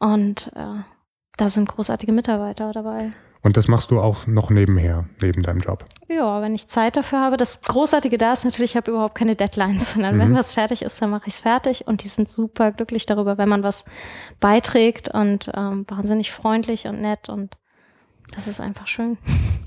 Und 0.00 0.50
äh, 0.56 0.82
da 1.36 1.48
sind 1.48 1.68
großartige 1.68 2.10
Mitarbeiter 2.10 2.72
dabei. 2.72 3.12
Und 3.42 3.56
das 3.56 3.68
machst 3.68 3.90
du 3.90 4.00
auch 4.00 4.26
noch 4.26 4.50
nebenher, 4.50 5.06
neben 5.22 5.42
deinem 5.42 5.60
Job? 5.60 5.84
Ja, 6.08 6.42
wenn 6.42 6.54
ich 6.54 6.66
Zeit 6.68 6.96
dafür 6.96 7.20
habe. 7.20 7.36
Das 7.36 7.62
Großartige 7.62 8.18
da 8.18 8.32
ist 8.32 8.44
natürlich, 8.44 8.72
ich 8.72 8.76
habe 8.76 8.90
überhaupt 8.90 9.14
keine 9.14 9.36
Deadlines, 9.36 9.92
sondern 9.92 10.16
mhm. 10.16 10.20
wenn 10.20 10.34
was 10.34 10.52
fertig 10.52 10.82
ist, 10.82 11.00
dann 11.00 11.10
mache 11.10 11.24
ich 11.26 11.34
es 11.34 11.40
fertig. 11.40 11.86
Und 11.86 12.02
die 12.02 12.08
sind 12.08 12.28
super 12.28 12.72
glücklich 12.72 13.06
darüber, 13.06 13.38
wenn 13.38 13.48
man 13.48 13.62
was 13.62 13.84
beiträgt 14.40 15.08
und 15.08 15.50
ähm, 15.54 15.86
wahnsinnig 15.88 16.32
freundlich 16.32 16.86
und 16.86 17.00
nett 17.00 17.28
und 17.28 17.56
das 18.34 18.46
ist 18.46 18.60
einfach 18.60 18.86
schön. 18.86 19.16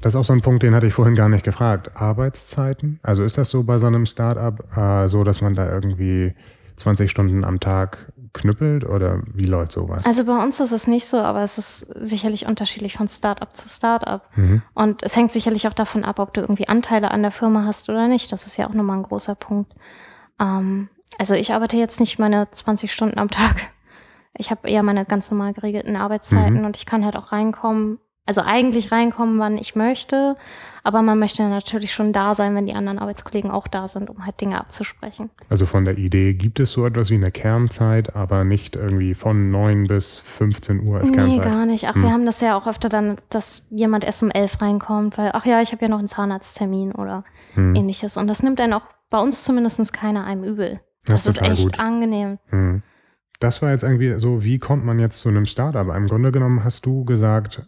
Das 0.02 0.14
ist 0.14 0.20
auch 0.20 0.24
so 0.24 0.34
ein 0.34 0.42
Punkt, 0.42 0.64
den 0.64 0.76
hatte 0.76 0.88
ich 0.88 0.94
vorhin 0.94 1.16
gar 1.16 1.30
nicht 1.30 1.44
gefragt. 1.44 1.92
Arbeitszeiten? 1.96 3.00
Also 3.02 3.24
ist 3.24 3.38
das 3.38 3.50
so 3.50 3.64
bei 3.64 3.78
so 3.78 3.88
einem 3.88 4.06
Startup 4.06 4.60
äh, 4.78 5.08
so, 5.08 5.24
dass 5.24 5.42
man 5.42 5.56
da 5.56 5.72
irgendwie 5.72 6.34
20 6.76 7.10
Stunden 7.10 7.44
am 7.44 7.60
Tag 7.60 8.12
knüppelt 8.34 8.86
oder 8.86 9.22
wie 9.34 9.44
läuft 9.44 9.72
sowas? 9.72 10.06
Also 10.06 10.26
bei 10.26 10.42
uns 10.42 10.60
ist 10.60 10.72
es 10.72 10.88
nicht 10.88 11.06
so, 11.06 11.18
aber 11.18 11.42
es 11.42 11.58
ist 11.58 11.80
sicherlich 12.00 12.46
unterschiedlich 12.46 12.94
von 12.94 13.08
Startup 13.08 13.54
zu 13.54 13.68
Startup. 13.68 14.22
Mhm. 14.36 14.62
Und 14.74 15.04
es 15.04 15.16
hängt 15.16 15.32
sicherlich 15.32 15.68
auch 15.68 15.74
davon 15.74 16.04
ab, 16.04 16.20
ob 16.20 16.34
du 16.34 16.42
irgendwie 16.42 16.68
Anteile 16.68 17.12
an 17.12 17.22
der 17.22 17.32
Firma 17.32 17.66
hast 17.66 17.90
oder 17.90 18.08
nicht. 18.08 18.32
Das 18.32 18.48
ist 18.48 18.58
ja 18.58 18.68
auch 18.68 18.74
nochmal 18.74 18.98
ein 18.98 19.04
großer 19.04 19.36
Punkt. 19.36 19.74
Ähm, 20.40 20.90
also 21.18 21.34
ich 21.34 21.54
arbeite 21.54 21.78
jetzt 21.78 22.00
nicht 22.00 22.20
meine 22.20 22.50
20 22.50 22.92
Stunden 22.92 23.20
am 23.20 23.30
Tag. 23.30 23.72
Ich 24.38 24.50
habe 24.50 24.70
eher 24.70 24.82
meine 24.82 25.06
ganz 25.06 25.30
normal 25.30 25.54
geregelten 25.54 25.98
Arbeitszeiten 25.98 26.60
mhm. 26.60 26.66
und 26.66 26.78
ich 26.78 26.86
kann 26.86 27.04
halt 27.04 27.18
auch 27.18 27.32
reinkommen, 27.32 28.00
also 28.26 28.42
eigentlich 28.42 28.92
reinkommen, 28.92 29.40
wann 29.40 29.58
ich 29.58 29.76
möchte, 29.76 30.36
aber 30.84 31.02
man 31.02 31.20
möchte 31.20 31.44
natürlich 31.44 31.94
schon 31.94 32.14
da 32.14 32.34
sein, 32.34 32.56
wenn 32.56 32.66
die 32.66 32.74
anderen 32.74 33.00
Arbeitskollegen 33.00 33.52
auch 33.52 33.68
da 33.68 33.88
sind, 33.88 34.10
um 34.10 34.26
halt 34.26 34.40
Dinge 34.42 34.60
abzusprechen. 34.60 35.30
Also 35.50 35.66
von 35.66 35.86
der 35.86 35.98
Idee 35.98 36.34
gibt 36.34 36.60
es 36.60 36.72
so 36.72 36.86
etwas 36.86 37.10
wie 37.10 37.16
eine 37.16 37.32
Kernzeit, 37.32 38.16
aber 38.16 38.44
nicht 38.44 38.76
irgendwie 38.76 39.14
von 39.14 39.52
9 39.52 39.88
bis 39.88 40.20
15 40.20 40.90
Uhr 40.90 41.00
als 41.00 41.10
nee, 41.10 41.16
Kernzeit? 41.16 41.46
Nee, 41.46 41.52
gar 41.52 41.66
nicht. 41.66 41.88
Ach, 41.88 41.96
hm. 41.96 42.04
wir 42.04 42.12
haben 42.12 42.26
das 42.26 42.42
ja 42.42 42.58
auch 42.58 42.68
öfter 42.68 42.90
dann, 42.90 43.18
dass 43.30 43.68
jemand 43.70 44.04
erst 44.04 44.24
um 44.24 44.32
11 44.32 44.62
reinkommt, 44.62 45.18
weil, 45.18 45.32
ach 45.34 45.46
ja, 45.46 45.62
ich 45.62 45.72
habe 45.72 45.82
ja 45.84 45.90
noch 45.90 46.00
einen 46.00 46.08
Zahnarzttermin 46.08 46.94
oder 46.94 47.24
hm. 47.54 47.76
ähnliches. 47.76 48.18
Und 48.18 48.28
das 48.28 48.44
nimmt 48.44 48.60
dann 48.60 48.74
auch 48.74 48.84
bei 49.10 49.20
uns 49.20 49.44
zumindest 49.44 49.94
keiner 49.94 50.26
einem 50.26 50.44
übel. 50.44 50.80
Das, 51.06 51.24
das 51.24 51.36
ist, 51.36 51.42
echt 51.42 51.64
gut. 51.64 51.80
angenehm. 51.80 52.38
Hm. 52.50 52.84
Das 53.40 53.62
war 53.62 53.72
jetzt 53.72 53.84
irgendwie 53.84 54.20
so, 54.20 54.44
wie 54.44 54.60
kommt 54.60 54.86
man 54.86 55.00
jetzt 55.00 55.20
zu 55.20 55.30
einem 55.30 55.48
Startup? 55.48 55.88
Im 55.96 56.08
Grunde 56.08 56.32
genommen 56.32 56.64
hast 56.64 56.86
du 56.86 57.04
gesagt, 57.06 57.68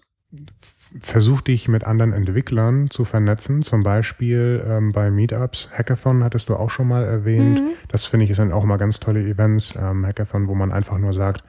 versuch 0.99 1.41
dich 1.41 1.67
mit 1.67 1.85
anderen 1.85 2.13
Entwicklern 2.13 2.89
zu 2.89 3.05
vernetzen, 3.05 3.63
zum 3.63 3.83
Beispiel 3.83 4.63
ähm, 4.67 4.91
bei 4.91 5.09
Meetups. 5.09 5.69
Hackathon 5.71 6.23
hattest 6.23 6.49
du 6.49 6.55
auch 6.55 6.69
schon 6.69 6.87
mal 6.87 7.03
erwähnt. 7.03 7.61
Mhm. 7.61 7.69
Das 7.87 8.05
finde 8.05 8.25
ich 8.25 8.35
sind 8.35 8.51
auch 8.51 8.63
mal 8.63 8.77
ganz 8.77 8.99
tolle 8.99 9.21
Events. 9.21 9.73
Ähm, 9.75 10.05
Hackathon, 10.05 10.47
wo 10.47 10.55
man 10.55 10.71
einfach 10.71 10.97
nur 10.97 11.13
sagt, 11.13 11.43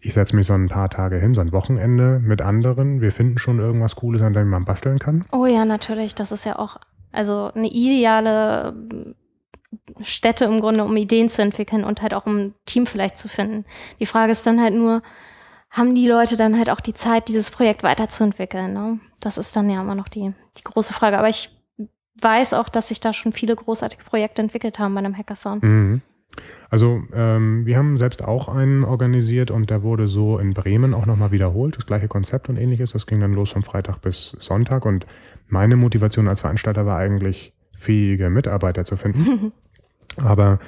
ich 0.00 0.14
setze 0.14 0.36
mich 0.36 0.46
so 0.46 0.54
ein 0.54 0.68
paar 0.68 0.90
Tage 0.90 1.16
hin, 1.16 1.34
so 1.34 1.40
ein 1.40 1.52
Wochenende 1.52 2.20
mit 2.20 2.42
anderen. 2.42 3.00
Wir 3.00 3.12
finden 3.12 3.38
schon 3.38 3.58
irgendwas 3.58 3.96
Cooles, 3.96 4.22
an 4.22 4.34
dem 4.34 4.48
man 4.48 4.64
basteln 4.64 4.98
kann. 4.98 5.24
Oh 5.32 5.46
ja, 5.46 5.64
natürlich. 5.64 6.14
Das 6.14 6.32
ist 6.32 6.44
ja 6.44 6.58
auch 6.58 6.78
also 7.12 7.50
eine 7.54 7.68
ideale 7.68 8.74
Stätte 10.02 10.44
im 10.44 10.60
Grunde, 10.60 10.84
um 10.84 10.96
Ideen 10.96 11.28
zu 11.28 11.42
entwickeln 11.42 11.84
und 11.84 12.02
halt 12.02 12.14
auch 12.14 12.26
um 12.26 12.36
ein 12.36 12.54
Team 12.66 12.86
vielleicht 12.86 13.18
zu 13.18 13.28
finden. 13.28 13.64
Die 14.00 14.06
Frage 14.06 14.32
ist 14.32 14.46
dann 14.46 14.60
halt 14.60 14.74
nur, 14.74 15.02
haben 15.76 15.94
die 15.94 16.08
Leute 16.08 16.38
dann 16.38 16.56
halt 16.56 16.70
auch 16.70 16.80
die 16.80 16.94
Zeit, 16.94 17.28
dieses 17.28 17.50
Projekt 17.50 17.82
weiterzuentwickeln. 17.82 18.72
Ne? 18.72 18.98
Das 19.20 19.36
ist 19.36 19.54
dann 19.54 19.68
ja 19.68 19.82
immer 19.82 19.94
noch 19.94 20.08
die, 20.08 20.32
die 20.58 20.64
große 20.64 20.94
Frage. 20.94 21.18
Aber 21.18 21.28
ich 21.28 21.50
weiß 22.20 22.54
auch, 22.54 22.70
dass 22.70 22.88
sich 22.88 23.00
da 23.00 23.12
schon 23.12 23.34
viele 23.34 23.54
großartige 23.54 24.02
Projekte 24.02 24.40
entwickelt 24.40 24.78
haben 24.78 24.94
bei 24.94 25.00
einem 25.00 25.16
Hackathon. 25.16 25.58
Mhm. 25.60 26.00
Also 26.70 27.02
ähm, 27.14 27.64
wir 27.66 27.76
haben 27.76 27.98
selbst 27.98 28.24
auch 28.24 28.48
einen 28.48 28.84
organisiert 28.84 29.50
und 29.50 29.68
der 29.68 29.82
wurde 29.82 30.08
so 30.08 30.38
in 30.38 30.54
Bremen 30.54 30.94
auch 30.94 31.04
nochmal 31.04 31.30
wiederholt. 31.30 31.76
Das 31.76 31.86
gleiche 31.86 32.08
Konzept 32.08 32.48
und 32.48 32.56
ähnliches. 32.56 32.92
Das 32.92 33.06
ging 33.06 33.20
dann 33.20 33.34
los 33.34 33.52
von 33.52 33.62
Freitag 33.62 34.00
bis 34.00 34.34
Sonntag. 34.40 34.86
Und 34.86 35.06
meine 35.46 35.76
Motivation 35.76 36.26
als 36.26 36.40
Veranstalter 36.40 36.86
war 36.86 36.96
eigentlich, 36.96 37.52
fähige 37.74 38.30
Mitarbeiter 38.30 38.86
zu 38.86 38.96
finden. 38.96 39.52
Aber 40.16 40.58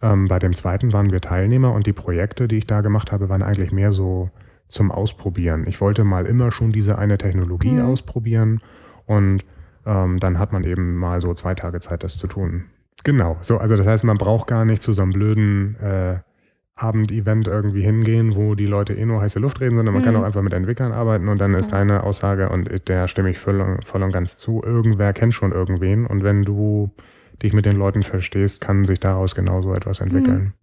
ähm, 0.00 0.28
bei 0.28 0.38
dem 0.38 0.54
zweiten 0.54 0.94
waren 0.94 1.12
wir 1.12 1.20
Teilnehmer 1.20 1.72
und 1.74 1.86
die 1.86 1.92
Projekte, 1.92 2.48
die 2.48 2.56
ich 2.56 2.66
da 2.66 2.80
gemacht 2.80 3.12
habe, 3.12 3.28
waren 3.28 3.42
eigentlich 3.42 3.70
mehr 3.70 3.92
so 3.92 4.30
zum 4.68 4.90
Ausprobieren. 4.90 5.66
Ich 5.66 5.80
wollte 5.80 6.04
mal 6.04 6.26
immer 6.26 6.52
schon 6.52 6.72
diese 6.72 6.98
eine 6.98 7.18
Technologie 7.18 7.72
mhm. 7.72 7.86
ausprobieren 7.86 8.60
und 9.06 9.44
ähm, 9.86 10.18
dann 10.18 10.38
hat 10.38 10.52
man 10.52 10.64
eben 10.64 10.96
mal 10.96 11.20
so 11.20 11.34
zwei 11.34 11.54
Tage 11.54 11.80
Zeit, 11.80 12.02
das 12.02 12.18
zu 12.18 12.26
tun. 12.26 12.64
Genau, 13.04 13.36
so, 13.42 13.58
also 13.58 13.76
das 13.76 13.86
heißt, 13.86 14.04
man 14.04 14.16
braucht 14.16 14.46
gar 14.46 14.64
nicht 14.64 14.82
zu 14.82 14.92
so 14.92 15.02
einem 15.02 15.12
blöden 15.12 15.76
äh, 15.76 16.18
Abendevent 16.76 17.46
irgendwie 17.46 17.82
hingehen, 17.82 18.34
wo 18.34 18.54
die 18.54 18.66
Leute 18.66 18.94
eh 18.94 19.04
nur 19.04 19.20
heiße 19.20 19.38
Luft 19.38 19.60
reden, 19.60 19.76
sondern 19.76 19.94
man 19.94 20.02
mhm. 20.02 20.06
kann 20.06 20.16
auch 20.16 20.24
einfach 20.24 20.42
mit 20.42 20.52
Entwicklern 20.52 20.92
arbeiten 20.92 21.28
und 21.28 21.38
dann 21.38 21.54
ist 21.54 21.70
ja. 21.70 21.78
deine 21.78 22.02
Aussage 22.02 22.48
und 22.48 22.88
der 22.88 23.06
stimme 23.06 23.30
ich 23.30 23.38
voll, 23.38 23.78
voll 23.84 24.02
und 24.02 24.12
ganz 24.12 24.36
zu. 24.36 24.62
Irgendwer 24.64 25.12
kennt 25.12 25.34
schon 25.34 25.52
irgendwen 25.52 26.06
und 26.06 26.24
wenn 26.24 26.44
du 26.44 26.90
dich 27.42 27.52
mit 27.52 27.64
den 27.64 27.76
Leuten 27.76 28.02
verstehst, 28.02 28.60
kann 28.60 28.84
sich 28.84 28.98
daraus 29.00 29.34
genauso 29.34 29.74
etwas 29.74 30.00
entwickeln. 30.00 30.54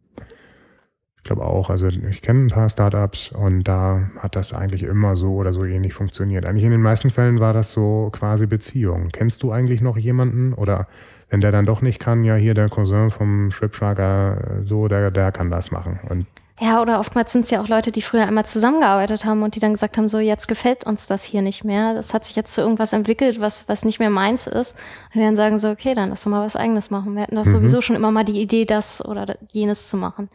Ich 1.24 1.26
glaube 1.26 1.46
auch. 1.46 1.70
Also 1.70 1.88
ich 1.88 2.24
kenne 2.24 2.46
ein 2.46 2.48
paar 2.48 2.68
Startups 2.68 3.32
und 3.32 3.64
da 3.64 4.10
hat 4.18 4.36
das 4.36 4.54
eigentlich 4.54 4.82
immer 4.82 5.16
so 5.16 5.36
oder 5.36 5.54
so 5.54 5.64
ähnlich 5.64 5.94
funktioniert. 5.94 6.46
Eigentlich 6.46 6.64
in 6.64 6.72
den 6.72 6.82
meisten 6.82 7.12
Fällen 7.12 7.40
war 7.40 7.54
das 7.54 7.72
so 7.72 8.10
quasi 8.12 8.48
Beziehung. 8.48 9.10
Kennst 9.14 9.44
du 9.44 9.52
eigentlich 9.52 9.82
noch 9.82 9.98
jemanden 9.98 10.54
oder 10.54 10.88
wenn 11.30 11.40
der 11.40 11.52
dann 11.52 11.68
doch 11.68 11.82
nicht 11.84 12.00
kann, 12.00 12.24
ja 12.24 12.36
hier 12.36 12.56
der 12.56 12.70
Cousin 12.70 13.12
vom 13.12 13.52
Schwibschlager, 13.52 14.62
so 14.64 14.88
der, 14.88 15.12
der 15.12 15.32
kann 15.32 15.52
das 15.52 15.70
machen. 15.70 16.00
Und 16.10 16.26
ja, 16.60 16.80
oder 16.82 17.00
oftmals 17.00 17.32
sind 17.32 17.46
es 17.46 17.52
ja 17.52 17.62
auch 17.62 17.68
Leute, 17.68 17.92
die 17.92 18.04
früher 18.04 18.28
einmal 18.28 18.46
zusammengearbeitet 18.46 19.26
haben 19.26 19.42
und 19.42 19.56
die 19.56 19.60
dann 19.60 19.74
gesagt 19.74 19.98
haben, 19.98 20.08
so 20.08 20.20
jetzt 20.20 20.48
gefällt 20.48 20.86
uns 20.86 21.08
das 21.08 21.24
hier 21.24 21.42
nicht 21.42 21.64
mehr. 21.64 21.96
Das 21.96 22.14
hat 22.14 22.26
sich 22.26 22.36
jetzt 22.36 22.54
zu 22.54 22.62
irgendwas 22.62 22.94
entwickelt, 22.94 23.40
was, 23.40 23.68
was 23.68 23.84
nicht 23.86 23.98
mehr 23.98 24.12
meins 24.12 24.46
ist. 24.46 24.76
Und 25.08 25.16
die 25.16 25.26
dann 25.26 25.36
sagen 25.36 25.58
so, 25.58 25.70
okay, 25.70 25.96
dann 25.96 26.10
lass 26.10 26.24
doch 26.24 26.30
mal 26.30 26.46
was 26.46 26.56
eigenes 26.56 26.92
machen. 26.92 27.16
Wir 27.16 27.24
hatten 27.24 27.36
das 27.36 27.48
mhm. 27.48 27.52
sowieso 27.52 27.82
schon 27.82 27.96
immer 27.96 28.12
mal 28.12 28.26
die 28.26 28.40
Idee, 28.40 28.66
das 28.66 29.04
oder 29.04 29.38
jenes 29.50 29.90
zu 29.90 29.98
machen. 29.98 30.30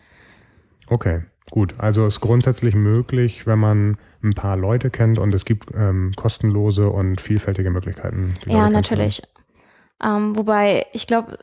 Okay, 0.88 1.22
gut. 1.50 1.74
Also 1.78 2.06
ist 2.06 2.20
grundsätzlich 2.20 2.74
möglich, 2.74 3.46
wenn 3.46 3.58
man 3.58 3.98
ein 4.22 4.34
paar 4.34 4.56
Leute 4.56 4.90
kennt 4.90 5.18
und 5.18 5.34
es 5.34 5.44
gibt 5.44 5.70
ähm, 5.74 6.12
kostenlose 6.16 6.90
und 6.90 7.20
vielfältige 7.20 7.70
Möglichkeiten. 7.70 8.34
Ja, 8.46 8.70
natürlich. 8.70 9.22
Ähm, 10.02 10.36
wobei, 10.36 10.86
ich 10.92 11.06
glaube, 11.06 11.38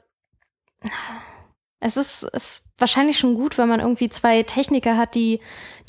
es 1.80 1.98
ist, 1.98 2.24
ist 2.24 2.64
wahrscheinlich 2.78 3.18
schon 3.18 3.36
gut, 3.36 3.58
wenn 3.58 3.68
man 3.68 3.80
irgendwie 3.80 4.10
zwei 4.10 4.44
Techniker 4.44 4.98
hat, 4.98 5.16
die, 5.16 5.40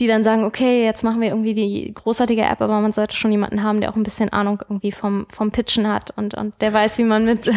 die 0.01 0.07
dann 0.07 0.25
sagen, 0.25 0.45
okay, 0.45 0.85
jetzt 0.85 1.05
machen 1.05 1.21
wir 1.21 1.29
irgendwie 1.29 1.55
die 1.55 1.95
großartige 1.95 2.43
App, 2.43 2.61
aber 2.61 2.81
man 2.81 2.93
sollte 2.93 3.17
schon 3.17 3.31
jemanden 3.31 3.63
haben, 3.63 3.81
der 3.81 3.91
auch 3.91 3.97
ein 3.97 4.03
bisschen 4.03 4.33
Ahnung 4.33 4.61
irgendwie 4.63 4.93
vom, 4.93 5.27
vom 5.31 5.51
Pitchen 5.51 5.89
hat 5.89 6.11
und, 6.17 6.35
und 6.35 6.61
der 6.61 6.73
weiß, 6.73 6.99
wie 6.99 7.05
man 7.05 7.25
mit, 7.25 7.49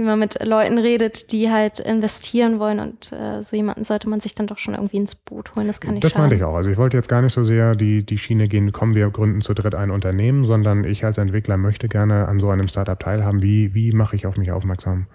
wie 0.00 0.04
man 0.04 0.18
mit 0.18 0.42
Leuten 0.42 0.78
redet, 0.78 1.30
die 1.30 1.50
halt 1.50 1.78
investieren 1.78 2.58
wollen 2.58 2.80
und 2.80 3.12
äh, 3.12 3.42
so 3.42 3.54
jemanden 3.54 3.84
sollte 3.84 4.08
man 4.08 4.20
sich 4.20 4.34
dann 4.34 4.46
doch 4.46 4.56
schon 4.56 4.74
irgendwie 4.74 4.96
ins 4.96 5.14
Boot 5.14 5.54
holen. 5.54 5.66
Das 5.66 5.80
kann 5.80 5.94
nicht 5.94 6.04
Das 6.04 6.14
meinte 6.14 6.34
ich 6.34 6.42
auch. 6.42 6.54
Also 6.54 6.70
ich 6.70 6.78
wollte 6.78 6.96
jetzt 6.96 7.08
gar 7.08 7.20
nicht 7.20 7.34
so 7.34 7.44
sehr 7.44 7.76
die, 7.76 8.04
die 8.04 8.16
Schiene 8.16 8.48
gehen, 8.48 8.72
kommen 8.72 8.94
wir 8.94 9.10
gründen 9.10 9.42
zu 9.42 9.52
dritt 9.52 9.74
ein 9.74 9.90
Unternehmen, 9.90 10.46
sondern 10.46 10.84
ich 10.84 11.04
als 11.04 11.18
Entwickler 11.18 11.58
möchte 11.58 11.88
gerne 11.88 12.28
an 12.28 12.40
so 12.40 12.48
einem 12.48 12.66
Startup 12.66 12.98
teilhaben. 12.98 13.42
Wie, 13.42 13.74
wie 13.74 13.92
mache 13.92 14.16
ich 14.16 14.26
auf 14.26 14.38
mich 14.38 14.50
aufmerksam? 14.52 15.06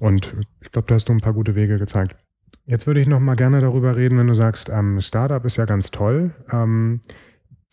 Und 0.00 0.34
ich 0.60 0.72
glaube, 0.72 0.88
da 0.88 0.96
hast 0.96 1.08
du 1.08 1.12
ein 1.12 1.20
paar 1.20 1.34
gute 1.34 1.54
Wege 1.54 1.78
gezeigt. 1.78 2.16
Jetzt 2.66 2.88
würde 2.88 3.00
ich 3.00 3.06
noch 3.06 3.20
mal 3.20 3.36
gerne 3.36 3.60
darüber 3.60 3.94
reden, 3.94 4.18
wenn 4.18 4.26
du 4.26 4.34
sagst, 4.34 4.70
ähm, 4.70 5.00
Startup 5.00 5.44
ist 5.44 5.56
ja 5.56 5.66
ganz 5.66 5.92
toll. 5.92 6.34
Ähm, 6.50 7.00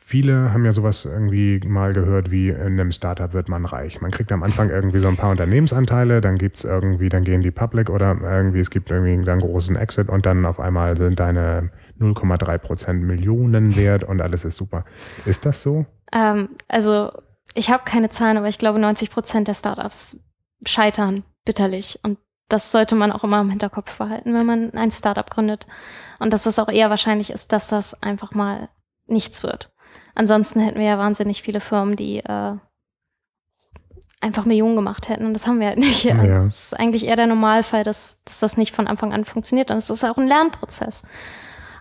viele 0.04 0.52
haben 0.52 0.66
ja 0.66 0.74
sowas 0.74 1.06
irgendwie 1.06 1.62
mal 1.66 1.94
gehört, 1.94 2.32
wie 2.32 2.50
in 2.50 2.60
einem 2.60 2.92
Startup 2.92 3.34
wird 3.34 3.48
man 3.48 3.66
reich. 3.66 4.02
Man 4.02 4.12
kriegt 4.12 4.32
am 4.32 4.44
Anfang 4.44 4.70
irgendwie 4.70 5.00
so 5.00 5.08
ein 5.08 5.16
paar 5.16 5.32
Unternehmensanteile, 5.32 6.22
dann 6.22 6.38
gibt's 6.38 6.64
irgendwie, 6.64 7.10
dann 7.10 7.24
gehen 7.24 7.42
die 7.42 7.52
public 7.52 7.90
oder 7.90 8.18
irgendwie, 8.22 8.60
es 8.60 8.72
gibt 8.72 8.90
irgendwie 8.90 9.14
einen 9.14 9.40
großen 9.40 9.76
Exit 9.76 10.10
und 10.10 10.26
dann 10.26 10.46
auf 10.46 10.60
einmal 10.60 10.98
sind 10.98 11.20
deine 11.20 11.72
0,3 12.00 12.58
Prozent 12.58 13.04
Millionen 13.04 13.76
wert 13.76 14.04
und 14.04 14.22
alles 14.22 14.44
ist 14.44 14.58
super. 14.58 14.86
Ist 15.26 15.46
das 15.46 15.62
so? 15.62 15.86
Ähm, 16.12 16.50
also 16.68 17.12
ich 17.54 17.70
habe 17.70 17.84
keine 17.86 18.10
Zahlen, 18.10 18.38
aber 18.38 18.50
ich 18.50 18.58
glaube 18.58 18.80
90 18.80 19.12
Prozent 19.12 19.48
der 19.48 19.54
Startups 19.54 20.20
scheitern 20.66 21.24
bitterlich 21.46 22.00
und 22.04 22.18
das 22.50 22.72
sollte 22.72 22.96
man 22.96 23.14
auch 23.14 23.24
immer 23.24 23.40
im 23.40 23.50
Hinterkopf 23.50 23.98
behalten, 23.98 24.34
wenn 24.34 24.46
man 24.46 24.74
ein 24.74 24.92
Startup 24.92 25.30
gründet. 25.30 25.68
Und 26.20 26.34
dass 26.34 26.46
es 26.46 26.60
auch 26.60 26.68
eher 26.68 26.90
wahrscheinlich 26.90 27.30
ist, 27.30 27.54
dass 27.54 27.70
das 27.70 28.02
einfach 28.04 28.34
mal 28.34 28.68
nichts 29.08 29.41
wird. 29.41 29.72
Ansonsten 30.16 30.59
hätten 30.59 30.80
wir 30.80 30.86
ja 30.86 30.97
wahnsinnig 30.97 31.41
viele 31.41 31.62
Firmen, 31.62 31.95
die 31.95 32.20
äh, 32.20 32.55
einfach 34.22 34.45
Millionen 34.45 34.76
gemacht 34.76 35.09
hätten. 35.09 35.26
Und 35.26 35.34
das 35.34 35.47
haben 35.47 35.59
wir 35.59 35.68
halt 35.68 35.80
nicht. 35.80 36.03
Ja. 36.03 36.18
Also 36.18 36.34
das 36.34 36.64
ist 36.66 36.80
eigentlich 36.80 37.05
eher 37.05 37.16
der 37.16 37.28
Normalfall, 37.28 37.84
dass, 37.84 38.24
dass 38.24 38.39
das 38.39 38.57
nicht 38.57 38.76
von 38.76 38.88
Anfang 38.88 39.14
an 39.14 39.26
funktioniert. 39.26 39.72
Und 39.72 39.78
es 39.78 39.89
ist 39.89 40.03
auch 40.03 40.18
ein 40.18 40.28
Lernprozess. 40.28 41.03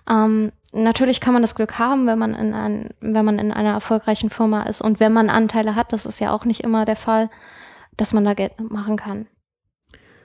Ähm, 0.09 0.53
natürlich 0.73 1.21
kann 1.21 1.33
man 1.33 1.43
das 1.43 1.55
Glück 1.55 1.79
haben, 1.79 2.07
wenn 2.07 2.19
man 2.19 2.35
in 2.35 2.55
ein, 2.55 2.91
wenn 3.01 3.25
man 3.25 3.39
in 3.39 3.53
einer 3.53 3.73
erfolgreichen 3.73 4.31
Firma 4.31 4.63
ist 4.63 4.81
und 4.81 5.01
wenn 5.01 5.13
man 5.13 5.31
Anteile 5.31 5.75
hat, 5.75 5.93
das 5.93 6.07
ist 6.07 6.21
ja 6.21 6.33
auch 6.33 6.45
nicht 6.45 6.61
immer 6.65 6.85
der 6.85 6.97
Fall, 6.97 7.31
dass 7.97 8.13
man 8.13 8.25
da 8.25 8.35
Geld 8.35 8.59
machen 8.61 8.97
kann. 8.97 9.27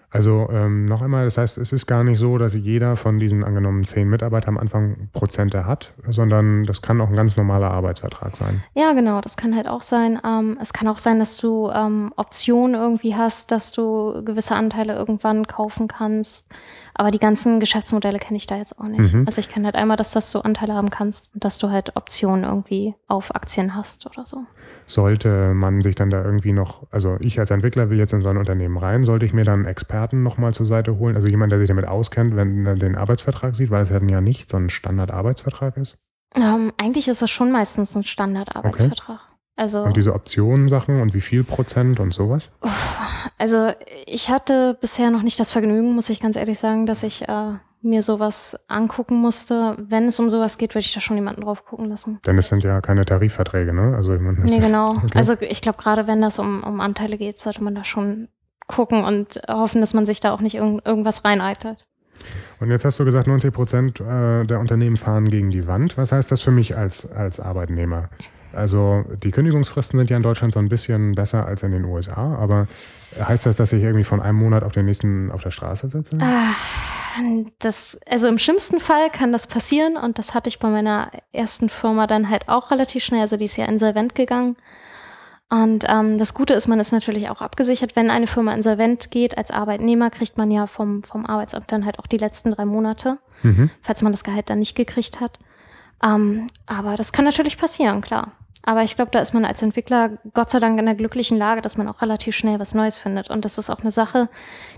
Also 0.10 0.48
ähm, 0.52 0.86
noch 0.86 1.02
einmal, 1.02 1.26
das 1.26 1.38
heißt, 1.38 1.58
es 1.58 1.74
ist 1.74 1.88
gar 1.88 2.04
nicht 2.04 2.20
so, 2.20 2.38
dass 2.38 2.56
jeder 2.56 2.96
von 2.96 3.20
diesen 3.20 3.44
angenommen 3.44 3.84
zehn 3.84 4.10
Mitarbeitern 4.10 4.56
am 4.56 4.58
Anfang 4.58 5.10
Prozente 5.14 5.66
hat, 5.66 5.94
sondern 6.10 6.66
das 6.66 6.82
kann 6.82 7.02
auch 7.02 7.10
ein 7.10 7.16
ganz 7.16 7.36
normaler 7.38 7.72
Arbeitsvertrag 7.72 8.36
sein. 8.36 8.64
Ja, 8.74 8.94
genau, 8.94 9.22
das 9.22 9.38
kann 9.38 9.56
halt 9.56 9.68
auch 9.68 9.82
sein. 9.82 10.20
Ähm, 10.26 10.58
es 10.62 10.74
kann 10.74 10.88
auch 10.88 11.00
sein, 11.00 11.20
dass 11.20 11.38
du 11.38 11.70
ähm, 11.70 12.14
Optionen 12.16 12.76
irgendwie 12.76 13.16
hast, 13.16 13.52
dass 13.52 13.72
du 13.72 14.24
gewisse 14.24 14.56
Anteile 14.56 14.96
irgendwann 14.96 15.48
kaufen 15.48 15.88
kannst. 15.88 16.48
Aber 16.98 17.12
die 17.12 17.20
ganzen 17.20 17.60
Geschäftsmodelle 17.60 18.20
kenne 18.20 18.38
ich 18.38 18.48
da 18.48 18.56
jetzt 18.56 18.80
auch 18.80 18.86
nicht. 18.86 19.14
Mhm. 19.14 19.26
Also 19.26 19.40
ich 19.40 19.50
kenne 19.50 19.66
halt 19.66 19.76
einmal, 19.76 19.98
dass, 19.98 20.14
dass 20.14 20.32
du 20.32 20.40
Anteile 20.40 20.74
haben 20.74 20.90
kannst 20.90 21.34
und 21.34 21.44
dass 21.44 21.58
du 21.58 21.70
halt 21.70 21.96
Optionen 21.98 22.46
irgendwie 22.46 22.96
auf 23.08 23.36
Aktien 23.36 23.76
hast 23.76 24.06
oder 24.06 24.26
so. 24.26 24.46
Sollte 24.88 25.54
man 25.54 25.82
sich 25.82 25.96
dann 25.96 26.10
da 26.10 26.24
irgendwie 26.24 26.54
noch, 26.54 26.88
also 26.92 27.18
ich 27.20 27.38
als 27.38 27.52
Entwickler 27.52 27.90
will 27.90 27.98
jetzt 27.98 28.14
in 28.14 28.22
so 28.22 28.30
ein 28.30 28.38
Unternehmen 28.38 28.78
rein, 28.78 29.04
sollte 29.04 29.26
ich 29.26 29.34
mir 29.34 29.44
dann 29.44 29.66
Experten 29.66 30.24
nochmal 30.24 30.54
zur 30.54 30.66
Seite 30.66 30.98
holen, 30.98 31.16
also 31.16 31.28
jemand, 31.28 31.52
der 31.52 31.60
sich 31.60 31.68
damit 31.68 31.86
auskennt, 31.86 32.36
wenn 32.36 32.66
er 32.66 32.76
den 32.76 32.96
Arbeitsvertrag 32.96 33.56
sieht, 33.56 33.72
weil 33.72 33.82
es 33.82 33.90
ja 33.90 34.00
nicht 34.00 34.50
so 34.50 34.58
ein 34.58 34.70
Standard-Arbeitsvertrag 34.70 35.76
ist? 35.76 36.00
Ähm, 36.38 36.72
eigentlich 36.78 37.08
ist 37.10 37.22
es 37.22 37.30
schon 37.30 37.52
meistens 37.52 37.96
ein 37.96 38.06
Standard-Arbeitsvertrag. 38.06 39.20
Okay. 39.20 39.35
Also, 39.56 39.84
und 39.84 39.96
diese 39.96 40.14
Optionen-Sachen 40.14 41.02
und 41.02 41.14
wie 41.14 41.22
viel 41.22 41.44
Prozent 41.44 42.00
und 42.00 42.14
sowas? 42.14 42.52
Also 43.38 43.72
ich 44.06 44.30
hatte 44.30 44.78
bisher 44.80 45.12
noch 45.12 45.22
nicht 45.22 45.40
das 45.40 45.52
Vergnügen, 45.52 45.94
muss 45.94 46.10
ich 46.10 46.20
ganz 46.20 46.36
ehrlich 46.36 46.60
sagen, 46.60 46.86
dass 46.86 47.04
ich 47.04 47.28
äh, 47.28 47.54
mir 47.82 48.02
sowas 48.02 48.60
angucken 48.68 49.16
musste. 49.16 49.78
Wenn 49.80 50.06
es 50.06 50.20
um 50.20 50.30
sowas 50.30 50.58
geht, 50.58 50.72
würde 50.72 50.80
ich 50.86 50.94
da 50.94 51.00
schon 51.00 51.16
jemanden 51.16 51.42
drauf 51.42 51.66
gucken 51.66 51.88
lassen. 51.88 52.20
Denn 52.26 52.38
es 52.38 52.50
sind 52.50 52.64
ja 52.64 52.82
keine 52.82 53.06
Tarifverträge, 53.06 53.74
ne? 53.74 53.96
Also 53.96 54.14
nee, 54.14 54.60
genau. 54.60 54.96
Okay. 55.06 55.18
Also 55.18 55.36
ich 55.40 55.62
glaube, 55.62 55.82
gerade 55.82 56.08
wenn 56.08 56.22
das 56.22 56.40
um, 56.40 56.64
um 56.64 56.82
Anteile 56.82 57.18
geht, 57.18 57.38
sollte 57.38 57.64
man 57.64 57.76
da 57.76 57.84
schon 57.84 58.28
gucken 58.68 59.04
und 59.04 59.42
hoffen, 59.48 59.82
dass 59.82 59.94
man 59.94 60.06
sich 60.06 60.20
da 60.20 60.32
auch 60.32 60.42
nicht 60.42 60.56
irg 60.56 60.82
irgendwas 60.86 61.24
reineitert. 61.24 61.86
Und 62.60 62.72
jetzt 62.72 62.86
hast 62.86 63.00
du 63.00 63.06
gesagt, 63.06 63.28
90 63.28 63.54
Prozent 63.54 64.00
äh, 64.00 64.44
der 64.46 64.60
Unternehmen 64.60 64.98
fahren 64.98 65.26
gegen 65.30 65.52
die 65.52 65.68
Wand. 65.68 65.98
Was 65.98 66.12
heißt 66.12 66.32
das 66.32 66.42
für 66.42 66.52
mich 66.52 66.76
als, 66.76 67.10
als 67.12 67.40
Arbeitnehmer? 67.40 68.10
Also 68.56 69.04
die 69.24 69.32
Kündigungsfristen 69.32 69.98
sind 70.00 70.10
ja 70.10 70.18
in 70.18 70.24
Deutschland 70.24 70.54
so 70.54 70.60
ein 70.60 70.70
bisschen 70.70 71.14
besser 71.14 71.46
als 71.46 71.64
in 71.64 71.72
den 71.72 71.86
USA, 71.86 72.36
aber 72.36 72.68
heißt 73.20 73.46
das, 73.46 73.56
dass 73.56 73.74
ich 73.74 73.84
irgendwie 73.84 74.04
von 74.04 74.22
einem 74.22 74.38
Monat 74.38 74.64
auf 74.64 74.74
den 74.74 74.86
nächsten 74.86 75.32
auf 75.32 75.44
der 75.44 75.52
Straße 75.52 75.90
sitze? 75.90 76.18
Ah, 76.22 76.54
das, 77.60 78.00
also 78.10 78.28
im 78.28 78.40
schlimmsten 78.40 78.80
Fall 78.80 79.10
kann 79.10 79.32
das 79.32 79.48
passieren 79.48 79.98
und 79.98 80.20
das 80.20 80.34
hatte 80.34 80.50
ich 80.50 80.60
bei 80.60 80.70
meiner 80.70 81.12
ersten 81.32 81.70
Firma 81.70 82.08
dann 82.08 82.30
halt 82.30 82.50
auch 82.50 82.72
relativ 82.72 83.04
schnell. 83.04 83.22
Also 83.22 83.38
die 83.38 83.46
ist 83.46 83.58
ja 83.58 83.66
insolvent 83.66 84.16
gegangen. 84.16 84.58
Und 85.50 85.86
ähm, 85.88 86.18
das 86.18 86.34
Gute 86.34 86.56
ist, 86.56 86.68
man 86.68 86.80
ist 86.80 86.92
natürlich 86.92 87.30
auch 87.30 87.40
abgesichert. 87.40 87.96
Wenn 87.96 88.10
eine 88.10 88.26
Firma 88.26 88.54
insolvent 88.54 89.12
geht 89.12 89.38
als 89.38 89.52
Arbeitnehmer, 89.52 90.10
kriegt 90.10 90.38
man 90.38 90.50
ja 90.50 90.66
vom, 90.66 91.04
vom 91.04 91.26
Arbeitsamt 91.26 91.72
dann 91.72 91.86
halt 91.86 92.00
auch 92.00 92.08
die 92.08 92.18
letzten 92.18 92.52
drei 92.52 92.66
Monate, 92.66 93.20
mhm. 93.44 93.70
falls 93.82 94.02
man 94.02 94.12
das 94.12 94.24
Gehalt 94.24 94.50
dann 94.50 94.60
nicht 94.60 94.76
gekriegt 94.76 95.22
hat. 95.22 95.40
Ähm, 96.04 96.48
aber 96.66 96.96
das 96.96 97.14
kann 97.14 97.26
natürlich 97.26 97.58
passieren, 97.58 98.02
klar. 98.02 98.32
Aber 98.66 98.84
ich 98.84 98.96
glaube, 98.96 99.12
da 99.12 99.20
ist 99.20 99.34
man 99.34 99.46
als 99.46 99.62
Entwickler 99.62 100.18
Gott 100.34 100.50
sei 100.50 100.60
Dank 100.60 100.80
in 100.80 100.86
der 100.86 100.96
glücklichen 100.96 101.38
Lage, 101.38 101.62
dass 101.62 101.78
man 101.78 101.88
auch 101.88 102.02
relativ 102.02 102.36
schnell 102.36 102.60
was 102.60 102.74
Neues 102.74 102.98
findet. 102.98 103.30
Und 103.30 103.46
das 103.46 103.60
ist 103.60 103.70
auch 103.70 103.82
eine 103.82 103.92
Sache, 103.92 104.28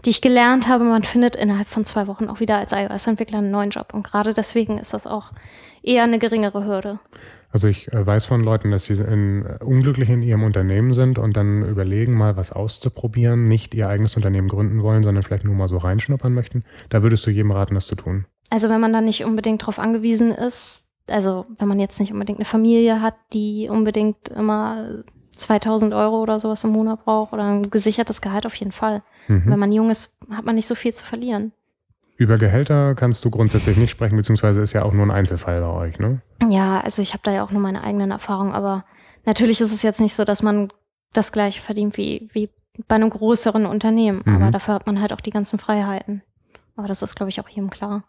die 0.04 0.10
ich 0.10 0.22
gelernt 0.22 0.68
habe. 0.68 0.84
Man 0.84 1.04
findet 1.04 1.38
innerhalb 1.38 1.70
von 1.70 1.86
zwei 1.86 2.08
Wochen 2.08 2.28
auch 2.28 2.42
wieder 2.42 2.58
als 2.58 2.74
iOS-Entwickler 2.74 3.38
einen 3.38 3.52
neuen 3.52 3.70
Job. 3.70 3.94
Und 3.94 4.04
gerade 4.04 4.34
deswegen 4.34 4.78
ist 4.78 4.94
das 4.94 5.08
auch 5.08 5.32
eher 5.82 6.04
eine 6.04 6.20
geringere 6.20 6.66
Hürde. 6.66 7.00
Also 7.50 7.70
ich 7.70 7.92
äh, 7.94 8.06
weiß 8.06 8.26
von 8.26 8.44
Leuten, 8.44 8.72
dass 8.72 8.86
sie 8.86 8.96
in, 8.96 9.46
äh, 9.46 9.64
unglücklich 9.64 10.10
in 10.10 10.22
ihrem 10.22 10.44
Unternehmen 10.44 10.94
sind 10.94 11.18
und 11.18 11.38
dann 11.38 11.64
überlegen, 11.64 12.14
mal 12.14 12.36
was 12.36 12.52
auszuprobieren, 12.52 13.46
nicht 13.46 13.74
ihr 13.74 13.88
eigenes 13.88 14.16
Unternehmen 14.18 14.50
gründen 14.50 14.84
wollen, 14.84 15.04
sondern 15.04 15.24
vielleicht 15.24 15.46
nur 15.46 15.56
mal 15.56 15.70
so 15.70 15.78
reinschnuppern 15.78 16.34
möchten. 16.34 16.66
Da 16.90 17.04
würdest 17.04 17.26
du 17.26 17.32
jedem 17.32 17.52
raten, 17.52 17.76
das 17.76 17.88
zu 17.88 17.96
tun. 17.96 18.26
Also 18.50 18.70
wenn 18.70 18.82
man 18.82 18.94
da 18.94 19.02
nicht 19.02 19.24
unbedingt 19.24 19.62
darauf 19.62 19.80
angewiesen 19.80 20.32
ist, 20.32 20.87
also 21.10 21.46
wenn 21.58 21.68
man 21.68 21.80
jetzt 21.80 22.00
nicht 22.00 22.12
unbedingt 22.12 22.40
eine 22.40 22.46
Familie 22.46 23.02
hat, 23.02 23.16
die 23.34 23.70
unbedingt 23.70 24.30
immer 24.30 25.04
2000 25.36 25.94
Euro 25.94 26.22
oder 26.22 26.40
sowas 26.40 26.64
im 26.64 26.72
Monat 26.72 27.04
braucht 27.06 27.34
oder 27.34 27.44
ein 27.44 27.70
gesichertes 27.70 28.22
Gehalt 28.22 28.46
auf 28.46 28.56
jeden 28.56 28.72
Fall. 28.72 29.04
Mhm. 29.28 29.44
Wenn 29.46 29.60
man 29.60 29.72
jung 29.72 29.90
ist, 29.90 30.18
hat 30.32 30.46
man 30.46 30.56
nicht 30.56 30.68
so 30.68 30.76
viel 30.76 30.94
zu 30.94 31.06
verlieren. 31.06 31.52
Über 32.18 32.38
Gehälter 32.38 32.96
kannst 32.96 33.24
du 33.26 33.30
grundsätzlich 33.30 33.78
nicht 33.78 33.92
sprechen, 33.92 34.18
beziehungsweise 34.18 34.62
ist 34.62 34.74
ja 34.74 34.84
auch 34.84 34.94
nur 34.94 35.06
ein 35.06 35.12
Einzelfall 35.12 35.62
bei 35.62 35.68
euch, 35.68 36.00
ne? 36.00 36.22
Ja, 36.50 36.80
also 36.80 37.02
ich 37.02 37.14
habe 37.14 37.22
da 37.24 37.32
ja 37.32 37.46
auch 37.46 37.52
nur 37.52 37.62
meine 37.62 37.84
eigenen 37.84 38.10
Erfahrungen, 38.10 38.54
aber 38.54 38.86
natürlich 39.26 39.62
ist 39.62 39.72
es 39.72 39.84
jetzt 39.84 40.02
nicht 40.02 40.16
so, 40.16 40.26
dass 40.26 40.42
man 40.42 40.74
das 41.14 41.32
gleiche 41.32 41.62
verdient 41.62 41.96
wie, 41.96 42.28
wie 42.34 42.50
bei 42.88 42.96
einem 42.96 43.12
größeren 43.12 43.68
Unternehmen. 43.68 44.24
Mhm. 44.26 44.36
Aber 44.36 44.52
dafür 44.52 44.74
hat 44.74 44.88
man 44.88 45.00
halt 45.00 45.14
auch 45.14 45.22
die 45.22 45.32
ganzen 45.32 45.60
Freiheiten. 45.60 46.24
Aber 46.76 46.88
das 46.88 47.02
ist, 47.02 47.16
glaube 47.16 47.30
ich, 47.30 47.40
auch 47.40 47.50
jedem 47.50 47.70
klar. 47.70 48.04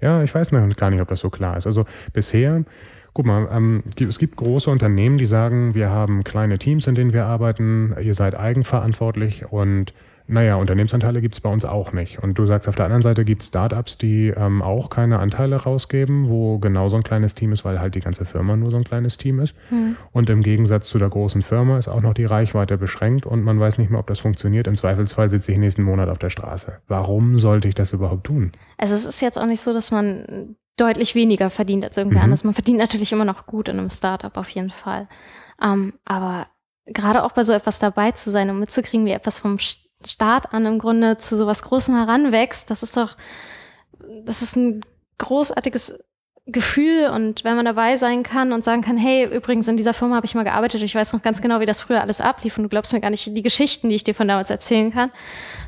Ja, 0.00 0.22
ich 0.22 0.34
weiß 0.34 0.52
noch 0.52 0.76
gar 0.76 0.90
nicht, 0.90 1.00
ob 1.00 1.08
das 1.08 1.20
so 1.20 1.30
klar 1.30 1.56
ist. 1.56 1.66
Also 1.66 1.84
bisher, 2.12 2.64
guck 3.12 3.26
mal, 3.26 3.48
ähm, 3.50 3.82
es 3.98 4.18
gibt 4.18 4.36
große 4.36 4.70
Unternehmen, 4.70 5.18
die 5.18 5.24
sagen, 5.24 5.74
wir 5.74 5.90
haben 5.90 6.24
kleine 6.24 6.58
Teams, 6.58 6.86
in 6.86 6.94
denen 6.94 7.12
wir 7.12 7.26
arbeiten, 7.26 7.94
ihr 8.00 8.14
seid 8.14 8.36
eigenverantwortlich 8.38 9.46
und 9.50 9.92
naja, 10.26 10.56
Unternehmensanteile 10.56 11.20
gibt 11.20 11.34
es 11.34 11.40
bei 11.40 11.50
uns 11.50 11.66
auch 11.66 11.92
nicht. 11.92 12.22
Und 12.22 12.38
du 12.38 12.46
sagst, 12.46 12.66
auf 12.66 12.76
der 12.76 12.86
anderen 12.86 13.02
Seite 13.02 13.26
gibt 13.26 13.42
es 13.42 13.48
Startups, 13.48 13.98
die 13.98 14.28
ähm, 14.28 14.62
auch 14.62 14.88
keine 14.88 15.18
Anteile 15.18 15.56
rausgeben, 15.56 16.28
wo 16.30 16.58
genau 16.58 16.88
so 16.88 16.96
ein 16.96 17.02
kleines 17.02 17.34
Team 17.34 17.52
ist, 17.52 17.64
weil 17.64 17.78
halt 17.78 17.94
die 17.94 18.00
ganze 18.00 18.24
Firma 18.24 18.56
nur 18.56 18.70
so 18.70 18.78
ein 18.78 18.84
kleines 18.84 19.18
Team 19.18 19.38
ist. 19.40 19.54
Mhm. 19.70 19.96
Und 20.12 20.30
im 20.30 20.42
Gegensatz 20.42 20.88
zu 20.88 20.98
der 20.98 21.10
großen 21.10 21.42
Firma 21.42 21.76
ist 21.76 21.88
auch 21.88 22.00
noch 22.00 22.14
die 22.14 22.24
Reichweite 22.24 22.78
beschränkt 22.78 23.26
und 23.26 23.42
man 23.42 23.60
weiß 23.60 23.76
nicht 23.76 23.90
mehr, 23.90 24.00
ob 24.00 24.06
das 24.06 24.20
funktioniert. 24.20 24.66
Im 24.66 24.76
Zweifelsfall 24.76 25.28
sitze 25.28 25.52
ich 25.52 25.58
nächsten 25.58 25.82
Monat 25.82 26.08
auf 26.08 26.18
der 26.18 26.30
Straße. 26.30 26.80
Warum 26.88 27.38
sollte 27.38 27.68
ich 27.68 27.74
das 27.74 27.92
überhaupt 27.92 28.24
tun? 28.24 28.50
Also 28.78 28.94
es 28.94 29.04
ist 29.04 29.20
jetzt 29.20 29.38
auch 29.38 29.46
nicht 29.46 29.60
so, 29.60 29.74
dass 29.74 29.90
man 29.90 30.56
deutlich 30.76 31.14
weniger 31.14 31.50
verdient 31.50 31.84
als 31.84 31.98
irgendwer 31.98 32.20
mhm. 32.20 32.24
anders. 32.24 32.44
Man 32.44 32.54
verdient 32.54 32.78
natürlich 32.78 33.12
immer 33.12 33.26
noch 33.26 33.46
gut 33.46 33.68
in 33.68 33.78
einem 33.78 33.90
Startup 33.90 34.34
auf 34.38 34.48
jeden 34.48 34.70
Fall. 34.70 35.06
Ähm, 35.62 35.92
aber 36.06 36.46
gerade 36.86 37.24
auch 37.24 37.32
bei 37.32 37.44
so 37.44 37.52
etwas 37.52 37.78
dabei 37.78 38.12
zu 38.12 38.30
sein 38.30 38.48
und 38.50 38.58
mitzukriegen, 38.58 39.06
wie 39.06 39.12
etwas 39.12 39.38
vom 39.38 39.58
Start 40.06 40.52
an 40.52 40.66
im 40.66 40.78
Grunde 40.78 41.18
zu 41.18 41.36
sowas 41.36 41.62
Großem 41.62 41.94
heranwächst, 41.94 42.70
das 42.70 42.82
ist 42.82 42.96
doch, 42.96 43.16
das 44.24 44.42
ist 44.42 44.56
ein 44.56 44.84
großartiges 45.18 45.94
Gefühl 46.46 47.08
und 47.08 47.42
wenn 47.44 47.56
man 47.56 47.64
dabei 47.64 47.96
sein 47.96 48.22
kann 48.22 48.52
und 48.52 48.64
sagen 48.64 48.82
kann, 48.82 48.98
hey, 48.98 49.24
übrigens 49.34 49.66
in 49.66 49.78
dieser 49.78 49.94
Firma 49.94 50.16
habe 50.16 50.26
ich 50.26 50.34
mal 50.34 50.44
gearbeitet, 50.44 50.82
ich 50.82 50.94
weiß 50.94 51.14
noch 51.14 51.22
ganz 51.22 51.40
genau, 51.40 51.60
wie 51.60 51.66
das 51.66 51.80
früher 51.80 52.02
alles 52.02 52.20
ablief 52.20 52.58
und 52.58 52.64
du 52.64 52.68
glaubst 52.68 52.92
mir 52.92 53.00
gar 53.00 53.10
nicht 53.10 53.34
die 53.34 53.42
Geschichten, 53.42 53.88
die 53.88 53.94
ich 53.94 54.04
dir 54.04 54.14
von 54.14 54.28
damals 54.28 54.50
erzählen 54.50 54.92
kann. 54.92 55.10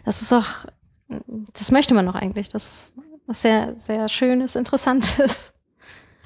Das 0.05 0.21
ist 0.21 0.31
doch, 0.33 0.67
das 1.55 1.73
möchte 1.73 1.95
man 1.95 2.05
doch 2.05 2.15
eigentlich. 2.15 2.51
Das 2.51 2.65
ist 2.65 2.95
was 3.27 3.43
sehr, 3.43 3.75
sehr 3.79 4.09
Schönes, 4.09 4.55
Interessantes. 4.55 5.55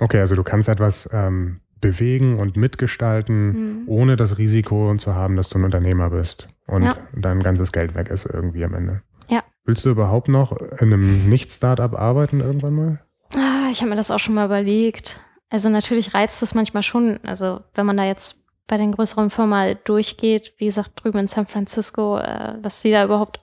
Okay, 0.00 0.18
also 0.18 0.34
du 0.34 0.42
kannst 0.42 0.68
etwas 0.68 1.08
ähm, 1.12 1.60
bewegen 1.80 2.38
und 2.38 2.56
mitgestalten, 2.56 3.52
mhm. 3.52 3.82
ohne 3.86 4.16
das 4.16 4.38
Risiko 4.38 4.94
zu 4.96 5.14
haben, 5.14 5.36
dass 5.36 5.48
du 5.48 5.58
ein 5.58 5.64
Unternehmer 5.64 6.10
bist 6.10 6.48
und 6.66 6.84
ja. 6.84 6.96
dein 7.14 7.42
ganzes 7.42 7.72
Geld 7.72 7.94
weg 7.94 8.08
ist 8.08 8.26
irgendwie 8.26 8.64
am 8.64 8.74
Ende. 8.74 9.02
Ja. 9.28 9.42
Willst 9.64 9.84
du 9.84 9.90
überhaupt 9.90 10.28
noch 10.28 10.56
in 10.56 10.92
einem 10.92 11.28
Nicht-Startup 11.28 11.94
arbeiten 11.94 12.40
irgendwann 12.40 12.74
mal? 12.74 13.00
Ah, 13.34 13.68
ich 13.70 13.80
habe 13.80 13.90
mir 13.90 13.96
das 13.96 14.10
auch 14.10 14.18
schon 14.18 14.34
mal 14.34 14.46
überlegt. 14.46 15.20
Also 15.50 15.68
natürlich 15.68 16.14
reizt 16.14 16.42
es 16.42 16.54
manchmal 16.54 16.82
schon. 16.82 17.20
Also 17.24 17.60
wenn 17.74 17.86
man 17.86 17.96
da 17.96 18.04
jetzt 18.04 18.44
bei 18.66 18.76
den 18.76 18.92
größeren 18.92 19.30
Firmen 19.30 19.50
mal 19.50 19.74
durchgeht, 19.74 20.54
wie 20.58 20.66
gesagt, 20.66 20.92
drüben 21.02 21.18
in 21.18 21.28
San 21.28 21.46
Francisco, 21.46 22.18
äh, 22.18 22.60
dass 22.60 22.82
sie 22.82 22.90
da 22.92 23.04
überhaupt 23.04 23.40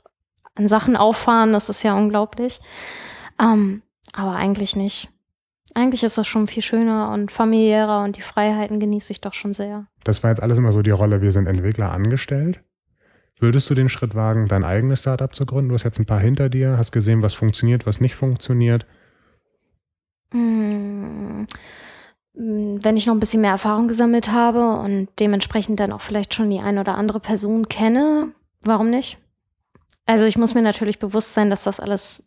an 0.55 0.67
Sachen 0.67 0.95
auffahren, 0.95 1.53
das 1.53 1.69
ist 1.69 1.83
ja 1.83 1.95
unglaublich. 1.95 2.61
Ähm, 3.39 3.81
aber 4.13 4.35
eigentlich 4.35 4.75
nicht. 4.75 5.09
Eigentlich 5.77 6.03
ist 6.03 6.17
das 6.17 6.25
schon 6.25 6.47
viel 6.47 6.63
schöner 6.63 7.11
und 7.11 7.31
familiärer 7.31 8.03
und 8.03 8.17
die 8.17 8.21
Freiheiten 8.21 8.79
genieße 8.79 9.13
ich 9.13 9.21
doch 9.21 9.35
schon 9.35 9.53
sehr. 9.53 9.85
Das 10.03 10.23
war 10.23 10.31
jetzt 10.31 10.41
alles 10.41 10.57
immer 10.57 10.71
so 10.71 10.81
die 10.81 10.89
Rolle, 10.89 11.21
wir 11.21 11.31
sind 11.31 11.45
Entwickler 11.45 11.91
angestellt. 11.91 12.63
Würdest 13.39 13.69
du 13.69 13.75
den 13.75 13.87
Schritt 13.87 14.15
wagen, 14.15 14.47
dein 14.47 14.63
eigenes 14.63 15.01
Startup 15.01 15.35
zu 15.35 15.45
gründen? 15.45 15.69
Du 15.69 15.75
hast 15.75 15.83
jetzt 15.83 15.99
ein 15.99 16.07
paar 16.07 16.19
hinter 16.19 16.49
dir, 16.49 16.79
hast 16.79 16.91
gesehen, 16.91 17.21
was 17.21 17.35
funktioniert, 17.35 17.85
was 17.85 18.01
nicht 18.01 18.15
funktioniert. 18.15 18.87
Hm, 20.31 21.45
wenn 22.33 22.97
ich 22.97 23.05
noch 23.05 23.13
ein 23.13 23.19
bisschen 23.19 23.41
mehr 23.41 23.51
Erfahrung 23.51 23.87
gesammelt 23.87 24.31
habe 24.31 24.79
und 24.79 25.09
dementsprechend 25.19 25.79
dann 25.79 25.91
auch 25.91 26.01
vielleicht 26.01 26.33
schon 26.33 26.49
die 26.49 26.59
eine 26.59 26.81
oder 26.81 26.95
andere 26.95 27.19
Person 27.19 27.69
kenne, 27.69 28.31
warum 28.61 28.89
nicht? 28.89 29.19
Also 30.07 30.25
ich 30.25 30.39
muss 30.39 30.55
mir 30.55 30.63
natürlich 30.63 30.97
bewusst 30.97 31.35
sein, 31.35 31.51
dass 31.51 31.65
das 31.65 31.79
alles 31.79 32.26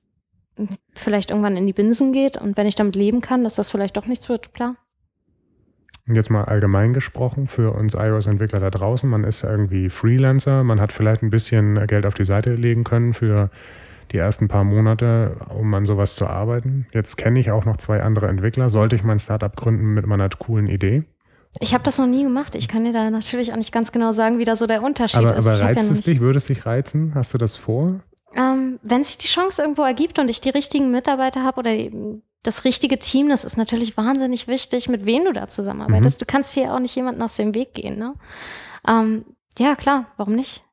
vielleicht 0.94 1.30
irgendwann 1.30 1.56
in 1.56 1.66
die 1.66 1.72
Binsen 1.72 2.12
geht 2.12 2.36
und 2.36 2.56
wenn 2.56 2.66
ich 2.66 2.74
damit 2.74 2.94
leben 2.94 3.20
kann, 3.20 3.44
dass 3.44 3.56
das 3.56 3.70
vielleicht 3.70 3.96
doch 3.96 4.06
nichts 4.06 4.28
wird, 4.28 4.54
klar. 4.54 4.76
Und 6.06 6.16
jetzt 6.16 6.30
mal 6.30 6.44
allgemein 6.44 6.92
gesprochen 6.92 7.46
für 7.46 7.72
uns 7.72 7.94
iOS-Entwickler 7.94 8.58
da 8.58 8.70
draußen, 8.70 9.08
man 9.08 9.24
ist 9.24 9.44
irgendwie 9.44 9.90
Freelancer, 9.90 10.64
man 10.64 10.80
hat 10.80 10.92
vielleicht 10.92 11.22
ein 11.22 11.30
bisschen 11.30 11.86
Geld 11.86 12.04
auf 12.04 12.14
die 12.14 12.24
Seite 12.24 12.54
legen 12.54 12.84
können 12.84 13.14
für 13.14 13.50
die 14.10 14.18
ersten 14.18 14.48
paar 14.48 14.64
Monate, 14.64 15.36
um 15.50 15.72
an 15.72 15.86
sowas 15.86 16.16
zu 16.16 16.26
arbeiten. 16.26 16.86
Jetzt 16.92 17.16
kenne 17.16 17.38
ich 17.38 17.52
auch 17.52 17.64
noch 17.64 17.76
zwei 17.76 18.02
andere 18.02 18.26
Entwickler. 18.26 18.68
Sollte 18.68 18.96
ich 18.96 19.04
mein 19.04 19.20
Startup 19.20 19.54
gründen 19.54 19.94
mit 19.94 20.06
meiner 20.06 20.28
coolen 20.30 20.66
Idee? 20.66 21.04
Ich 21.58 21.74
habe 21.74 21.84
das 21.84 21.98
noch 21.98 22.06
nie 22.06 22.22
gemacht. 22.22 22.54
Ich 22.54 22.68
kann 22.68 22.84
dir 22.84 22.92
da 22.92 23.10
natürlich 23.10 23.52
auch 23.52 23.56
nicht 23.56 23.72
ganz 23.72 23.92
genau 23.92 24.12
sagen, 24.12 24.38
wie 24.38 24.44
da 24.44 24.56
so 24.56 24.66
der 24.66 24.82
Unterschied 24.82 25.18
aber, 25.18 25.36
ist. 25.36 25.46
Aber 25.46 25.60
reizt 25.60 25.90
es 25.90 26.00
dich? 26.02 26.20
Würde 26.20 26.38
es 26.38 26.46
dich 26.46 26.66
reizen? 26.66 27.14
Hast 27.14 27.34
du 27.34 27.38
das 27.38 27.56
vor? 27.56 28.00
Wenn 28.82 29.04
sich 29.04 29.18
die 29.18 29.26
Chance 29.26 29.62
irgendwo 29.62 29.82
ergibt 29.82 30.18
und 30.18 30.30
ich 30.30 30.40
die 30.40 30.50
richtigen 30.50 30.90
Mitarbeiter 30.90 31.44
habe 31.44 31.60
oder 31.60 31.76
das 32.42 32.64
richtige 32.64 32.98
Team, 32.98 33.28
das 33.28 33.44
ist 33.44 33.56
natürlich 33.56 33.96
wahnsinnig 33.96 34.48
wichtig, 34.48 34.88
mit 34.88 35.04
wem 35.04 35.24
du 35.24 35.32
da 35.32 35.48
zusammenarbeitest. 35.48 36.18
Mhm. 36.18 36.24
Du 36.24 36.26
kannst 36.26 36.54
hier 36.54 36.72
auch 36.72 36.78
nicht 36.78 36.94
jemanden 36.96 37.22
aus 37.22 37.36
dem 37.36 37.54
Weg 37.54 37.74
gehen. 37.74 37.98
Ne? 37.98 38.14
Ähm, 38.88 39.24
ja, 39.58 39.76
klar, 39.76 40.06
warum 40.16 40.34
nicht? 40.34 40.64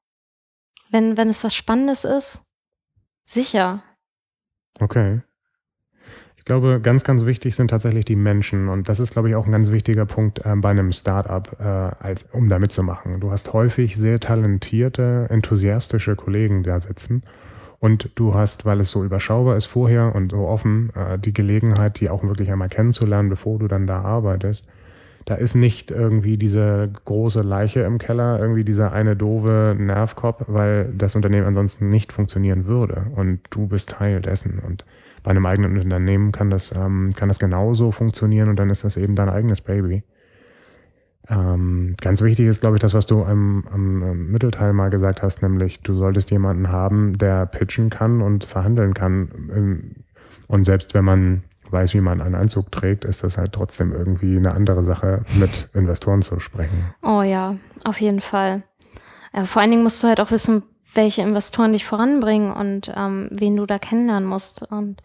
Wenn, 0.90 1.18
wenn 1.18 1.28
es 1.28 1.44
was 1.44 1.54
Spannendes 1.54 2.06
ist, 2.06 2.44
sicher. 3.26 3.84
Okay. 4.80 5.22
Ich 6.38 6.46
glaube, 6.46 6.80
ganz, 6.82 7.04
ganz 7.04 7.26
wichtig 7.26 7.58
sind 7.58 7.70
tatsächlich 7.70 8.06
die 8.06 8.16
Menschen. 8.16 8.70
Und 8.70 8.88
das 8.88 9.02
ist, 9.02 9.12
glaube 9.12 9.28
ich, 9.28 9.36
auch 9.36 9.46
ein 9.46 9.52
ganz 9.52 9.70
wichtiger 9.70 10.06
Punkt 10.06 10.46
äh, 10.46 10.56
bei 10.56 10.70
einem 10.70 10.94
Startup, 10.94 11.60
äh, 11.60 11.64
als, 11.64 12.24
um 12.32 12.50
da 12.50 12.58
mitzumachen. 12.58 13.20
Du 13.20 13.32
hast 13.32 13.52
häufig 13.52 13.98
sehr 13.98 14.22
talentierte, 14.22 15.28
enthusiastische 15.30 16.16
Kollegen 16.16 16.64
da 16.64 16.80
sitzen. 16.80 17.24
Und 17.80 18.10
du 18.16 18.34
hast, 18.34 18.66
weil 18.66 18.80
es 18.80 18.90
so 18.90 19.04
überschaubar 19.04 19.56
ist 19.56 19.66
vorher 19.66 20.16
und 20.16 20.32
so 20.32 20.48
offen, 20.48 20.92
äh, 20.96 21.20
die 21.20 21.34
Gelegenheit, 21.34 22.00
die 22.00 22.10
auch 22.10 22.24
wirklich 22.24 22.52
einmal 22.52 22.70
kennenzulernen, 22.70 23.30
bevor 23.30 23.60
du 23.60 23.68
dann 23.68 23.86
da 23.86 24.02
arbeitest. 24.02 24.66
Da 25.26 25.36
ist 25.36 25.56
nicht 25.56 25.92
irgendwie 25.92 26.38
diese 26.38 26.90
große 27.06 27.42
Leiche 27.42 27.82
im 27.82 27.98
Keller, 27.98 28.40
irgendwie 28.40 28.64
dieser 28.64 28.94
eine 28.94 29.16
doofe 29.16 29.76
Nervkopf, 29.78 30.46
weil 30.48 30.92
das 30.98 31.16
Unternehmen 31.18 31.46
ansonsten 31.46 31.90
nicht 31.90 32.14
funktionieren 32.14 32.66
würde. 32.66 33.08
Und 33.14 33.42
du 33.50 33.68
bist 33.68 33.90
Teil 33.90 34.22
dessen. 34.22 34.60
Und 34.60 34.86
bei 35.24 35.32
einem 35.32 35.46
eigenen 35.46 35.78
Unternehmen 35.78 36.32
kann 36.32 36.50
das, 36.50 36.72
ähm, 36.72 37.12
kann 37.14 37.28
das 37.28 37.40
genauso 37.40 37.92
funktionieren 37.92 38.48
und 38.48 38.58
dann 38.58 38.70
ist 38.70 38.86
das 38.86 38.96
eben 38.96 39.16
dein 39.16 39.28
eigenes 39.28 39.60
Baby. 39.60 40.04
Ähm, 41.30 41.96
ganz 42.00 42.22
wichtig 42.22 42.48
ist, 42.48 42.62
glaube 42.62 42.78
ich, 42.78 42.82
das, 42.82 42.94
was 42.94 43.06
du 43.06 43.24
am, 43.24 43.66
am, 43.72 44.28
Mittelteil 44.32 44.74
mal 44.74 44.90
gesagt 44.90 45.22
hast, 45.22 45.42
nämlich 45.42 45.82
du 45.82 45.96
solltest 45.96 46.32
jemanden 46.32 46.70
haben, 46.70 47.18
der 47.18 47.46
pitchen 47.46 47.90
kann 47.90 48.22
und 48.22 48.46
verhandeln 48.46 48.94
kann. 48.94 49.96
Und 50.48 50.64
selbst 50.64 50.94
wenn 50.94 51.04
man 51.04 51.44
weiß, 51.70 51.94
wie 51.94 52.02
man 52.02 52.22
einen 52.22 52.36
Anzug 52.36 52.72
trägt, 52.72 53.04
ist 53.04 53.24
das 53.24 53.38
halt 53.38 53.52
trotzdem 53.54 53.92
irgendwie 53.92 54.38
eine 54.38 54.54
andere 54.54 54.84
Sache, 54.84 55.24
mit 55.38 55.70
Investoren 55.74 56.22
zu 56.22 56.40
sprechen. 56.40 56.94
Oh 57.02 57.22
ja, 57.22 57.58
auf 57.84 58.00
jeden 58.00 58.22
Fall. 58.22 58.64
Ja, 59.34 59.44
vor 59.44 59.62
allen 59.62 59.72
Dingen 59.72 59.84
musst 59.84 60.02
du 60.02 60.08
halt 60.08 60.22
auch 60.22 60.32
wissen, 60.32 60.64
welche 60.94 61.22
Investoren 61.22 61.74
dich 61.74 61.86
voranbringen 61.86 62.54
und 62.54 62.94
ähm, 62.96 63.28
wen 63.32 63.56
du 63.56 63.66
da 63.66 63.78
kennenlernen 63.80 64.28
musst 64.28 64.64
und 64.72 65.02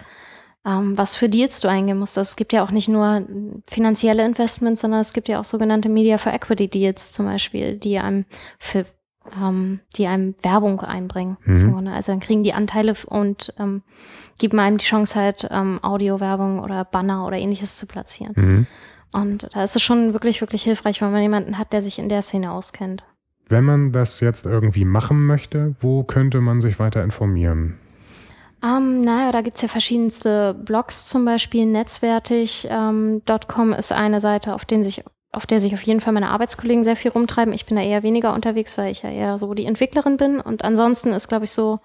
ähm, 0.67 0.97
was 0.97 1.17
für 1.17 1.29
Deals 1.29 1.61
du 1.61 1.69
eingehen 1.69 1.99
musst. 1.99 2.17
Es 2.17 2.37
gibt 2.37 2.53
ja 2.53 2.65
auch 2.65 2.71
nicht 2.71 2.89
nur 2.89 3.27
finanzielle 3.69 4.25
Investments, 4.25 4.81
sondern 4.81 5.01
es 5.01 5.13
gibt 5.13 5.29
ja 5.29 5.41
auch 5.41 5.45
sogenannte 5.45 5.89
Media 5.89 6.19
for 6.19 6.33
Equity 6.33 6.69
Deals 6.69 7.13
zum 7.13 7.27
Beispiel, 7.27 7.77
die 7.77 7.99
einem 7.99 8.25
für 8.59 8.87
ähm, 9.41 9.81
die 9.97 10.07
einem 10.07 10.35
Werbung 10.43 10.81
einbringen. 10.81 11.37
Mhm. 11.45 11.89
Also 11.89 12.13
dann 12.13 12.21
kriegen 12.21 12.43
die 12.43 12.53
Anteile 12.53 12.95
und 13.07 13.55
ähm, 13.59 13.83
geben 14.39 14.59
einem 14.59 14.79
die 14.79 14.85
Chance 14.85 15.19
halt 15.19 15.49
ähm, 15.51 15.79
Audio-Werbung 15.83 16.61
oder 16.61 16.85
Banner 16.85 17.27
oder 17.27 17.37
ähnliches 17.37 17.77
zu 17.77 17.87
platzieren. 17.87 18.33
Mhm. 18.37 18.67
Und 19.15 19.49
da 19.53 19.63
ist 19.63 19.77
es 19.77 19.83
schon 19.83 20.15
wirklich, 20.15 20.41
wirklich 20.41 20.63
hilfreich, 20.63 21.01
wenn 21.03 21.13
man 21.13 21.23
jemanden 21.23 21.59
hat, 21.59 21.73
der 21.73 21.83
sich 21.83 21.99
in 21.99 22.09
der 22.09 22.23
Szene 22.23 22.51
auskennt. 22.51 23.05
Wenn 23.49 23.65
man 23.65 23.93
das 23.93 24.21
jetzt 24.21 24.47
irgendwie 24.47 24.87
machen 24.87 25.27
möchte, 25.27 25.75
wo 25.81 26.05
könnte 26.05 26.41
man 26.41 26.61
sich 26.61 26.79
weiter 26.79 27.05
informieren? 27.05 27.79
Ähm, 28.63 29.01
naja, 29.01 29.33
da 29.33 29.41
gibt's 29.41 29.63
ja 29.63 29.69
verschiedenste 29.69 30.55
Blogs, 30.55 31.09
zum 31.09 31.25
Beispiel 31.25 31.67
netzwertig.com 31.67 32.71
ähm, 32.71 33.73
ist 33.73 33.93
eine 33.93 34.21
Seite, 34.21 34.55
auf, 34.55 34.65
den 34.65 34.85
sich, 34.85 35.03
auf 35.33 35.47
der 35.47 35.59
sich 35.61 35.75
auf 35.75 35.83
jeden 35.83 36.01
Fall 36.01 36.13
meine 36.13 36.31
Arbeitskollegen 36.31 36.85
sehr 36.85 36.97
viel 36.97 37.11
rumtreiben. 37.11 37.53
Ich 37.53 37.67
bin 37.67 37.77
da 37.77 37.83
eher 37.83 38.03
weniger 38.03 38.35
unterwegs, 38.35 38.79
weil 38.79 38.93
ich 38.93 39.03
ja 39.03 39.11
eher 39.11 39.39
so 39.39 39.53
die 39.55 39.67
Entwicklerin 39.67 40.17
bin. 40.17 40.41
Und 40.41 40.65
ansonsten 40.65 41.13
ist, 41.13 41.29
glaube 41.29 41.45
ich, 41.45 41.51
so 41.51 41.81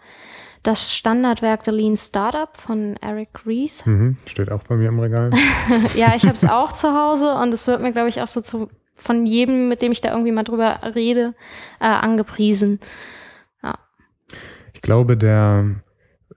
das 0.64 0.94
Standardwerk 0.94 1.64
The 1.66 1.72
Lean 1.72 1.98
Startup 1.98 2.56
von 2.56 2.98
Eric 2.98 3.46
Ries. 3.46 3.86
Mhm, 3.86 4.18
steht 4.26 4.52
auch 4.52 4.64
bei 4.64 4.76
mir 4.76 4.90
im 4.90 5.00
Regal. 5.00 5.32
ja, 5.96 6.14
ich 6.16 6.24
habe 6.26 6.36
es 6.36 6.46
auch 6.46 6.74
zu 6.74 6.94
Hause 6.94 7.34
und 7.36 7.54
es 7.54 7.68
wird 7.68 7.82
mir, 7.82 7.92
glaube 7.92 8.10
ich, 8.10 8.22
auch 8.22 8.28
so 8.28 8.42
zu 8.42 8.70
von 9.00 9.26
jedem, 9.26 9.70
mit 9.70 9.82
dem 9.82 9.92
ich 9.92 10.02
da 10.02 10.12
irgendwie 10.12 10.32
mal 10.32 10.44
drüber 10.44 10.80
rede, 10.96 11.36
äh, 11.80 11.86
angepriesen. 11.86 12.80
Ja. 13.64 13.76
Ich 14.74 14.82
glaube, 14.82 15.16
der, 15.16 15.76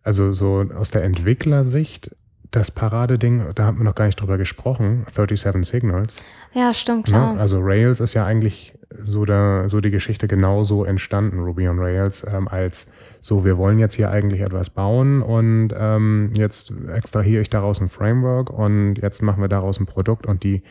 also 0.03 0.33
so 0.33 0.65
aus 0.77 0.91
der 0.91 1.05
Entwicklersicht, 1.05 2.15
das 2.51 2.71
Paradeding, 2.71 3.45
da 3.55 3.65
haben 3.65 3.79
wir 3.79 3.85
noch 3.85 3.95
gar 3.95 4.07
nicht 4.07 4.21
drüber 4.21 4.37
gesprochen, 4.37 5.07
37 5.13 5.65
Signals. 5.65 6.17
Ja, 6.53 6.75
stimmt, 6.75 7.07
ne? 7.07 7.13
klar. 7.13 7.35
Ja, 7.35 7.41
also 7.41 7.61
Rails 7.61 8.01
ist 8.01 8.15
ja 8.15 8.25
eigentlich 8.25 8.75
so, 8.91 9.25
da, 9.25 9.69
so 9.69 9.81
die 9.81 9.93
Geschichte 9.93 10.27
genauso 10.27 10.85
entstanden, 10.85 11.39
Ruby 11.39 11.69
on 11.69 11.79
Rails, 11.79 12.27
ähm, 12.29 12.49
als 12.49 12.89
so, 13.21 13.45
wir 13.45 13.57
wollen 13.57 13.79
jetzt 13.79 13.95
hier 13.95 14.11
eigentlich 14.11 14.41
etwas 14.41 14.71
bauen 14.71 15.23
und 15.23 15.73
ähm, 15.77 16.33
jetzt 16.35 16.73
extrahiere 16.93 17.41
ich 17.43 17.51
daraus 17.51 17.81
ein 17.81 17.89
Framework 17.89 18.51
und 18.51 18.97
jetzt 18.97 19.23
machen 19.23 19.41
wir 19.41 19.49
daraus 19.49 19.79
ein 19.79 19.87
Produkt 19.87 20.27
und 20.27 20.43
die 20.43 20.63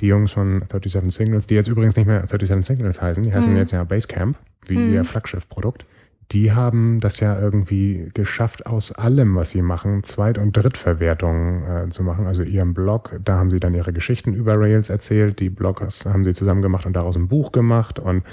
die 0.00 0.06
Jungs 0.06 0.32
von 0.32 0.64
37 0.70 1.12
Signals, 1.12 1.46
die 1.46 1.54
jetzt 1.54 1.68
übrigens 1.68 1.96
nicht 1.96 2.06
mehr 2.06 2.26
37 2.26 2.64
Signals 2.64 3.00
heißen, 3.00 3.22
die 3.22 3.32
heißen 3.32 3.52
mhm. 3.52 3.58
jetzt 3.58 3.70
ja 3.70 3.84
Basecamp, 3.84 4.36
wie 4.66 4.76
mhm. 4.76 4.92
ihr 4.92 5.04
Flaggschiff-Produkt. 5.04 5.86
Die 6.32 6.52
haben 6.52 7.00
das 7.00 7.20
ja 7.20 7.38
irgendwie 7.38 8.10
geschafft, 8.14 8.66
aus 8.66 8.92
allem, 8.92 9.34
was 9.34 9.50
sie 9.50 9.62
machen, 9.62 10.02
Zweit- 10.02 10.38
und 10.38 10.56
Drittverwertungen 10.56 11.86
äh, 11.86 11.88
zu 11.90 12.02
machen. 12.02 12.26
Also 12.26 12.42
ihren 12.42 12.74
Blog, 12.74 13.18
da 13.22 13.38
haben 13.38 13.50
sie 13.50 13.60
dann 13.60 13.74
ihre 13.74 13.92
Geschichten 13.92 14.32
über 14.32 14.58
Rails 14.58 14.88
erzählt. 14.88 15.40
Die 15.40 15.50
Bloggers 15.50 16.06
haben 16.06 16.24
sie 16.24 16.32
zusammen 16.32 16.62
gemacht 16.62 16.86
und 16.86 16.94
daraus 16.94 17.16
ein 17.16 17.28
Buch 17.28 17.52
gemacht 17.52 17.98
und 17.98 18.24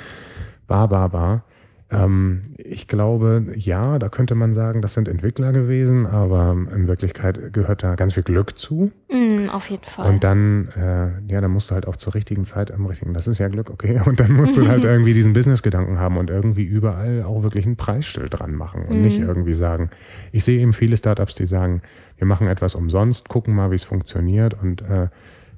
bar, 0.67 0.87
bar, 0.87 1.09
bar. 1.09 1.43
Ähm, 1.91 2.41
ich 2.57 2.87
glaube, 2.87 3.45
ja, 3.55 3.99
da 3.99 4.07
könnte 4.07 4.33
man 4.33 4.53
sagen, 4.53 4.81
das 4.81 4.93
sind 4.93 5.09
Entwickler 5.09 5.51
gewesen, 5.51 6.05
aber 6.05 6.55
in 6.73 6.87
Wirklichkeit 6.87 7.51
gehört 7.51 7.83
da 7.83 7.95
ganz 7.95 8.13
viel 8.13 8.23
Glück 8.23 8.57
zu. 8.57 8.91
Mm, 9.11 9.49
auf 9.49 9.69
jeden 9.69 9.83
Fall. 9.83 10.09
Und 10.09 10.23
dann, 10.23 10.69
äh, 10.77 11.31
ja, 11.31 11.41
dann 11.41 11.51
musst 11.51 11.69
du 11.69 11.75
halt 11.75 11.87
auch 11.87 11.97
zur 11.97 12.15
richtigen 12.15 12.45
Zeit 12.45 12.71
am 12.71 12.85
richtigen, 12.85 13.13
das 13.13 13.27
ist 13.27 13.39
ja 13.39 13.49
Glück, 13.49 13.69
okay. 13.69 13.99
Und 14.05 14.21
dann 14.21 14.31
musst 14.31 14.57
du 14.57 14.67
halt 14.67 14.83
irgendwie 14.85 15.13
diesen 15.13 15.33
Business-Gedanken 15.33 15.99
haben 15.99 16.17
und 16.17 16.29
irgendwie 16.29 16.63
überall 16.63 17.23
auch 17.23 17.43
wirklich 17.43 17.65
ein 17.65 17.75
Preisschild 17.75 18.39
dran 18.39 18.55
machen 18.55 18.85
und 18.85 18.99
mm. 18.99 19.03
nicht 19.03 19.19
irgendwie 19.19 19.53
sagen, 19.53 19.89
ich 20.31 20.45
sehe 20.45 20.61
eben 20.61 20.71
viele 20.71 20.95
Startups, 20.95 21.35
die 21.35 21.45
sagen, 21.45 21.81
wir 22.17 22.25
machen 22.25 22.47
etwas 22.47 22.73
umsonst, 22.73 23.27
gucken 23.27 23.53
mal, 23.53 23.71
wie 23.71 23.75
es 23.75 23.83
funktioniert 23.83 24.53
und 24.61 24.81
äh, 24.83 25.09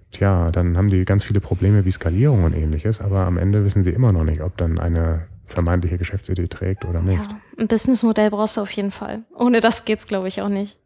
tja, 0.09 0.49
dann 0.49 0.77
haben 0.77 0.89
die 0.89 1.05
ganz 1.05 1.23
viele 1.23 1.41
Probleme 1.41 1.85
wie 1.85 1.91
Skalierung 1.91 2.43
und 2.43 2.55
ähnliches, 2.55 3.01
aber 3.01 3.25
am 3.27 3.37
Ende 3.37 3.63
wissen 3.65 3.83
sie 3.83 3.91
immer 3.91 4.11
noch 4.11 4.23
nicht, 4.23 4.41
ob 4.41 4.57
dann 4.57 4.79
eine 4.79 5.27
vermeintliche 5.43 5.97
Geschäftsidee 5.97 6.47
trägt 6.47 6.85
oder 6.85 7.01
nicht. 7.01 7.23
Ja, 7.25 7.39
ein 7.59 7.67
Businessmodell 7.67 8.29
brauchst 8.29 8.57
du 8.57 8.61
auf 8.61 8.71
jeden 8.71 8.91
Fall. 8.91 9.23
Ohne 9.37 9.59
das 9.59 9.85
geht's, 9.85 10.07
glaube 10.07 10.27
ich, 10.27 10.41
auch 10.41 10.49
nicht. 10.49 10.79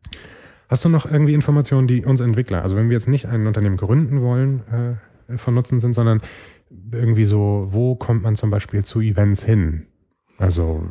Hast 0.69 0.83
du 0.83 0.89
noch 0.89 1.09
irgendwie 1.09 1.33
Informationen, 1.33 1.87
die 1.87 2.03
uns 2.03 2.19
Entwickler, 2.19 2.61
also 2.61 2.75
wenn 2.75 2.89
wir 2.89 2.95
jetzt 2.95 3.07
nicht 3.07 3.27
ein 3.27 3.47
Unternehmen 3.47 3.77
gründen 3.77 4.21
wollen, 4.21 4.99
äh, 5.29 5.37
von 5.37 5.53
Nutzen 5.53 5.79
sind, 5.79 5.93
sondern 5.93 6.21
irgendwie 6.91 7.25
so, 7.25 7.67
wo 7.71 7.95
kommt 7.95 8.23
man 8.23 8.35
zum 8.35 8.49
Beispiel 8.49 8.83
zu 8.83 8.99
Events 8.99 9.43
hin? 9.43 9.87
Also 10.37 10.83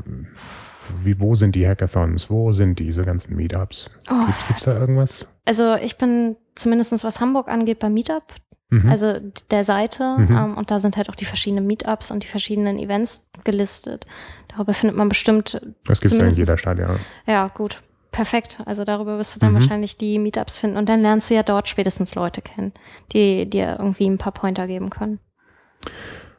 wie, 1.05 1.19
wo 1.21 1.35
sind 1.35 1.55
die 1.55 1.67
Hackathons? 1.67 2.31
Wo 2.31 2.53
sind 2.53 2.79
diese 2.79 3.05
ganzen 3.05 3.37
Meetups? 3.37 3.91
Oh. 4.11 4.27
Gibt 4.49 4.59
es 4.59 4.65
da 4.65 4.79
irgendwas? 4.79 5.29
Also 5.45 5.75
ich 5.77 5.97
bin 5.99 6.37
zumindest 6.55 7.05
was 7.05 7.21
Hamburg 7.21 7.49
angeht 7.49 7.79
bei 7.79 7.91
Meetup 7.91 8.25
Mhm. 8.71 8.91
Also 8.91 9.21
der 9.51 9.65
Seite. 9.65 10.17
Mhm. 10.19 10.37
Ähm, 10.37 10.57
und 10.57 10.71
da 10.71 10.79
sind 10.79 10.97
halt 10.97 11.09
auch 11.09 11.15
die 11.15 11.25
verschiedenen 11.25 11.67
Meetups 11.67 12.11
und 12.11 12.23
die 12.23 12.29
verschiedenen 12.29 12.79
Events 12.79 13.29
gelistet. 13.45 14.07
Darüber 14.49 14.75
findet 14.75 14.97
man 14.97 15.09
bestimmt. 15.09 15.61
Das 15.87 16.01
gibt 16.01 16.13
es 16.13 16.19
ja 16.19 16.27
in 16.27 16.35
jeder 16.35 16.59
Stadt, 16.59 16.79
ja. 16.79 16.97
Ja, 17.27 17.49
gut. 17.49 17.83
Perfekt. 18.11 18.61
Also 18.65 18.85
darüber 18.85 19.19
wirst 19.19 19.37
du 19.37 19.41
dann 19.41 19.51
mhm. 19.51 19.57
wahrscheinlich 19.57 19.99
die 19.99 20.19
Meetups 20.19 20.59
finden. 20.59 20.77
Und 20.77 20.89
dann 20.89 21.03
lernst 21.03 21.31
du 21.31 21.35
ja 21.35 21.43
dort 21.43 21.69
spätestens 21.69 22.15
Leute 22.15 22.41
kennen, 22.41 22.73
die 23.13 23.49
dir 23.49 23.77
irgendwie 23.79 24.09
ein 24.09 24.19
paar 24.19 24.33
Pointer 24.33 24.67
geben 24.67 24.91
können. 24.91 25.21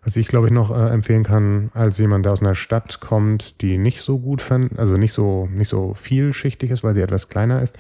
Was 0.08 0.16
ich, 0.16 0.30
glaube 0.30 0.47
ich, 0.47 0.53
noch 0.53 0.72
äh, 0.72 0.89
empfehlen 0.89 1.24
kann, 1.24 1.70
als 1.74 1.97
jemand, 1.97 2.24
der 2.24 2.32
aus 2.32 2.39
einer 2.39 2.55
Stadt 2.55 3.01
kommt, 3.01 3.62
die 3.62 3.78
nicht 3.78 4.01
so 4.01 4.20
gut 4.20 4.41
fand, 4.41 4.80
also 4.80 4.95
nicht 4.95 5.12
so, 5.12 5.49
nicht 5.51 5.68
so 5.68 5.95
vielschichtig 5.95 6.72
ist, 6.72 6.82
weil 6.82 6.95
sie 6.95 7.01
etwas 7.01 7.28
kleiner 7.28 7.62
ist, 7.62 7.78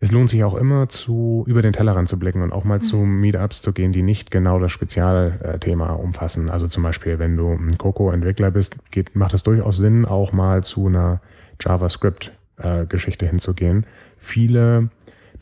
es 0.00 0.10
lohnt 0.10 0.30
sich 0.30 0.42
auch 0.42 0.56
immer 0.56 0.88
zu 0.88 1.44
über 1.46 1.62
den 1.62 1.72
Tellerrand 1.72 2.08
zu 2.08 2.18
blicken 2.18 2.42
und 2.42 2.52
auch 2.52 2.64
mal 2.64 2.78
mhm. 2.78 2.82
zu 2.82 2.96
Meetups 2.96 3.62
zu 3.62 3.72
gehen, 3.72 3.92
die 3.92 4.02
nicht 4.02 4.32
genau 4.32 4.58
das 4.58 4.72
Spezialthema 4.72 5.92
umfassen. 5.92 6.50
Also 6.50 6.66
zum 6.66 6.82
Beispiel, 6.82 7.20
wenn 7.20 7.36
du 7.36 7.52
ein 7.52 7.78
Coco-Entwickler 7.78 8.50
bist, 8.50 8.74
geht, 8.90 9.14
macht 9.14 9.34
es 9.34 9.44
durchaus 9.44 9.76
Sinn, 9.76 10.06
auch 10.06 10.32
mal 10.32 10.64
zu 10.64 10.88
einer 10.88 11.20
JavaScript-Geschichte 11.60 13.26
hinzugehen. 13.26 13.86
Viele 14.18 14.88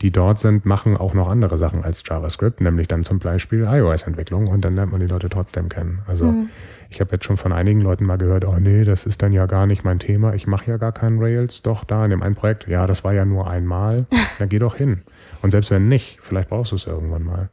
die 0.03 0.11
dort 0.11 0.37
sind, 0.37 0.65
machen 0.65 0.97
auch 0.97 1.13
noch 1.13 1.29
andere 1.29 1.57
Sachen 1.57 1.85
als 1.85 2.03
JavaScript, 2.05 2.59
nämlich 2.59 2.89
dann 2.89 3.03
zum 3.03 3.19
Beispiel 3.19 3.63
iOS-Entwicklung 3.63 4.49
und 4.49 4.65
dann 4.65 4.75
lernt 4.75 4.91
man 4.91 4.99
die 4.99 5.07
Leute 5.07 5.29
trotzdem 5.29 5.69
kennen. 5.69 6.01
Also 6.05 6.25
mhm. 6.25 6.49
ich 6.89 6.99
habe 6.99 7.13
jetzt 7.13 7.23
schon 7.23 7.37
von 7.37 7.53
einigen 7.53 7.79
Leuten 7.79 8.03
mal 8.03 8.17
gehört, 8.17 8.43
oh 8.43 8.57
nee, 8.59 8.83
das 8.83 9.05
ist 9.05 9.21
dann 9.21 9.31
ja 9.31 9.45
gar 9.45 9.65
nicht 9.65 9.85
mein 9.85 9.99
Thema, 9.99 10.33
ich 10.33 10.45
mache 10.45 10.69
ja 10.69 10.75
gar 10.75 10.91
keinen 10.91 11.19
Rails, 11.19 11.61
doch 11.61 11.85
da 11.85 12.03
in 12.03 12.11
dem 12.11 12.21
einen 12.21 12.35
Projekt, 12.35 12.67
ja, 12.67 12.85
das 12.85 13.05
war 13.05 13.13
ja 13.13 13.23
nur 13.23 13.49
einmal, 13.49 14.05
dann 14.39 14.49
geh 14.49 14.59
doch 14.59 14.75
hin. 14.75 15.03
Und 15.41 15.51
selbst 15.51 15.71
wenn 15.71 15.87
nicht, 15.87 16.19
vielleicht 16.21 16.49
brauchst 16.49 16.73
du 16.73 16.75
es 16.75 16.85
irgendwann 16.85 17.23
mal. 17.23 17.49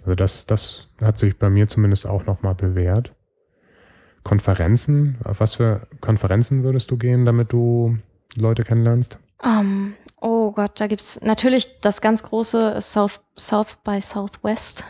Also 0.00 0.16
das, 0.16 0.44
das 0.46 0.88
hat 1.00 1.18
sich 1.18 1.38
bei 1.38 1.50
mir 1.50 1.68
zumindest 1.68 2.08
auch 2.08 2.26
nochmal 2.26 2.56
bewährt. 2.56 3.12
Konferenzen, 4.24 5.18
auf 5.22 5.38
was 5.38 5.54
für 5.54 5.86
Konferenzen 6.00 6.64
würdest 6.64 6.90
du 6.90 6.96
gehen, 6.96 7.24
damit 7.24 7.52
du 7.52 7.98
Leute 8.36 8.64
kennenlernst? 8.64 9.20
Um, 9.42 9.94
oh 10.22 10.52
Gott, 10.52 10.80
da 10.80 10.86
gibt's 10.86 11.20
natürlich 11.22 11.80
das 11.80 12.00
ganz 12.00 12.22
große 12.22 12.80
South, 12.80 13.20
South 13.38 13.78
by 13.84 14.00
Southwest 14.00 14.84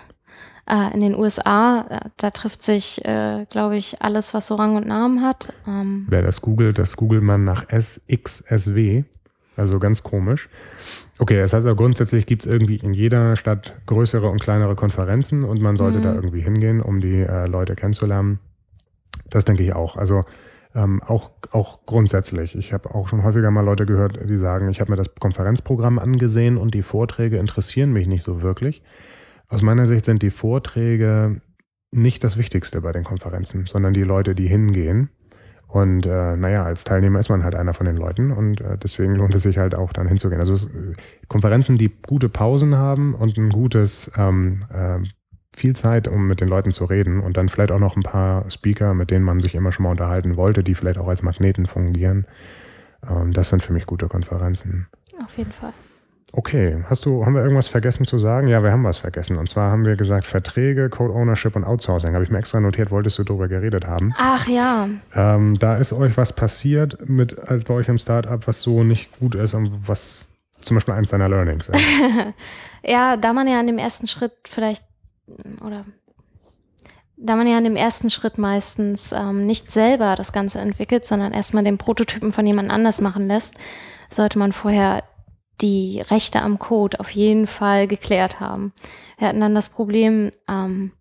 äh, 0.69 0.93
in 0.95 1.01
den 1.01 1.15
USA. 1.15 1.87
Äh, 1.89 2.11
da 2.17 2.31
trifft 2.31 2.63
sich, 2.63 3.05
äh, 3.05 3.47
glaube 3.51 3.77
ich, 3.77 4.03
alles, 4.03 4.35
was 4.35 4.47
so 4.47 4.55
Rang 4.55 4.77
und 4.77 4.87
Namen 4.87 5.23
hat. 5.23 5.53
Um, 5.67 6.07
Wer 6.09 6.23
das 6.23 6.41
googelt, 6.41 6.79
das 6.79 6.97
googelt 6.97 7.23
man 7.23 7.45
nach 7.45 7.67
SXSW. 7.69 9.05
Also 9.57 9.79
ganz 9.79 10.03
komisch. 10.03 10.49
Okay, 11.19 11.37
das 11.37 11.53
heißt 11.53 11.67
aber 11.67 11.77
grundsätzlich 11.77 12.27
gibt 12.27 12.47
es 12.47 12.51
irgendwie 12.51 12.77
in 12.77 12.95
jeder 12.95 13.37
Stadt 13.37 13.75
größere 13.87 14.29
und 14.29 14.41
kleinere 14.41 14.75
Konferenzen 14.75 15.45
und 15.45 15.61
man 15.61 15.77
sollte 15.77 15.99
mhm. 15.99 16.03
da 16.03 16.15
irgendwie 16.15 16.41
hingehen, 16.41 16.81
um 16.81 17.01
die 17.01 17.21
äh, 17.21 17.47
Leute 17.47 17.75
kennenzulernen. 17.75 18.39
Das 19.29 19.45
denke 19.45 19.63
ich 19.63 19.75
auch. 19.75 19.97
Also 19.97 20.23
ähm, 20.75 21.03
auch, 21.03 21.31
auch 21.51 21.85
grundsätzlich. 21.87 22.57
Ich 22.57 22.73
habe 22.73 22.95
auch 22.95 23.09
schon 23.09 23.23
häufiger 23.23 23.51
mal 23.51 23.65
Leute 23.65 23.87
gehört, 23.87 24.19
die 24.29 24.37
sagen, 24.37 24.69
ich 24.71 24.81
habe 24.81 24.91
mir 24.91 24.97
das 24.97 25.15
Konferenzprogramm 25.15 25.99
angesehen 25.99 26.57
und 26.57 26.75
die 26.75 26.83
Vorträge 26.83 27.39
interessieren 27.39 27.93
mich 27.93 28.07
nicht 28.07 28.23
so 28.23 28.43
wirklich. 28.43 28.83
Aus 29.49 29.63
meiner 29.63 29.87
Sicht 29.87 30.07
sind 30.07 30.23
die 30.23 30.31
Vorträge 30.31 31.41
nicht 31.91 32.25
das 32.25 32.39
Wichtigste 32.39 32.81
bei 32.81 32.93
den 32.93 33.05
Konferenzen, 33.05 33.67
sondern 33.67 33.93
die 33.93 34.03
Leute, 34.03 34.35
die 34.35 34.47
hingehen. 34.47 35.11
Und 35.69 36.05
äh, 36.05 36.37
naja, 36.37 36.65
als 36.65 36.85
Teilnehmer 36.85 37.19
ist 37.19 37.31
man 37.31 37.45
halt 37.45 37.55
einer 37.55 37.73
von 37.73 37.87
den 37.87 37.97
Leuten 37.97 38.31
und 38.31 38.61
äh, 38.61 38.77
deswegen 38.77 39.15
lohnt 39.15 39.35
es 39.35 39.43
sich 39.43 39.57
halt 39.57 39.75
auch 39.75 39.93
dann 39.95 40.07
hinzugehen. 40.07 40.41
Also 40.41 40.53
es, 40.53 40.69
Konferenzen, 41.29 41.79
die 41.79 41.91
gute 42.07 42.29
Pausen 42.29 42.77
haben 42.77 43.15
und 43.15 43.39
ein 43.39 43.49
gutes 43.49 44.11
ähm, 44.19 44.65
äh, 44.71 44.99
viel 45.57 45.77
Zeit, 45.77 46.09
um 46.09 46.27
mit 46.27 46.41
den 46.41 46.49
Leuten 46.49 46.71
zu 46.71 46.85
reden 46.85 47.21
und 47.21 47.37
dann 47.37 47.49
vielleicht 47.49 47.73
auch 47.73 47.79
noch 47.79 47.97
ein 47.97 48.03
paar 48.03 48.51
Speaker, 48.51 48.95
mit 48.95 49.11
denen 49.11 49.25
man 49.25 49.41
sich 49.41 49.55
immer 49.55 49.73
schon 49.73 49.85
mal 49.85 49.91
unterhalten 49.91 50.37
wollte, 50.37 50.63
die 50.63 50.75
vielleicht 50.75 50.99
auch 50.99 51.09
als 51.09 51.23
Magneten 51.23 51.67
fungieren. 51.67 52.27
Ähm, 53.09 53.33
das 53.33 53.51
sind 53.51 53.63
für 53.63 53.73
mich 53.73 53.87
gute 53.87 54.09
Konferenzen. 54.09 54.87
Auf 55.23 55.37
jeden 55.37 55.53
Fall. 55.53 55.73
Okay, 56.35 56.83
hast 56.89 57.05
du, 57.05 57.27
haben 57.27 57.35
wir 57.35 57.43
irgendwas 57.43 57.69
vergessen 57.69 58.07
zu 58.07 58.17
sagen? 58.17 58.47
Ja, 58.47 58.63
wir 58.63 58.73
haben 58.73 58.85
was 58.85 58.97
vergessen. 58.97 59.37
Und 59.37 59.51
zwar 59.51 59.71
haben 59.71 59.85
wir 59.85 59.97
gesagt 59.97 60.25
Verträge, 60.25 60.89
Code 60.89 61.13
Ownership 61.13 61.55
und 61.57 61.65
Outsourcing. 61.65 62.15
Habe 62.15 62.25
ich 62.25 62.31
mir 62.31 62.39
extra 62.39 62.59
notiert, 62.59 62.91
wolltest 62.91 63.19
du 63.19 63.25
darüber 63.25 63.49
geredet 63.49 63.87
haben. 63.87 64.15
Ach 64.17 64.49
ja. 64.49 64.89
Ähm, 65.15 65.59
da 65.59 65.77
ist 65.77 65.93
euch 65.93 66.17
was 66.17 66.33
passiert 66.33 67.07
mit 67.07 67.37
äh, 67.51 67.59
bei 67.59 67.75
euch 67.75 67.89
im 67.89 67.99
Startup, 67.99 68.47
was 68.47 68.63
so 68.63 68.83
nicht 68.83 69.19
gut 69.19 69.35
ist 69.35 69.53
und 69.53 69.87
was 69.87 70.31
zum 70.63 70.77
Beispiel 70.77 70.95
eins 70.95 71.11
deiner 71.11 71.29
Learnings 71.29 71.69
ist. 71.69 71.85
ja, 72.83 73.19
da 73.19 73.35
man 73.35 73.47
ja 73.47 73.61
an 73.61 73.67
dem 73.67 73.79
ersten 73.79 74.07
Schritt 74.07 74.33
vielleicht 74.49 74.85
oder 75.65 75.85
da 77.17 77.37
man 77.37 77.47
ja 77.47 77.59
in 77.59 77.65
dem 77.65 77.77
ersten 77.77 78.11
Schritt 78.11 78.37
meistens 78.39 79.13
ähm, 79.13 79.47
nicht 79.47 79.71
selber 79.71 80.17
das 80.17 80.33
Ganze 80.33 80.59
entwickelt, 80.59 81.07
sondern 81.07 81.33
erstmal 81.33 81.63
den 81.63 81.79
Prototypen 81.79 82.33
von 82.33 82.47
jemand 82.47 82.71
anders 82.71 83.01
machen 83.01 83.29
lässt, 83.29 83.55
sollte 84.11 84.39
man 84.39 84.53
vorher 84.53 85.05
die 85.61 86.01
Rechte 86.01 86.43
am 86.43 86.59
Code 86.59 86.99
auf 86.99 87.11
jeden 87.11 87.47
Fall 87.47 87.87
geklärt 87.87 88.41
haben. 88.41 88.73
Wir 89.19 89.29
hatten 89.29 89.41
dann 89.41 89.55
das 89.55 89.69
Problem, 89.69 90.33
ähm, 90.49 90.93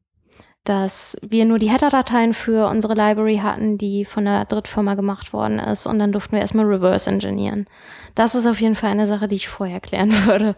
dass 0.63 1.17
wir 1.23 1.45
nur 1.45 1.57
die 1.57 1.71
Header-Dateien 1.71 2.35
für 2.35 2.67
unsere 2.69 2.93
Library 2.93 3.37
hatten, 3.37 3.79
die 3.79 4.05
von 4.05 4.25
der 4.25 4.45
Drittfirma 4.45 4.93
gemacht 4.93 5.33
worden 5.33 5.57
ist 5.57 5.87
und 5.87 5.97
dann 5.97 6.11
durften 6.11 6.33
wir 6.33 6.41
erstmal 6.41 6.65
reverse 6.65 7.09
engineeren. 7.09 7.65
Das 8.13 8.35
ist 8.35 8.45
auf 8.45 8.61
jeden 8.61 8.75
Fall 8.75 8.91
eine 8.91 9.07
Sache, 9.07 9.27
die 9.27 9.37
ich 9.37 9.47
vorher 9.47 9.79
klären 9.79 10.11
würde. 10.25 10.55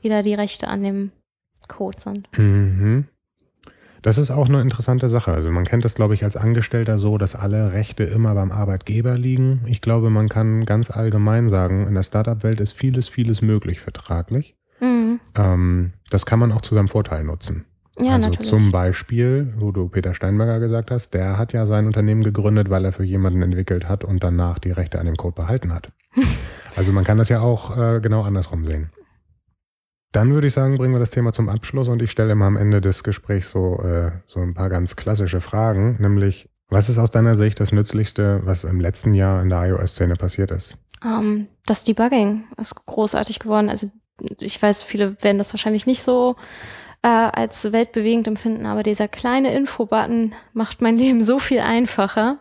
Wie 0.00 0.08
da 0.08 0.22
die 0.22 0.34
Rechte 0.34 0.68
an 0.68 0.82
dem 0.82 1.12
Code 1.72 2.00
sind. 2.00 2.28
Mhm. 2.38 3.06
Das 4.02 4.18
ist 4.18 4.32
auch 4.32 4.48
eine 4.48 4.60
interessante 4.60 5.08
Sache. 5.08 5.32
Also 5.32 5.50
man 5.50 5.64
kennt 5.64 5.84
das, 5.84 5.94
glaube 5.94 6.14
ich, 6.14 6.24
als 6.24 6.36
Angestellter 6.36 6.98
so, 6.98 7.18
dass 7.18 7.36
alle 7.36 7.72
Rechte 7.72 8.02
immer 8.02 8.34
beim 8.34 8.50
Arbeitgeber 8.50 9.16
liegen. 9.16 9.62
Ich 9.66 9.80
glaube, 9.80 10.10
man 10.10 10.28
kann 10.28 10.64
ganz 10.64 10.90
allgemein 10.90 11.48
sagen, 11.48 11.86
in 11.86 11.94
der 11.94 12.02
Startup-Welt 12.02 12.60
ist 12.60 12.72
vieles, 12.72 13.08
vieles 13.08 13.42
möglich 13.42 13.80
vertraglich. 13.80 14.56
Mhm. 14.80 15.20
Ähm, 15.36 15.92
das 16.10 16.26
kann 16.26 16.40
man 16.40 16.50
auch 16.50 16.62
zu 16.62 16.74
seinem 16.74 16.88
Vorteil 16.88 17.22
nutzen. 17.22 17.64
Ja, 18.00 18.14
also 18.14 18.28
natürlich. 18.28 18.48
zum 18.48 18.72
Beispiel, 18.72 19.52
wo 19.58 19.70
du 19.70 19.88
Peter 19.88 20.14
Steinberger 20.14 20.58
gesagt 20.58 20.90
hast, 20.90 21.10
der 21.14 21.38
hat 21.38 21.52
ja 21.52 21.66
sein 21.66 21.86
Unternehmen 21.86 22.24
gegründet, 22.24 22.70
weil 22.70 22.84
er 22.84 22.92
für 22.92 23.04
jemanden 23.04 23.42
entwickelt 23.42 23.88
hat 23.88 24.02
und 24.02 24.24
danach 24.24 24.58
die 24.58 24.72
Rechte 24.72 24.98
an 24.98 25.06
dem 25.06 25.16
Code 25.16 25.34
behalten 25.34 25.72
hat. 25.72 25.88
also 26.76 26.92
man 26.92 27.04
kann 27.04 27.18
das 27.18 27.28
ja 27.28 27.40
auch 27.40 27.76
äh, 27.76 28.00
genau 28.00 28.22
andersrum 28.22 28.64
sehen. 28.66 28.90
Dann 30.12 30.34
würde 30.34 30.46
ich 30.46 30.52
sagen, 30.52 30.76
bringen 30.76 30.94
wir 30.94 31.00
das 31.00 31.10
Thema 31.10 31.32
zum 31.32 31.48
Abschluss 31.48 31.88
und 31.88 32.02
ich 32.02 32.10
stelle 32.10 32.32
immer 32.32 32.44
am 32.44 32.56
Ende 32.56 32.80
des 32.82 33.02
Gesprächs 33.02 33.50
so, 33.50 33.78
äh, 33.82 34.12
so 34.26 34.40
ein 34.40 34.54
paar 34.54 34.68
ganz 34.68 34.94
klassische 34.94 35.40
Fragen, 35.40 35.96
nämlich, 36.00 36.50
was 36.68 36.90
ist 36.90 36.98
aus 36.98 37.10
deiner 37.10 37.34
Sicht 37.34 37.60
das 37.60 37.72
Nützlichste, 37.72 38.42
was 38.44 38.64
im 38.64 38.80
letzten 38.80 39.14
Jahr 39.14 39.42
in 39.42 39.48
der 39.48 39.64
iOS-Szene 39.68 40.16
passiert 40.16 40.50
ist? 40.50 40.76
Um, 41.02 41.10
ähm, 41.10 41.46
das 41.66 41.84
Debugging 41.84 42.44
ist 42.58 42.74
großartig 42.86 43.38
geworden. 43.38 43.70
Also 43.70 43.90
ich 44.38 44.60
weiß, 44.60 44.82
viele 44.82 45.16
werden 45.22 45.38
das 45.38 45.52
wahrscheinlich 45.52 45.86
nicht 45.86 46.02
so 46.02 46.36
äh, 47.02 47.08
als 47.08 47.72
weltbewegend 47.72 48.28
empfinden, 48.28 48.66
aber 48.66 48.82
dieser 48.82 49.08
kleine 49.08 49.54
Info-Button 49.54 50.34
macht 50.52 50.80
mein 50.82 50.96
Leben 50.96 51.24
so 51.24 51.38
viel 51.38 51.60
einfacher. 51.60 52.38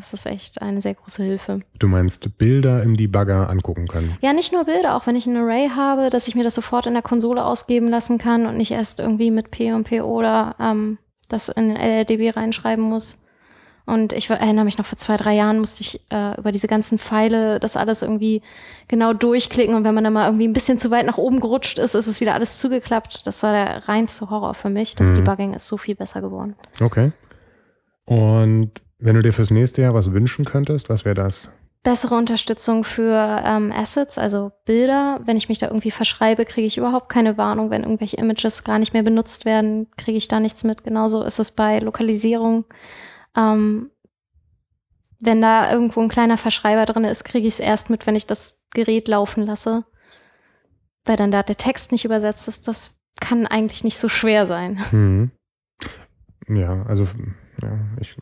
Das 0.00 0.14
ist 0.14 0.24
echt 0.24 0.62
eine 0.62 0.80
sehr 0.80 0.94
große 0.94 1.22
Hilfe. 1.22 1.60
Du 1.78 1.86
meinst 1.86 2.38
Bilder 2.38 2.82
im 2.82 2.96
Debugger 2.96 3.50
angucken 3.50 3.86
können? 3.86 4.16
Ja, 4.22 4.32
nicht 4.32 4.50
nur 4.50 4.64
Bilder, 4.64 4.96
auch 4.96 5.06
wenn 5.06 5.14
ich 5.14 5.26
ein 5.26 5.36
Array 5.36 5.68
habe, 5.76 6.08
dass 6.08 6.26
ich 6.26 6.34
mir 6.34 6.42
das 6.42 6.54
sofort 6.54 6.86
in 6.86 6.94
der 6.94 7.02
Konsole 7.02 7.44
ausgeben 7.44 7.86
lassen 7.86 8.16
kann 8.16 8.46
und 8.46 8.56
nicht 8.56 8.70
erst 8.70 8.98
irgendwie 8.98 9.30
mit 9.30 9.50
P 9.50 9.72
und 9.72 9.84
P 9.84 10.00
oder 10.00 10.56
ähm, 10.58 10.96
das 11.28 11.50
in 11.50 11.76
LLDB 11.76 12.34
reinschreiben 12.34 12.82
muss. 12.82 13.18
Und 13.84 14.14
ich 14.14 14.30
erinnere 14.30 14.64
mich 14.64 14.78
noch, 14.78 14.86
vor 14.86 14.96
zwei, 14.96 15.18
drei 15.18 15.34
Jahren 15.34 15.58
musste 15.58 15.82
ich 15.82 16.00
äh, 16.10 16.38
über 16.38 16.50
diese 16.50 16.66
ganzen 16.66 16.98
Pfeile 16.98 17.60
das 17.60 17.76
alles 17.76 18.00
irgendwie 18.00 18.40
genau 18.88 19.12
durchklicken. 19.12 19.74
Und 19.74 19.84
wenn 19.84 19.94
man 19.94 20.04
dann 20.04 20.14
mal 20.14 20.28
irgendwie 20.28 20.48
ein 20.48 20.54
bisschen 20.54 20.78
zu 20.78 20.90
weit 20.90 21.04
nach 21.04 21.18
oben 21.18 21.40
gerutscht 21.40 21.78
ist, 21.78 21.94
ist 21.94 22.06
es 22.06 22.22
wieder 22.22 22.32
alles 22.32 22.58
zugeklappt. 22.58 23.26
Das 23.26 23.42
war 23.42 23.52
der 23.52 23.86
reinste 23.86 24.30
Horror 24.30 24.54
für 24.54 24.70
mich. 24.70 24.94
Das 24.94 25.08
mhm. 25.08 25.16
Debugging 25.16 25.52
ist 25.52 25.66
so 25.66 25.76
viel 25.76 25.94
besser 25.94 26.22
geworden. 26.22 26.56
Okay. 26.80 27.12
Und 28.06 28.72
wenn 29.00 29.14
du 29.14 29.22
dir 29.22 29.32
fürs 29.32 29.50
nächste 29.50 29.82
Jahr 29.82 29.94
was 29.94 30.12
wünschen 30.12 30.44
könntest, 30.44 30.88
was 30.88 31.04
wäre 31.04 31.14
das? 31.14 31.50
Bessere 31.82 32.14
Unterstützung 32.14 32.84
für 32.84 33.42
ähm, 33.42 33.72
Assets, 33.72 34.18
also 34.18 34.52
Bilder. 34.66 35.20
Wenn 35.24 35.38
ich 35.38 35.48
mich 35.48 35.58
da 35.58 35.68
irgendwie 35.68 35.90
verschreibe, 35.90 36.44
kriege 36.44 36.66
ich 36.66 36.76
überhaupt 36.76 37.08
keine 37.08 37.38
Warnung. 37.38 37.70
Wenn 37.70 37.84
irgendwelche 37.84 38.18
Images 38.18 38.64
gar 38.64 38.78
nicht 38.78 38.92
mehr 38.92 39.02
benutzt 39.02 39.46
werden, 39.46 39.90
kriege 39.96 40.18
ich 40.18 40.28
da 40.28 40.40
nichts 40.40 40.62
mit. 40.62 40.84
Genauso 40.84 41.22
ist 41.22 41.38
es 41.38 41.52
bei 41.52 41.78
Lokalisierung. 41.78 42.66
Ähm, 43.34 43.90
wenn 45.20 45.40
da 45.40 45.72
irgendwo 45.72 46.00
ein 46.00 46.10
kleiner 46.10 46.36
Verschreiber 46.36 46.84
drin 46.84 47.04
ist, 47.04 47.24
kriege 47.24 47.46
ich 47.46 47.54
es 47.54 47.60
erst 47.60 47.88
mit, 47.88 48.06
wenn 48.06 48.16
ich 48.16 48.26
das 48.26 48.62
Gerät 48.72 49.08
laufen 49.08 49.46
lasse. 49.46 49.84
Weil 51.06 51.16
dann 51.16 51.30
da 51.30 51.42
der 51.42 51.56
Text 51.56 51.92
nicht 51.92 52.04
übersetzt 52.04 52.46
ist, 52.46 52.68
das 52.68 52.98
kann 53.20 53.46
eigentlich 53.46 53.84
nicht 53.84 53.96
so 53.96 54.10
schwer 54.10 54.46
sein. 54.46 54.84
Hm. 54.90 55.30
Ja, 56.48 56.84
also 56.86 57.06
ja, 57.62 57.78
ich, 58.00 58.16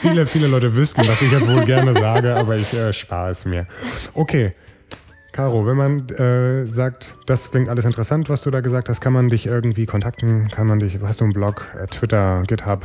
Viele, 0.00 0.26
viele 0.26 0.46
Leute 0.48 0.74
wüssten, 0.74 1.06
was 1.06 1.22
ich 1.22 1.30
jetzt 1.30 1.48
wohl 1.48 1.64
gerne 1.64 1.94
sage, 1.94 2.34
aber 2.34 2.56
ich 2.56 2.72
äh, 2.72 2.92
spare 2.92 3.30
es 3.30 3.44
mir. 3.44 3.66
Okay. 4.14 4.52
Caro, 5.32 5.64
wenn 5.66 5.76
man 5.76 6.08
äh, 6.08 6.66
sagt, 6.66 7.14
das 7.26 7.52
klingt 7.52 7.68
alles 7.68 7.84
interessant, 7.84 8.28
was 8.28 8.42
du 8.42 8.50
da 8.50 8.60
gesagt 8.60 8.88
hast, 8.88 9.00
kann 9.00 9.12
man 9.12 9.28
dich 9.28 9.46
irgendwie 9.46 9.86
kontakten? 9.86 10.48
Kann 10.48 10.66
man 10.66 10.80
dich, 10.80 10.98
hast 11.00 11.20
du 11.20 11.24
einen 11.26 11.32
Blog, 11.32 11.68
äh, 11.80 11.86
Twitter, 11.86 12.42
GitHub? 12.44 12.84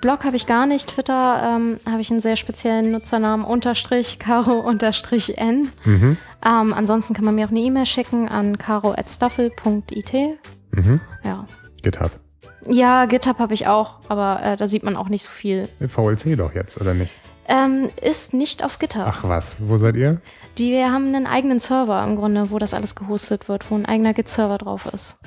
Blog 0.00 0.24
habe 0.24 0.34
ich 0.34 0.46
gar 0.46 0.66
nicht. 0.66 0.88
Twitter 0.88 1.54
ähm, 1.56 1.76
habe 1.88 2.00
ich 2.00 2.10
einen 2.10 2.20
sehr 2.20 2.34
speziellen 2.34 2.90
Nutzernamen, 2.90 3.46
unterstrich, 3.46 4.18
Caro 4.18 4.58
unterstrich 4.58 5.38
N. 5.38 5.68
Mhm. 5.84 6.16
Ähm, 6.44 6.74
ansonsten 6.74 7.14
kann 7.14 7.24
man 7.24 7.36
mir 7.36 7.46
auch 7.46 7.50
eine 7.50 7.60
E-Mail 7.60 7.86
schicken 7.86 8.28
an 8.28 8.58
caro.staffel.it. 8.58 10.12
Mhm. 10.72 11.00
Ja. 11.22 11.46
GitHub. 11.82 12.10
Ja, 12.68 13.06
GitHub 13.06 13.38
habe 13.38 13.54
ich 13.54 13.66
auch, 13.66 13.96
aber 14.08 14.40
äh, 14.42 14.56
da 14.56 14.66
sieht 14.66 14.82
man 14.82 14.96
auch 14.96 15.08
nicht 15.08 15.22
so 15.22 15.30
viel. 15.30 15.68
VLC 15.86 16.36
doch 16.36 16.54
jetzt, 16.54 16.80
oder 16.80 16.94
nicht? 16.94 17.10
Ähm, 17.46 17.88
ist 18.00 18.32
nicht 18.32 18.64
auf 18.64 18.78
GitHub. 18.78 19.04
Ach 19.06 19.24
was, 19.24 19.58
wo 19.60 19.76
seid 19.76 19.96
ihr? 19.96 20.20
Die, 20.58 20.70
wir 20.72 20.90
haben 20.90 21.08
einen 21.08 21.26
eigenen 21.26 21.60
Server 21.60 22.02
im 22.02 22.16
Grunde, 22.16 22.50
wo 22.50 22.58
das 22.58 22.74
alles 22.74 22.94
gehostet 22.94 23.48
wird, 23.48 23.70
wo 23.70 23.74
ein 23.74 23.86
eigener 23.86 24.14
Git-Server 24.14 24.58
drauf 24.58 24.86
ist. 24.92 25.18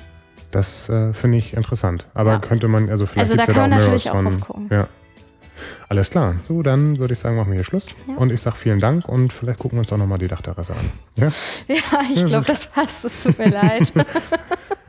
Das 0.50 0.88
äh, 0.88 1.12
finde 1.12 1.38
ich 1.38 1.54
interessant. 1.54 2.06
Aber 2.14 2.32
ja. 2.32 2.38
könnte 2.38 2.68
man, 2.68 2.88
also 2.88 3.06
vielleicht 3.06 3.30
also 3.30 3.36
da 3.36 3.44
kann 3.44 3.54
ja 3.54 3.60
man 3.60 3.70
natürlich 3.70 4.10
auch 4.10 4.14
von, 4.14 4.40
gucken. 4.40 4.68
Ja. 4.70 4.88
Alles 5.88 6.10
klar. 6.10 6.36
So, 6.46 6.62
dann 6.62 6.98
würde 6.98 7.12
ich 7.12 7.18
sagen, 7.18 7.36
machen 7.36 7.48
wir 7.48 7.56
hier 7.56 7.64
Schluss. 7.64 7.86
Ja. 8.06 8.14
Und 8.16 8.32
ich 8.32 8.40
sage 8.40 8.56
vielen 8.56 8.80
Dank 8.80 9.08
und 9.08 9.32
vielleicht 9.32 9.58
gucken 9.58 9.76
wir 9.76 9.80
uns 9.80 9.92
auch 9.92 9.98
nochmal 9.98 10.18
die 10.18 10.28
Dachterrasse 10.28 10.72
an. 10.72 10.90
Ja, 11.16 11.32
ja 11.68 12.00
ich 12.12 12.24
glaube, 12.24 12.46
das 12.46 12.66
passt. 12.66 13.04
Es 13.04 13.22
tut 13.22 13.38
mir 13.38 13.50
leid. 13.50 13.92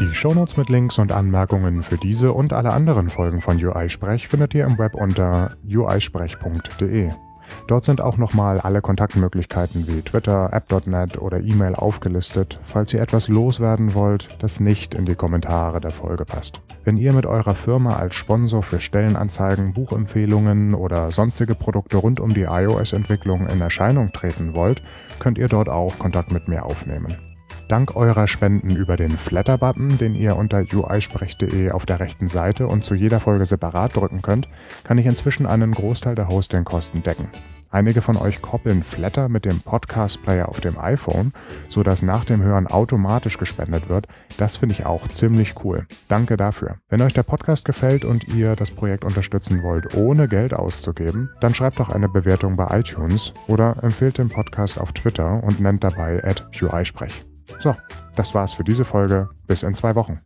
Die 0.00 0.14
Shownotes 0.14 0.56
mit 0.56 0.70
Links 0.70 0.98
und 0.98 1.12
Anmerkungen 1.12 1.82
für 1.82 1.98
diese 1.98 2.32
und 2.32 2.54
alle 2.54 2.72
anderen 2.72 3.10
Folgen 3.10 3.42
von 3.42 3.62
UI 3.62 3.90
Sprech 3.90 4.28
findet 4.28 4.54
ihr 4.54 4.64
im 4.64 4.78
Web 4.78 4.94
unter 4.94 5.50
uisprech.de. 5.68 7.10
Dort 7.66 7.84
sind 7.84 8.00
auch 8.00 8.16
nochmal 8.16 8.60
alle 8.60 8.80
Kontaktmöglichkeiten 8.80 9.86
wie 9.86 10.00
Twitter, 10.00 10.54
App.net 10.54 11.20
oder 11.20 11.40
E-Mail 11.40 11.74
aufgelistet, 11.74 12.58
falls 12.62 12.94
ihr 12.94 13.02
etwas 13.02 13.28
loswerden 13.28 13.92
wollt, 13.92 14.30
das 14.38 14.58
nicht 14.58 14.94
in 14.94 15.04
die 15.04 15.16
Kommentare 15.16 15.82
der 15.82 15.90
Folge 15.90 16.24
passt. 16.24 16.62
Wenn 16.82 16.96
ihr 16.96 17.12
mit 17.12 17.26
eurer 17.26 17.54
Firma 17.54 17.96
als 17.96 18.14
Sponsor 18.14 18.62
für 18.62 18.80
Stellenanzeigen, 18.80 19.74
Buchempfehlungen 19.74 20.72
oder 20.74 21.10
sonstige 21.10 21.54
Produkte 21.54 21.98
rund 21.98 22.20
um 22.20 22.32
die 22.32 22.44
iOS-Entwicklung 22.44 23.48
in 23.48 23.60
Erscheinung 23.60 24.12
treten 24.12 24.54
wollt, 24.54 24.80
könnt 25.18 25.36
ihr 25.36 25.48
dort 25.48 25.68
auch 25.68 25.98
Kontakt 25.98 26.32
mit 26.32 26.48
mir 26.48 26.64
aufnehmen. 26.64 27.18
Dank 27.70 27.94
eurer 27.94 28.26
Spenden 28.26 28.74
über 28.74 28.96
den 28.96 29.16
Flatter-Button, 29.16 29.96
den 29.96 30.16
ihr 30.16 30.34
unter 30.34 30.58
uisprech.de 30.58 31.70
auf 31.70 31.86
der 31.86 32.00
rechten 32.00 32.26
Seite 32.26 32.66
und 32.66 32.82
zu 32.82 32.96
jeder 32.96 33.20
Folge 33.20 33.46
separat 33.46 33.94
drücken 33.94 34.22
könnt, 34.22 34.48
kann 34.82 34.98
ich 34.98 35.06
inzwischen 35.06 35.46
einen 35.46 35.70
Großteil 35.70 36.16
der 36.16 36.26
Hostingkosten 36.26 37.04
decken. 37.04 37.28
Einige 37.70 38.02
von 38.02 38.16
euch 38.16 38.42
koppeln 38.42 38.82
Flatter 38.82 39.28
mit 39.28 39.44
dem 39.44 39.60
Podcast-Player 39.60 40.48
auf 40.48 40.60
dem 40.60 40.80
iPhone, 40.80 41.32
sodass 41.68 42.02
nach 42.02 42.24
dem 42.24 42.42
Hören 42.42 42.66
automatisch 42.66 43.38
gespendet 43.38 43.88
wird. 43.88 44.08
Das 44.36 44.56
finde 44.56 44.74
ich 44.74 44.84
auch 44.84 45.06
ziemlich 45.06 45.54
cool. 45.62 45.86
Danke 46.08 46.36
dafür. 46.36 46.78
Wenn 46.88 47.02
euch 47.02 47.12
der 47.12 47.22
Podcast 47.22 47.64
gefällt 47.64 48.04
und 48.04 48.26
ihr 48.34 48.56
das 48.56 48.72
Projekt 48.72 49.04
unterstützen 49.04 49.62
wollt, 49.62 49.94
ohne 49.94 50.26
Geld 50.26 50.54
auszugeben, 50.54 51.30
dann 51.38 51.54
schreibt 51.54 51.78
doch 51.78 51.90
eine 51.90 52.08
Bewertung 52.08 52.56
bei 52.56 52.80
iTunes 52.80 53.32
oder 53.46 53.76
empfehlt 53.80 54.18
den 54.18 54.28
Podcast 54.28 54.80
auf 54.80 54.90
Twitter 54.90 55.40
und 55.44 55.60
nennt 55.60 55.84
dabei 55.84 56.20
at 56.24 56.48
UIsprech. 56.60 57.29
So, 57.58 57.74
das 58.14 58.34
war's 58.34 58.52
für 58.52 58.64
diese 58.64 58.84
Folge. 58.84 59.28
Bis 59.46 59.62
in 59.62 59.74
zwei 59.74 59.94
Wochen. 59.94 60.20